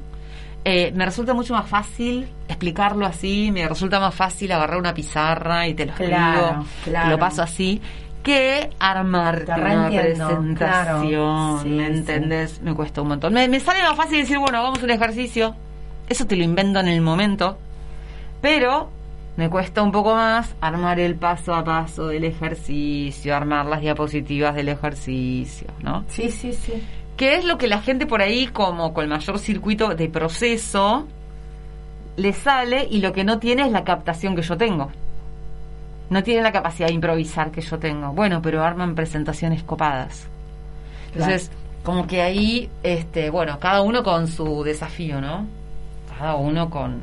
Eh, 0.64 0.92
me 0.94 1.06
resulta 1.06 1.32
mucho 1.34 1.54
más 1.54 1.66
fácil 1.66 2.28
explicarlo 2.46 3.06
así, 3.06 3.50
me 3.50 3.66
resulta 3.66 3.98
más 3.98 4.14
fácil 4.14 4.52
agarrar 4.52 4.78
una 4.78 4.92
pizarra 4.92 5.66
y 5.66 5.74
te 5.74 5.86
lo 5.86 5.92
escribo, 5.92 6.10
Claro, 6.10 6.64
te 6.84 6.90
claro. 6.90 7.10
lo 7.10 7.18
paso 7.18 7.42
así, 7.42 7.80
que 8.22 8.68
armarte 8.78 9.46
Te 9.46 9.52
una 9.52 9.88
presentación, 9.88 10.54
claro. 10.54 11.60
Sí, 11.62 11.68
¿me 11.70 11.86
sí. 11.86 11.94
entendés? 11.94 12.60
Me 12.60 12.74
cuesta 12.74 13.00
un 13.00 13.08
montón. 13.08 13.32
Me, 13.32 13.48
me 13.48 13.58
sale 13.58 13.82
más 13.82 13.96
fácil 13.96 14.18
decir, 14.20 14.38
bueno, 14.38 14.58
hagamos 14.58 14.82
un 14.82 14.90
ejercicio, 14.90 15.54
eso 16.08 16.26
te 16.26 16.36
lo 16.36 16.44
invento 16.44 16.78
en 16.80 16.88
el 16.88 17.00
momento, 17.00 17.56
pero 18.42 18.90
me 19.36 19.48
cuesta 19.48 19.82
un 19.82 19.92
poco 19.92 20.14
más 20.14 20.54
armar 20.60 21.00
el 21.00 21.14
paso 21.14 21.54
a 21.54 21.64
paso 21.64 22.08
del 22.08 22.24
ejercicio, 22.24 23.34
armar 23.34 23.66
las 23.66 23.80
diapositivas 23.80 24.54
del 24.54 24.68
ejercicio, 24.68 25.68
¿no? 25.82 26.04
Sí, 26.08 26.30
sí, 26.30 26.52
sí. 26.52 26.82
que 27.16 27.36
es 27.36 27.44
lo 27.44 27.56
que 27.56 27.68
la 27.68 27.80
gente 27.80 28.06
por 28.06 28.20
ahí, 28.20 28.48
como 28.48 28.92
con 28.92 29.04
el 29.04 29.10
mayor 29.10 29.38
circuito 29.38 29.94
de 29.94 30.08
proceso, 30.08 31.06
le 32.16 32.32
sale 32.32 32.86
y 32.90 33.00
lo 33.00 33.12
que 33.12 33.24
no 33.24 33.38
tiene 33.38 33.62
es 33.62 33.72
la 33.72 33.84
captación 33.84 34.36
que 34.36 34.42
yo 34.42 34.56
tengo. 34.56 34.90
No 36.10 36.22
tiene 36.22 36.42
la 36.42 36.52
capacidad 36.52 36.88
de 36.88 36.94
improvisar 36.94 37.50
que 37.50 37.60
yo 37.60 37.78
tengo. 37.78 38.12
Bueno, 38.12 38.42
pero 38.42 38.64
arman 38.64 38.94
presentaciones 38.94 39.62
copadas. 39.62 40.28
Entonces, 41.12 41.50
como 41.84 42.06
que 42.06 42.20
ahí, 42.20 42.68
este, 42.82 43.30
bueno, 43.30 43.58
cada 43.58 43.80
uno 43.80 44.02
con 44.02 44.26
su 44.26 44.64
desafío, 44.64 45.20
¿no? 45.20 45.46
Cada 46.18 46.34
uno 46.34 46.68
con, 46.68 47.00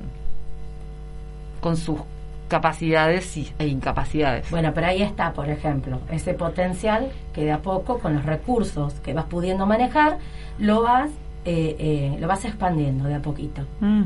con 1.61 1.78
sus 1.78 2.01
capacidades 2.48 3.36
y- 3.38 3.52
e 3.60 3.68
incapacidades. 3.68 4.50
Bueno, 4.50 4.72
pero 4.74 4.88
ahí 4.88 5.02
está, 5.02 5.34
por 5.34 5.50
ejemplo, 5.50 6.00
ese 6.12 6.34
potencial 6.34 7.10
que 7.34 7.43
de 7.45 7.52
a 7.52 7.60
poco, 7.62 8.00
con 8.00 8.14
los 8.16 8.26
recursos 8.26 8.93
que 9.04 9.14
vas 9.14 9.26
pudiendo 9.26 9.66
manejar, 9.66 10.18
lo 10.60 10.82
vas, 10.82 11.10
eh, 11.45 11.76
eh, 11.80 12.18
lo 12.20 12.28
vas 12.28 12.43
expandiendo 12.45 13.06
de 13.06 13.16
a 13.16 13.22
poquito. 13.22 13.62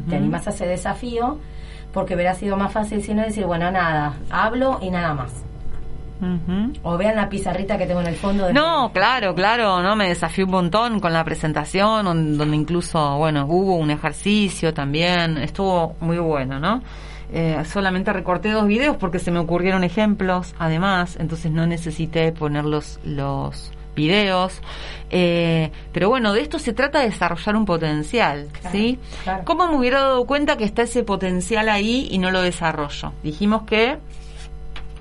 Te 0.09 0.15
animas 0.15 0.45
a 0.47 0.49
ese 0.51 0.67
desafío 0.67 1.39
porque 1.93 2.15
hubiera 2.15 2.33
sido 2.35 2.55
más 2.57 2.71
fácil 2.71 3.01
si 3.03 3.13
no 3.13 3.21
decir, 3.23 3.45
bueno, 3.45 3.69
nada, 3.71 4.13
hablo 4.29 4.79
y 4.81 4.89
nada 4.89 5.13
más. 5.13 5.31
O 6.83 6.97
vean 6.97 7.15
la 7.15 7.27
pizarrita 7.29 7.79
que 7.79 7.87
tengo 7.87 8.01
en 8.01 8.07
el 8.07 8.15
fondo. 8.15 8.45
De 8.45 8.53
No, 8.53 8.91
claro, 8.93 9.33
claro, 9.33 9.81
no 9.81 9.95
me 9.95 10.07
desafió 10.07 10.45
un 10.45 10.51
montón 10.51 10.99
con 10.99 11.13
la 11.13 11.23
presentación, 11.23 12.05
on- 12.05 12.37
donde 12.37 12.55
incluso, 12.55 13.17
bueno, 13.17 13.45
hubo 13.47 13.75
un 13.75 13.89
ejercicio 13.89 14.71
también, 14.71 15.37
estuvo 15.39 15.95
muy 15.99 16.19
bueno, 16.19 16.59
¿no? 16.59 16.83
Eh, 17.33 17.61
solamente 17.65 18.11
recorté 18.11 18.51
dos 18.51 18.67
videos 18.67 18.97
porque 18.97 19.19
se 19.19 19.31
me 19.31 19.39
ocurrieron 19.39 19.83
ejemplos, 19.83 20.53
además, 20.59 21.15
entonces 21.19 21.51
no 21.51 21.65
necesité 21.65 22.31
poner 22.33 22.65
los, 22.65 22.99
los 23.05 23.71
videos. 23.95 24.61
Eh, 25.09 25.71
pero 25.93 26.09
bueno, 26.09 26.33
de 26.33 26.41
esto 26.41 26.59
se 26.59 26.73
trata 26.73 26.99
de 26.99 27.05
desarrollar 27.05 27.55
un 27.55 27.65
potencial, 27.65 28.47
Claro, 28.59 28.69
¿sí? 28.77 28.99
claro. 29.23 29.43
¿Cómo 29.45 29.67
me 29.67 29.77
hubiera 29.77 30.01
dado 30.01 30.25
cuenta 30.25 30.57
que 30.57 30.65
está 30.65 30.81
ese 30.83 31.03
potencial 31.03 31.69
ahí 31.69 32.07
y 32.11 32.17
no 32.17 32.31
lo 32.31 32.41
desarrollo? 32.41 33.13
Dijimos 33.23 33.63
que 33.63 33.97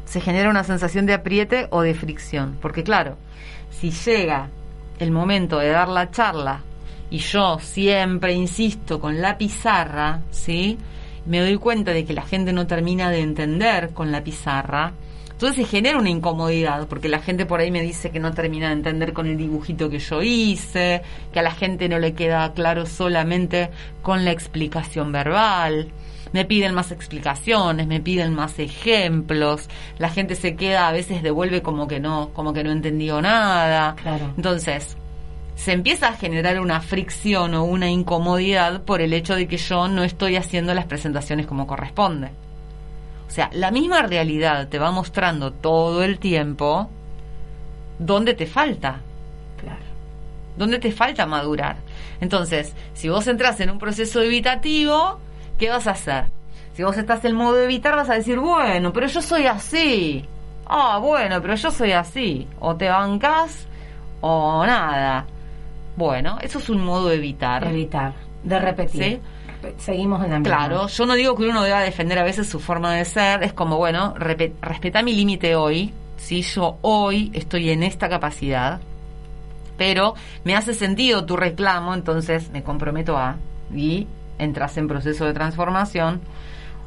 se 0.05 0.21
genera 0.21 0.51
una 0.51 0.65
sensación 0.65 1.07
de 1.07 1.15
apriete 1.15 1.67
o 1.71 1.83
de 1.83 1.95
fricción. 1.95 2.57
Porque 2.61 2.83
claro, 2.83 3.17
si 3.71 3.91
llega 3.91 4.49
el 4.99 5.11
momento 5.13 5.59
de 5.59 5.69
dar 5.71 5.89
la 5.89 6.11
charla 6.11 6.61
y 7.11 7.19
yo 7.19 7.59
siempre 7.61 8.33
insisto 8.35 9.01
con 9.01 9.21
la 9.21 9.39
pizarra, 9.39 10.21
¿sí? 10.31 10.79
Me 11.27 11.41
doy 11.41 11.57
cuenta 11.57 11.93
de 11.93 12.05
que 12.05 12.13
la 12.13 12.23
gente 12.23 12.53
no 12.53 12.67
termina 12.67 13.11
de 13.11 13.21
entender 13.21 13.91
con 13.91 14.13
la 14.13 14.23
pizarra. 14.23 14.93
Entonces 15.31 15.65
se 15.65 15.71
genera 15.71 15.99
una 15.99 16.11
incomodidad, 16.11 16.87
porque 16.87 17.09
la 17.09 17.21
gente 17.21 17.47
por 17.47 17.61
ahí 17.61 17.71
me 17.71 17.81
dice 17.81 18.11
que 18.11 18.21
no 18.21 18.33
termina 18.33 18.69
de 18.69 18.75
entender 18.75 19.15
con 19.15 19.27
el 19.27 19.39
dibujito 19.39 19.89
que 19.89 19.99
yo 19.99 20.23
hice, 20.23 21.01
que 21.33 21.41
a 21.41 21.43
la 21.43 21.53
gente 21.53 21.89
no 21.89 21.99
le 21.99 22.13
queda 22.13 22.53
claro 22.53 22.85
solamente 22.85 23.71
con 24.03 24.25
la 24.25 24.33
explicación 24.33 25.13
verbal 25.13 25.91
me 26.33 26.45
piden 26.45 26.75
más 26.75 26.93
explicaciones, 26.93 27.87
me 27.87 28.01
piden 28.01 28.35
más 28.35 28.59
ejemplos, 28.59 29.69
la 29.99 30.11
gente 30.11 30.35
se 30.35 30.57
queda, 30.57 30.89
a 30.89 30.93
veces 30.93 31.23
devuelve 31.23 31.63
como 31.63 31.89
que 31.89 32.01
no, 32.01 32.31
como 32.33 32.53
que 32.53 32.63
no 32.63 32.71
entendió 32.71 33.21
nada. 33.21 33.97
Claro. 33.97 34.33
Entonces, 34.37 34.97
se 35.63 35.73
empieza 35.73 36.09
a 36.09 36.13
generar 36.15 36.59
una 36.59 36.81
fricción 36.81 37.55
o 37.55 37.65
una 37.65 37.91
incomodidad 37.91 38.81
por 38.85 39.03
el 39.03 39.13
hecho 39.13 39.35
de 39.35 39.47
que 39.47 39.59
yo 39.59 39.89
no 39.89 40.03
estoy 40.05 40.37
haciendo 40.37 40.73
las 40.73 40.87
presentaciones 40.87 41.47
como 41.47 41.67
corresponde. 41.67 42.31
O 43.29 43.31
sea, 43.31 43.51
la 43.53 43.71
misma 43.71 44.01
realidad 44.01 44.69
te 44.69 44.79
va 44.79 44.91
mostrando 44.91 45.53
todo 45.53 46.03
el 46.03 46.19
tiempo 46.19 46.89
dónde 47.99 48.33
te 48.33 48.47
falta, 48.47 49.01
Claro. 49.61 49.83
dónde 50.57 50.79
te 50.79 50.93
falta 50.93 51.27
madurar. 51.27 51.77
Entonces, 52.23 52.75
si 52.95 53.11
vos 53.11 53.27
entras 53.27 53.61
en 53.61 53.69
un 53.69 53.79
proceso 53.79 54.23
evitativo, 54.23 55.19
¿qué 55.59 55.69
vas 55.69 55.87
a 55.87 55.91
hacer? 55.91 56.25
Si 56.73 56.83
vos 56.83 56.97
estás 56.97 57.23
en 57.27 57.35
modo 57.35 57.61
evitar, 57.63 57.97
vas 57.97 58.09
a 58.09 58.15
decir, 58.15 58.39
bueno, 58.39 58.95
pero 58.95 59.09
yo 59.09 59.21
soy 59.21 59.45
así. 59.45 60.25
Ah, 60.65 60.97
bueno, 61.03 61.43
pero 61.43 61.55
yo 61.55 61.71
soy 61.71 61.93
así. 61.93 62.49
O 62.61 62.75
te 62.77 62.89
bancas 62.89 63.67
o 64.23 64.65
nada. 64.65 65.27
Bueno, 66.01 66.39
eso 66.41 66.61
es 66.61 66.71
un 66.71 66.83
modo 66.83 67.11
de 67.11 67.17
evitar. 67.17 67.63
Evitar, 67.67 68.15
de 68.43 68.59
repetir. 68.59 69.03
¿Sí? 69.03 69.21
Seguimos 69.77 70.25
en 70.25 70.31
la 70.31 70.39
misma. 70.39 70.57
Claro, 70.57 70.87
yo 70.87 71.05
no 71.05 71.13
digo 71.13 71.37
que 71.37 71.47
uno 71.47 71.63
deba 71.63 71.81
defender 71.81 72.19
a 72.19 72.23
veces 72.23 72.49
su 72.49 72.59
forma 72.59 72.95
de 72.95 73.05
ser, 73.05 73.43
es 73.43 73.53
como, 73.53 73.77
bueno, 73.77 74.15
respeta 74.17 75.03
mi 75.03 75.13
límite 75.13 75.57
hoy, 75.57 75.93
si 76.17 76.41
yo 76.41 76.79
hoy 76.81 77.31
estoy 77.35 77.69
en 77.69 77.83
esta 77.83 78.09
capacidad, 78.09 78.81
pero 79.77 80.15
me 80.43 80.57
hace 80.57 80.73
sentido 80.73 81.27
tu 81.27 81.37
reclamo, 81.37 81.93
entonces 81.93 82.51
me 82.51 82.63
comprometo 82.63 83.19
a, 83.19 83.37
y 83.71 84.07
entras 84.39 84.79
en 84.79 84.89
proceso 84.89 85.27
de 85.27 85.35
transformación, 85.35 86.23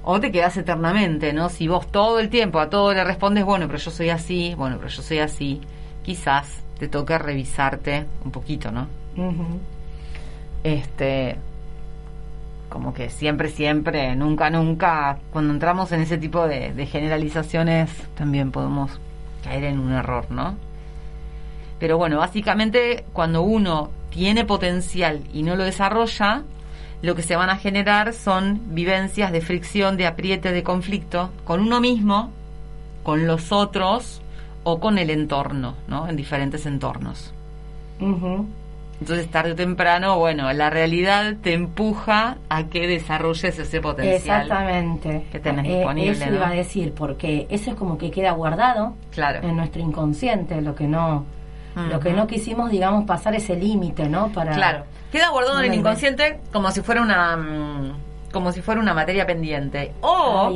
o 0.02 0.20
te 0.20 0.32
quedas 0.32 0.58
eternamente, 0.58 1.34
¿no? 1.34 1.50
Si 1.50 1.68
vos 1.68 1.86
todo 1.92 2.20
el 2.20 2.30
tiempo 2.30 2.60
a 2.60 2.68
todo 2.68 2.92
le 2.92 3.04
respondes, 3.04 3.46
bueno, 3.46 3.68
pero 3.68 3.78
yo 3.78 3.92
soy 3.92 4.10
así, 4.10 4.56
bueno, 4.58 4.78
pero 4.78 4.90
yo 4.90 5.04
soy 5.04 5.20
así, 5.20 5.62
quizás 6.02 6.64
te 6.80 6.88
toque 6.88 7.16
revisarte 7.20 8.08
un 8.26 8.32
poquito, 8.32 8.72
¿no? 8.72 9.03
Este 10.64 11.38
como 12.74 12.92
que 12.92 13.12
siempre, 13.12 13.50
siempre, 13.50 14.16
nunca, 14.16 14.50
nunca, 14.50 15.20
cuando 15.32 15.54
entramos 15.54 15.92
en 15.92 16.02
ese 16.02 16.18
tipo 16.18 16.48
de, 16.48 16.88
generalizaciones, 16.88 17.92
también 18.16 18.50
podemos 18.50 19.00
caer 19.44 19.66
en 19.66 19.80
un 19.80 19.92
error, 19.92 20.26
¿no? 20.32 20.56
Pero 21.80 22.00
bueno, 22.00 22.18
básicamente 22.18 23.06
cuando 23.14 23.44
uno 23.44 23.92
tiene 24.10 24.44
potencial 24.44 25.22
y 25.32 25.44
no 25.44 25.56
lo 25.56 25.66
desarrolla, 25.66 26.42
lo 27.04 27.14
que 27.14 27.22
se 27.22 27.36
van 27.36 27.52
a 27.52 27.58
generar 27.58 28.12
son 28.14 28.74
vivencias 28.74 29.32
de 29.32 29.42
fricción, 29.42 29.96
de 29.96 30.08
apriete, 30.08 30.52
de 30.52 30.64
conflicto 30.64 31.30
con 31.44 31.60
uno 31.60 31.80
mismo, 31.80 32.32
con 33.04 33.28
los 33.28 33.52
otros 33.52 34.20
o 34.64 34.80
con 34.80 34.98
el 34.98 35.12
entorno, 35.12 35.76
¿no? 35.88 36.08
En 36.08 36.16
diferentes 36.16 36.66
entornos. 36.66 37.32
Ujú. 38.00 38.48
Entonces, 39.04 39.28
tarde 39.30 39.52
o 39.52 39.56
temprano, 39.56 40.18
bueno, 40.18 40.54
la 40.54 40.70
realidad 40.70 41.34
te 41.42 41.52
empuja 41.52 42.38
a 42.48 42.64
que 42.68 42.88
desarrolles 42.88 43.60
ese 43.60 43.82
potencial. 43.82 44.44
Exactamente. 44.44 45.26
que 45.30 45.40
tenés 45.42 45.66
Eh, 45.66 45.76
disponible, 45.76 46.12
Eso 46.14 46.26
¿no? 46.28 46.36
iba 46.38 46.48
a 46.48 46.52
decir, 46.54 46.94
porque 46.94 47.46
eso 47.50 47.72
es 47.72 47.76
como 47.76 47.98
que 47.98 48.12
queda 48.12 48.32
guardado 48.32 48.94
Claro. 49.12 49.46
en 49.46 49.58
nuestro 49.58 49.82
inconsciente, 49.82 50.62
lo 50.62 50.74
que 50.74 50.88
no, 50.88 51.26
lo 51.76 52.00
que 52.00 52.14
no 52.14 52.28
quisimos, 52.28 52.72
digamos, 52.72 53.04
pasar 53.04 53.36
ese 53.36 53.58
límite, 53.58 54.08
¿no? 54.08 54.30
Para 54.30 54.54
Claro. 54.54 54.86
Queda 55.12 55.28
guardado 55.32 55.60
en 55.60 55.66
el 55.74 55.78
inconsciente 55.80 56.40
como 56.54 56.72
si 56.72 56.80
fuera 56.82 57.02
una, 57.02 57.36
mm, 57.36 57.98
como 58.32 58.54
si 58.54 58.62
fuera 58.62 58.80
una 58.80 58.94
materia 58.94 59.26
pendiente. 59.28 59.92
O 60.00 60.50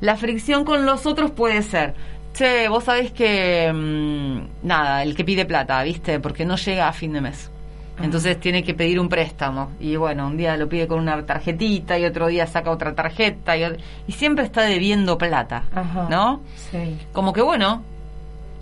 la 0.00 0.14
fricción 0.14 0.64
con 0.64 0.86
los 0.86 1.06
otros 1.06 1.32
puede 1.32 1.60
ser, 1.62 1.94
che, 2.34 2.68
vos 2.68 2.84
sabés 2.84 3.10
que, 3.10 3.72
mm, 3.74 4.66
nada, 4.66 5.02
el 5.02 5.16
que 5.16 5.24
pide 5.24 5.44
plata, 5.44 5.82
¿viste? 5.82 6.20
Porque 6.20 6.44
no 6.44 6.54
llega 6.54 6.86
a 6.86 6.92
fin 6.92 7.12
de 7.14 7.20
mes. 7.20 7.50
Entonces 8.02 8.40
tiene 8.40 8.64
que 8.64 8.74
pedir 8.74 8.98
un 8.98 9.08
préstamo. 9.08 9.70
Y 9.78 9.96
bueno, 9.96 10.26
un 10.26 10.36
día 10.36 10.56
lo 10.56 10.68
pide 10.68 10.88
con 10.88 10.98
una 10.98 11.24
tarjetita 11.24 11.98
y 11.98 12.04
otro 12.04 12.26
día 12.26 12.46
saca 12.46 12.70
otra 12.70 12.94
tarjeta. 12.94 13.56
Y, 13.56 14.12
siempre 14.12 14.44
está 14.44 14.62
debiendo 14.62 15.16
plata, 15.16 15.64
Ajá. 15.74 16.08
¿no? 16.10 16.40
Sí. 16.70 16.98
Como 17.12 17.32
que 17.32 17.42
bueno, 17.42 17.82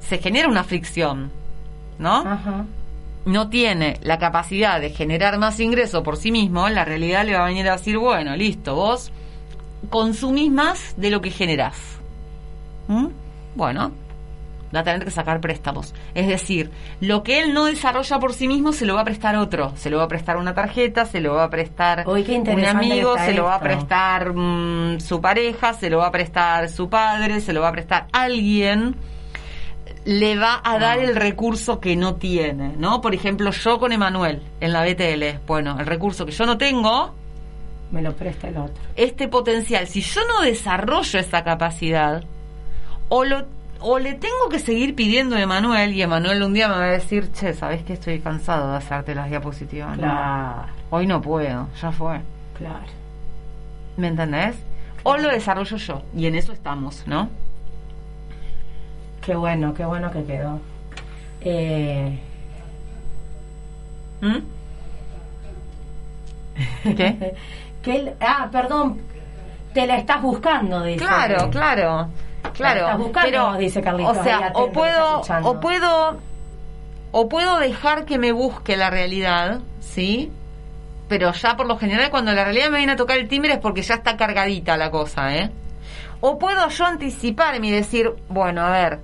se 0.01 0.19
genera 0.19 0.49
una 0.49 0.65
fricción, 0.65 1.31
¿no? 1.99 2.17
Ajá. 2.17 2.65
no 3.25 3.49
tiene 3.49 3.99
la 4.03 4.19
capacidad 4.19 4.81
de 4.81 4.91
generar 4.91 5.39
más 5.39 5.61
ingreso 5.61 6.03
por 6.03 6.17
sí 6.17 6.33
mismo, 6.33 6.69
la 6.69 6.85
realidad 6.85 7.25
le 7.25 7.35
va 7.35 7.45
a 7.45 7.49
venir 7.49 7.69
a 7.69 7.77
decir, 7.77 7.97
bueno, 7.97 8.37
listo, 8.37 8.75
vos 8.75 9.13
consumís 9.91 10.51
más 10.51 10.95
de 10.97 11.11
lo 11.11 11.21
que 11.21 11.31
generás. 11.31 11.77
¿Mm? 12.89 13.07
Bueno, 13.55 13.93
va 14.79 14.81
a 14.81 14.85
tener 14.85 15.05
que 15.05 15.11
sacar 15.11 15.41
préstamos. 15.41 15.95
Es 16.15 16.27
decir, 16.29 16.71
lo 17.01 17.23
que 17.23 17.41
él 17.41 17.53
no 17.55 17.65
desarrolla 17.67 18.19
por 18.19 18.33
sí 18.33 18.49
mismo 18.49 18.73
se 18.73 18.87
lo 18.87 18.95
va 18.95 19.03
a 19.03 19.05
prestar 19.05 19.37
otro. 19.37 19.73
Se 19.77 19.91
lo 19.91 19.99
va 19.99 20.05
a 20.05 20.09
prestar 20.09 20.37
una 20.37 20.55
tarjeta, 20.55 21.05
se 21.05 21.21
lo 21.21 21.35
va 21.35 21.45
a 21.45 21.51
prestar 21.51 22.05
un 22.07 22.65
amigo, 22.65 23.17
se 23.19 23.35
lo 23.35 23.45
va 23.45 23.57
a 23.57 23.61
prestar 23.61 24.33
mm, 24.35 25.01
su 25.01 25.21
pareja, 25.21 25.73
se 25.75 25.91
lo 25.91 25.99
va 25.99 26.07
a 26.07 26.11
prestar 26.13 26.69
su 26.69 26.89
padre, 26.89 27.41
se 27.41 27.53
lo 27.53 27.61
va 27.61 27.69
a 27.69 27.73
prestar 27.73 28.07
alguien 28.13 28.97
le 30.05 30.37
va 30.37 30.61
a 30.65 30.79
dar 30.81 30.99
Ah. 30.99 31.03
el 31.03 31.15
recurso 31.15 31.79
que 31.79 31.95
no 31.97 32.17
tiene, 32.17 32.75
¿no? 32.77 33.01
Por 33.01 33.15
ejemplo, 33.15 33.51
yo 33.53 33.79
con 33.79 33.93
Emanuel 33.93 34.43
en 34.61 34.73
la 34.73 34.83
BTL, 34.85 35.39
bueno, 35.47 35.77
el 35.79 35.87
recurso 35.87 36.27
que 36.27 36.33
yo 36.33 36.45
no 36.45 36.59
tengo, 36.59 37.15
Me 37.93 38.03
lo 38.03 38.13
presta 38.17 38.49
el 38.49 38.57
otro. 38.57 38.75
este 38.97 39.29
potencial, 39.29 39.87
si 39.87 40.01
yo 40.01 40.23
no 40.27 40.43
desarrollo 40.43 41.21
esa 41.21 41.45
capacidad, 41.45 42.25
o 43.11 43.25
lo 43.25 43.45
o 43.83 43.99
le 43.99 44.15
tengo 44.15 44.49
que 44.51 44.59
seguir 44.59 44.95
pidiendo 44.95 45.37
a 45.37 45.41
Emanuel 45.41 45.93
y 45.93 46.03
Emanuel 46.03 46.43
un 46.43 46.55
día 46.55 46.69
me 46.69 46.75
va 46.77 46.85
a 46.85 46.89
decir, 46.91 47.31
che, 47.33 47.53
¿sabes 47.55 47.83
que 47.83 47.95
estoy 47.95 48.21
cansado 48.21 48.71
de 48.71 48.77
hacerte 48.77 49.15
las 49.15 49.29
diapositivas? 49.29 49.97
No, 49.97 50.03
Claro, 50.03 50.67
hoy 50.91 51.07
no 51.07 51.21
puedo, 51.21 51.69
ya 51.81 51.93
fue. 51.93 52.21
claro. 52.57 52.85
¿Me 53.97 54.09
entendés? 54.09 54.57
O 55.03 55.17
lo 55.17 55.29
desarrollo 55.29 55.77
yo, 55.77 56.03
y 56.17 56.27
en 56.27 56.35
eso 56.35 56.53
estamos, 56.53 57.03
¿no? 57.07 57.29
Qué 59.21 59.35
bueno, 59.35 59.75
qué 59.75 59.85
bueno 59.85 60.11
que 60.11 60.25
quedó. 60.25 60.61
Eh, 61.43 62.19
¿Mm? 64.21 64.39
¿Qué? 66.97 67.35
que 67.83 68.15
ah, 68.21 68.49
perdón, 68.51 69.01
te 69.75 69.87
la 69.87 69.97
estás 69.99 70.23
buscando, 70.23 70.83
dice. 70.85 71.05
Claro, 71.05 71.51
claro, 71.51 72.09
claro. 72.51 72.81
estás 72.81 72.99
buscando, 72.99 73.31
pero, 73.31 73.55
dice 73.59 73.83
Carlitos, 73.83 74.17
o 74.17 74.21
ahí 74.21 74.25
sea, 74.27 74.37
atento, 74.39 74.59
o 74.59 74.73
puedo, 74.73 75.23
o 75.43 75.61
puedo, 75.61 76.19
o 77.13 77.29
puedo 77.29 77.59
dejar 77.59 78.05
que 78.05 78.19
me 78.19 78.33
busque 78.33 78.77
la 78.77 78.91
realidad, 78.91 79.61
sí. 79.81 80.31
Pero 81.09 81.33
ya 81.33 81.57
por 81.57 81.67
lo 81.67 81.79
general 81.79 82.11
cuando 82.11 82.33
la 82.33 82.45
realidad 82.45 82.71
me 82.71 82.79
viene 82.79 82.93
a 82.93 82.97
tocar 82.97 83.19
el 83.19 83.29
timbre 83.29 83.55
es 83.55 83.59
porque 83.59 83.83
ya 83.83 83.95
está 83.95 84.17
cargadita 84.17 84.77
la 84.77 84.91
cosa, 84.91 85.35
¿eh? 85.37 85.51
O 86.21 86.39
puedo 86.39 86.69
yo 86.69 86.87
anticiparme 86.87 87.67
y 87.67 87.71
decir, 87.71 88.13
bueno, 88.29 88.63
a 88.63 88.71
ver, 88.71 89.01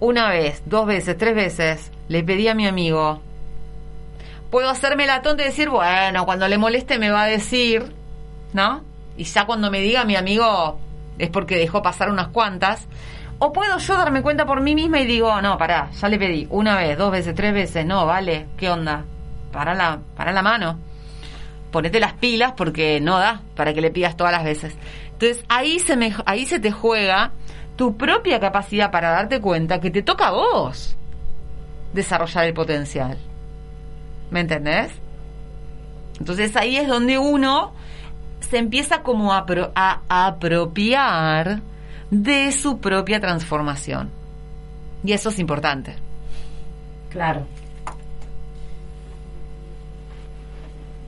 una 0.00 0.28
vez, 0.28 0.62
dos 0.66 0.86
veces, 0.86 1.16
tres 1.16 1.34
veces, 1.34 1.92
le 2.08 2.22
pedí 2.22 2.48
a 2.48 2.54
mi 2.54 2.66
amigo. 2.66 3.20
Puedo 4.50 4.68
hacerme 4.68 5.06
la 5.06 5.22
tonta 5.22 5.42
y 5.42 5.46
decir, 5.46 5.68
bueno, 5.70 6.24
cuando 6.26 6.48
le 6.48 6.58
moleste 6.58 6.98
me 6.98 7.10
va 7.10 7.22
a 7.22 7.26
decir, 7.26 7.94
¿no? 8.52 8.82
Y 9.16 9.24
ya 9.24 9.46
cuando 9.46 9.70
me 9.70 9.80
diga 9.80 10.04
mi 10.04 10.16
amigo 10.16 10.78
es 11.18 11.30
porque 11.30 11.56
dejó 11.56 11.82
pasar 11.82 12.10
unas 12.10 12.28
cuantas. 12.28 12.88
O 13.38 13.52
puedo 13.52 13.78
yo 13.78 13.94
darme 13.96 14.22
cuenta 14.22 14.46
por 14.46 14.60
mí 14.60 14.74
misma 14.74 15.00
y 15.00 15.06
digo, 15.06 15.40
no, 15.40 15.56
pará, 15.58 15.90
ya 15.92 16.08
le 16.08 16.18
pedí 16.18 16.46
una 16.50 16.76
vez, 16.76 16.98
dos 16.98 17.12
veces, 17.12 17.34
tres 17.34 17.54
veces, 17.54 17.86
no, 17.86 18.04
vale, 18.04 18.48
¿qué 18.56 18.68
onda? 18.68 19.04
Para 19.52 19.74
la, 19.74 20.00
para 20.16 20.32
la 20.32 20.42
mano. 20.42 20.78
Ponete 21.70 22.00
las 22.00 22.14
pilas 22.14 22.52
porque 22.56 23.00
no 23.00 23.18
da 23.18 23.42
para 23.54 23.72
que 23.74 23.80
le 23.80 23.90
pidas 23.90 24.16
todas 24.16 24.32
las 24.32 24.42
veces. 24.42 24.76
Entonces 25.12 25.44
ahí 25.48 25.78
se, 25.78 25.96
me, 25.96 26.14
ahí 26.26 26.46
se 26.46 26.58
te 26.58 26.72
juega 26.72 27.32
tu 27.76 27.96
propia 27.96 28.40
capacidad 28.40 28.90
para 28.90 29.10
darte 29.10 29.40
cuenta 29.40 29.80
que 29.80 29.90
te 29.90 30.02
toca 30.02 30.28
a 30.28 30.32
vos 30.32 30.96
desarrollar 31.92 32.44
el 32.44 32.54
potencial. 32.54 33.18
¿Me 34.30 34.40
entendés? 34.40 34.92
Entonces 36.18 36.56
ahí 36.56 36.76
es 36.76 36.88
donde 36.88 37.18
uno 37.18 37.72
se 38.40 38.58
empieza 38.58 39.02
como 39.02 39.32
a, 39.32 39.46
apro- 39.46 39.70
a 39.74 40.00
apropiar 40.26 41.60
de 42.10 42.52
su 42.52 42.78
propia 42.78 43.20
transformación. 43.20 44.10
Y 45.04 45.12
eso 45.12 45.28
es 45.28 45.38
importante. 45.38 45.94
Claro. 47.10 47.42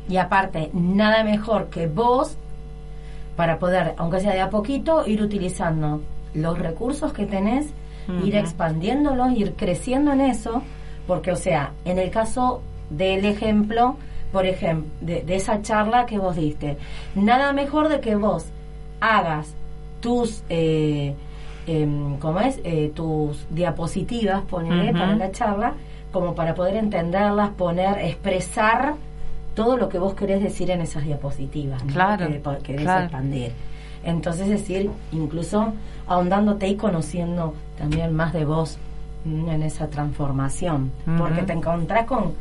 Y 0.09 0.17
aparte, 0.17 0.71
nada 0.73 1.23
mejor 1.25 1.69
que 1.69 1.87
vos 1.87 2.37
para 3.37 3.59
poder, 3.59 3.95
aunque 3.97 4.21
sea 4.21 4.33
de 4.33 4.41
a 4.41 4.51
poquito, 4.51 5.07
ir 5.07 5.23
utilizando 5.23 6.03
los 6.35 6.59
recursos 6.59 7.13
que 7.13 7.27
tenés, 7.27 7.67
ir 8.25 8.35
expandiéndolos, 8.35 9.33
ir 9.37 9.55
creciendo 9.55 10.13
en 10.13 10.21
eso, 10.21 10.63
porque, 11.07 11.31
o 11.31 11.37
sea, 11.37 11.73
en 11.85 11.99
el 11.99 12.11
caso 12.11 12.61
del 12.91 13.25
ejemplo, 13.25 13.97
por 14.33 14.47
ejemplo, 14.47 14.91
de, 15.01 15.23
de 15.23 15.37
esa 15.37 15.63
charla 15.63 16.07
que 16.07 16.19
vos 16.19 16.37
diste, 16.37 16.77
nada 17.15 17.53
mejor 17.53 17.89
de 17.89 18.01
que 18.01 18.15
vos 18.17 18.47
hagas 19.01 19.55
tus, 20.01 20.43
eh, 20.49 21.15
em, 21.67 22.17
¿cómo 22.19 22.41
es? 22.41 22.61
Eh, 22.65 22.93
tus 22.95 23.47
diapositivas, 23.51 24.43
ponele, 24.43 24.91
Ujú. 24.91 24.99
para 24.99 25.17
la 25.17 25.31
charla, 25.33 25.75
como 26.13 26.35
para 26.35 26.55
poder 26.55 26.77
entenderlas, 26.77 27.51
poner, 27.51 27.99
expresar 27.99 28.95
todo 29.55 29.77
lo 29.77 29.89
que 29.89 29.99
vos 29.99 30.15
querés 30.15 30.43
decir 30.43 30.71
en 30.71 30.81
esas 30.81 31.05
diapositivas, 31.05 31.85
¿no? 31.85 31.93
Claro, 31.93 32.29
que 32.29 32.41
querés 32.63 32.83
claro. 32.83 33.05
expandir. 33.05 33.53
Entonces, 34.05 34.43
es 34.49 34.61
decir, 34.61 34.91
incluso 35.13 35.73
ahondándote 36.07 36.69
y 36.69 36.77
conociendo 36.77 37.55
también 37.77 38.15
más 38.15 38.33
de 38.33 38.45
vos 38.45 38.79
mm, 39.25 39.49
en 39.51 39.63
esa 39.63 39.89
transformación, 39.89 40.91
porque 41.19 41.43
te 41.43 41.53
encontrás 41.53 42.07
con 42.07 42.33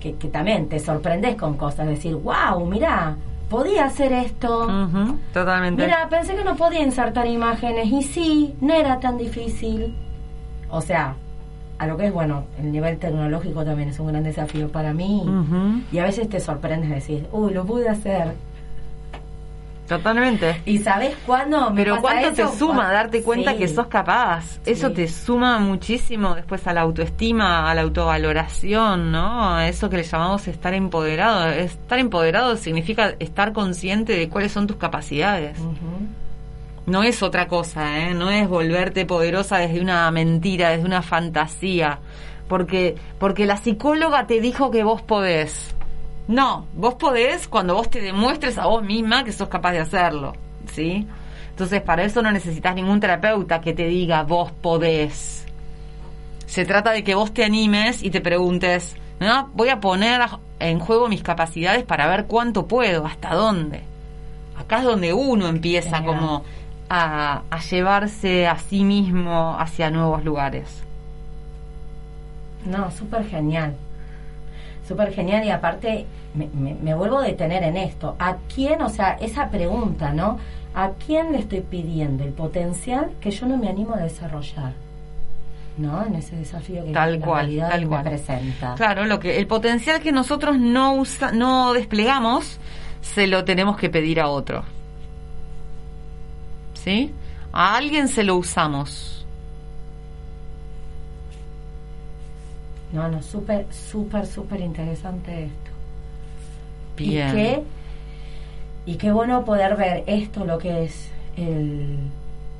que, 0.00 0.14
que 0.14 0.28
también 0.28 0.68
te 0.68 0.78
sorprendes 0.78 1.36
con 1.36 1.56
cosas, 1.56 1.86
decir, 1.86 2.14
wow, 2.14 2.64
mira, 2.66 3.16
podía 3.48 3.86
hacer 3.86 4.12
esto. 4.12 4.66
Totalmente. 5.32 5.82
Mira, 5.84 6.08
pensé 6.08 6.34
que 6.34 6.44
no 6.44 6.56
podía 6.56 6.82
insertar 6.82 7.26
imágenes 7.26 7.86
y 7.86 8.02
sí, 8.02 8.54
no 8.60 8.74
era 8.74 9.00
tan 9.00 9.16
difícil. 9.18 9.94
O 10.70 10.80
sea, 10.80 11.14
a 11.78 11.86
lo 11.86 11.96
que 11.96 12.06
es 12.06 12.12
bueno, 12.12 12.44
el 12.58 12.72
nivel 12.72 12.98
tecnológico 12.98 13.64
también 13.64 13.88
es 13.90 14.00
un 14.00 14.08
gran 14.08 14.24
desafío 14.24 14.68
para 14.68 14.92
mí. 14.92 15.24
Y 15.92 15.98
a 15.98 16.04
veces 16.04 16.28
te 16.28 16.40
sorprendes 16.40 16.90
decir, 16.90 17.26
uy, 17.32 17.52
lo 17.52 17.64
pude 17.64 17.88
hacer. 17.88 18.34
Totalmente. 19.88 20.60
¿Y 20.66 20.78
sabes 20.78 21.16
cuándo? 21.24 21.70
me 21.70 21.76
Pero 21.82 21.94
pasa 21.96 22.02
cuánto 22.02 22.32
te 22.34 22.42
eso? 22.42 22.54
suma 22.58 22.74
Cuan- 22.84 22.92
darte 22.92 23.22
cuenta 23.22 23.52
Sí. 23.52 23.58
que 23.58 23.68
sos 23.68 23.86
capaz. 23.86 24.58
Eso 24.66 24.88
Sí. 24.88 24.94
te 24.94 25.08
suma 25.08 25.58
muchísimo 25.58 26.34
después 26.34 26.66
a 26.66 26.74
la 26.74 26.82
autoestima, 26.82 27.70
a 27.70 27.74
la 27.74 27.80
autovaloración, 27.82 29.10
¿no? 29.10 29.54
A 29.56 29.66
eso 29.68 29.88
que 29.88 29.96
le 29.96 30.02
llamamos 30.02 30.46
estar 30.46 30.74
empoderado. 30.74 31.48
Estar 31.48 31.98
empoderado 31.98 32.56
significa 32.56 33.14
estar 33.18 33.52
consciente 33.52 34.12
de 34.12 34.28
cuáles 34.28 34.52
son 34.52 34.66
tus 34.66 34.76
capacidades. 34.76 35.58
No 36.86 37.02
es 37.02 37.22
otra 37.22 37.48
cosa, 37.48 37.98
¿eh? 37.98 38.14
No 38.14 38.30
es 38.30 38.48
volverte 38.48 39.04
poderosa 39.04 39.58
desde 39.58 39.80
una 39.80 40.10
mentira, 40.10 40.70
desde 40.70 40.84
una 40.86 41.02
fantasía. 41.02 41.98
Porque, 42.48 42.94
porque 43.18 43.44
la 43.44 43.58
psicóloga 43.58 44.26
te 44.26 44.40
dijo 44.40 44.70
que 44.70 44.82
vos 44.84 45.02
podés. 45.02 45.74
No, 46.28 46.66
vos 46.74 46.94
podés 46.94 47.48
cuando 47.48 47.74
vos 47.74 47.88
te 47.88 48.02
demuestres 48.02 48.58
a 48.58 48.66
vos 48.66 48.82
misma 48.84 49.24
que 49.24 49.32
sos 49.32 49.48
capaz 49.48 49.72
de 49.72 49.80
hacerlo, 49.80 50.34
¿sí? 50.70 51.06
Entonces, 51.48 51.80
para 51.80 52.04
eso 52.04 52.22
no 52.22 52.30
necesitas 52.30 52.74
ningún 52.74 53.00
terapeuta 53.00 53.62
que 53.62 53.72
te 53.72 53.86
diga 53.86 54.22
vos 54.24 54.52
podés. 54.52 55.46
Se 56.46 56.66
trata 56.66 56.92
de 56.92 57.02
que 57.02 57.14
vos 57.14 57.32
te 57.32 57.44
animes 57.44 58.02
y 58.02 58.10
te 58.10 58.20
preguntes, 58.20 58.94
¿no? 59.20 59.48
Voy 59.54 59.70
a 59.70 59.80
poner 59.80 60.20
en 60.60 60.78
juego 60.78 61.08
mis 61.08 61.22
capacidades 61.22 61.84
para 61.84 62.06
ver 62.08 62.26
cuánto 62.26 62.66
puedo, 62.66 63.06
hasta 63.06 63.34
dónde. 63.34 63.82
Acá 64.56 64.78
es 64.78 64.84
donde 64.84 65.14
uno 65.14 65.48
empieza 65.48 66.04
como 66.04 66.44
a, 66.90 67.42
a 67.50 67.60
llevarse 67.60 68.46
a 68.46 68.58
sí 68.58 68.84
mismo 68.84 69.56
hacia 69.58 69.90
nuevos 69.90 70.24
lugares. 70.24 70.82
No, 72.66 72.90
súper 72.90 73.26
genial. 73.26 73.74
Súper 74.88 75.12
genial 75.12 75.44
y 75.44 75.50
aparte 75.50 76.06
me, 76.34 76.46
me- 76.54 76.74
me 76.74 76.94
vuelvo 76.94 77.18
a 77.18 77.22
detener 77.24 77.62
en 77.62 77.76
esto. 77.76 78.16
¿A 78.18 78.36
quién, 78.54 78.80
o 78.80 78.88
sea, 78.88 79.12
esa 79.20 79.50
pregunta, 79.50 80.12
¿no? 80.14 80.38
¿A 80.74 80.92
quién 81.04 81.32
le 81.32 81.38
estoy 81.40 81.60
pidiendo 81.60 82.24
el 82.24 82.32
potencial 82.32 83.10
que 83.20 83.30
yo 83.30 83.46
no 83.46 83.58
me 83.58 83.68
animo 83.68 83.94
a 83.94 83.98
desarrollar? 83.98 84.72
¿No? 85.76 86.04
En 86.04 86.14
ese 86.16 86.34
desafío 86.36 86.84
que 86.84 86.90
Tal 86.92 87.20
la 87.20 87.26
cual, 87.26 87.56
tal 87.58 87.80
me 87.82 87.86
cual. 87.88 88.02
presenta. 88.02 88.74
Claro, 88.74 89.04
lo 89.04 89.20
que 89.20 89.38
el 89.38 89.46
potencial 89.46 90.00
que 90.00 90.10
nosotros 90.10 90.58
no 90.58 90.94
usa, 90.94 91.30
no 91.32 91.72
desplegamos 91.72 92.58
se 93.00 93.26
lo 93.28 93.44
tenemos 93.44 93.76
que 93.76 93.88
pedir 93.88 94.20
a 94.20 94.28
otro. 94.28 94.64
¿Sí? 96.74 97.12
A 97.52 97.76
alguien 97.76 98.08
se 98.08 98.24
lo 98.24 98.36
usamos. 98.36 99.17
No, 102.92 103.08
no, 103.08 103.22
súper, 103.22 103.66
súper, 103.70 104.26
súper 104.26 104.60
interesante 104.60 105.44
esto. 105.44 105.70
Bien. 106.96 107.28
Y 107.28 107.32
qué, 107.32 107.62
y 108.86 108.94
qué 108.96 109.12
bueno 109.12 109.44
poder 109.44 109.76
ver 109.76 110.04
esto, 110.06 110.44
lo 110.44 110.58
que 110.58 110.84
es 110.84 111.10
el, 111.36 111.98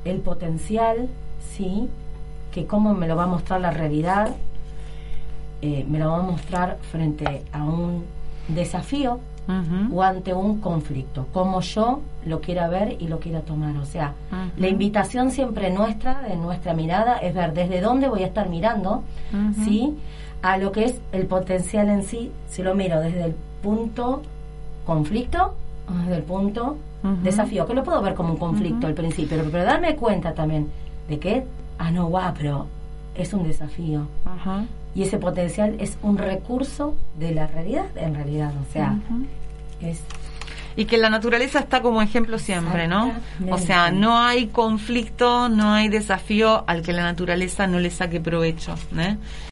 el 0.05 0.17
potencial, 0.19 1.09
¿sí? 1.55 1.89
Que 2.51 2.65
cómo 2.65 2.93
me 2.93 3.07
lo 3.07 3.15
va 3.15 3.23
a 3.23 3.27
mostrar 3.27 3.61
la 3.61 3.71
realidad, 3.71 4.35
eh, 5.61 5.85
me 5.89 5.99
lo 5.99 6.11
va 6.11 6.19
a 6.19 6.21
mostrar 6.21 6.77
frente 6.91 7.43
a 7.51 7.63
un 7.63 8.05
desafío 8.47 9.19
O 9.91 10.03
ante 10.03 10.33
un 10.33 10.59
conflicto, 10.59 11.25
como 11.33 11.61
yo 11.61 12.01
lo 12.25 12.39
quiera 12.39 12.67
ver 12.67 12.97
y 12.99 13.07
lo 13.07 13.19
quiera 13.19 13.41
tomar. 13.41 13.75
O 13.77 13.85
sea, 13.85 14.13
la 14.57 14.67
invitación 14.67 15.31
siempre 15.31 15.71
nuestra, 15.71 16.21
de 16.21 16.35
nuestra 16.35 16.73
mirada, 16.73 17.17
es 17.17 17.33
ver 17.33 17.53
desde 17.53 17.81
dónde 17.81 18.09
voy 18.09 18.23
a 18.23 18.27
estar 18.27 18.47
mirando. 18.47 19.03
¿sí? 19.65 19.97
A 20.41 20.57
lo 20.57 20.71
que 20.71 20.85
es 20.85 21.01
el 21.11 21.25
potencial 21.25 21.89
en 21.89 22.03
sí, 22.03 22.31
si 22.49 22.61
lo 22.61 22.75
miro 22.75 23.01
desde 23.01 23.25
el 23.25 23.35
punto 23.63 24.21
conflicto 24.85 25.55
o 25.89 25.97
desde 25.99 26.17
el 26.17 26.23
punto 26.23 26.77
desafío, 27.23 27.65
que 27.65 27.73
lo 27.73 27.83
puedo 27.83 28.01
ver 28.01 28.13
como 28.13 28.33
un 28.33 28.39
conflicto 28.39 28.85
al 28.85 28.93
principio, 28.93 29.37
pero, 29.37 29.49
pero 29.49 29.63
darme 29.63 29.95
cuenta 29.95 30.33
también 30.33 30.69
de 31.07 31.17
que, 31.17 31.43
ah, 31.79 31.91
no, 31.91 32.07
guau, 32.07 32.33
pero 32.37 32.67
es 33.15 33.33
un 33.33 33.43
desafío. 33.43 34.07
Ajá. 34.25 34.65
Y 34.99 35.03
ese 35.03 35.17
potencial 35.17 35.77
es 35.79 35.97
un 36.03 36.17
recurso 36.17 36.93
de 37.17 37.33
la 37.33 37.47
realidad, 37.47 37.85
en 37.95 38.15
realidad. 38.15 38.51
O 38.61 38.73
sea, 38.73 38.97
es 39.79 40.01
Y 40.75 40.83
que 40.83 40.97
la 40.97 41.09
naturaleza 41.09 41.59
está 41.59 41.81
como 41.81 42.01
ejemplo 42.01 42.37
siempre, 42.37 42.85
¿no? 42.89 43.13
O 43.49 43.57
sea, 43.57 43.91
no 43.91 44.19
hay 44.19 44.47
conflicto, 44.47 45.47
no 45.47 45.71
hay 45.71 45.87
desafío 45.87 46.65
al 46.67 46.81
que 46.81 46.91
la 46.91 47.03
naturaleza 47.03 47.65
no 47.65 47.79
le 47.79 47.91
saque 47.91 48.19
provecho. 48.19 48.75
¿eh? 48.97 49.15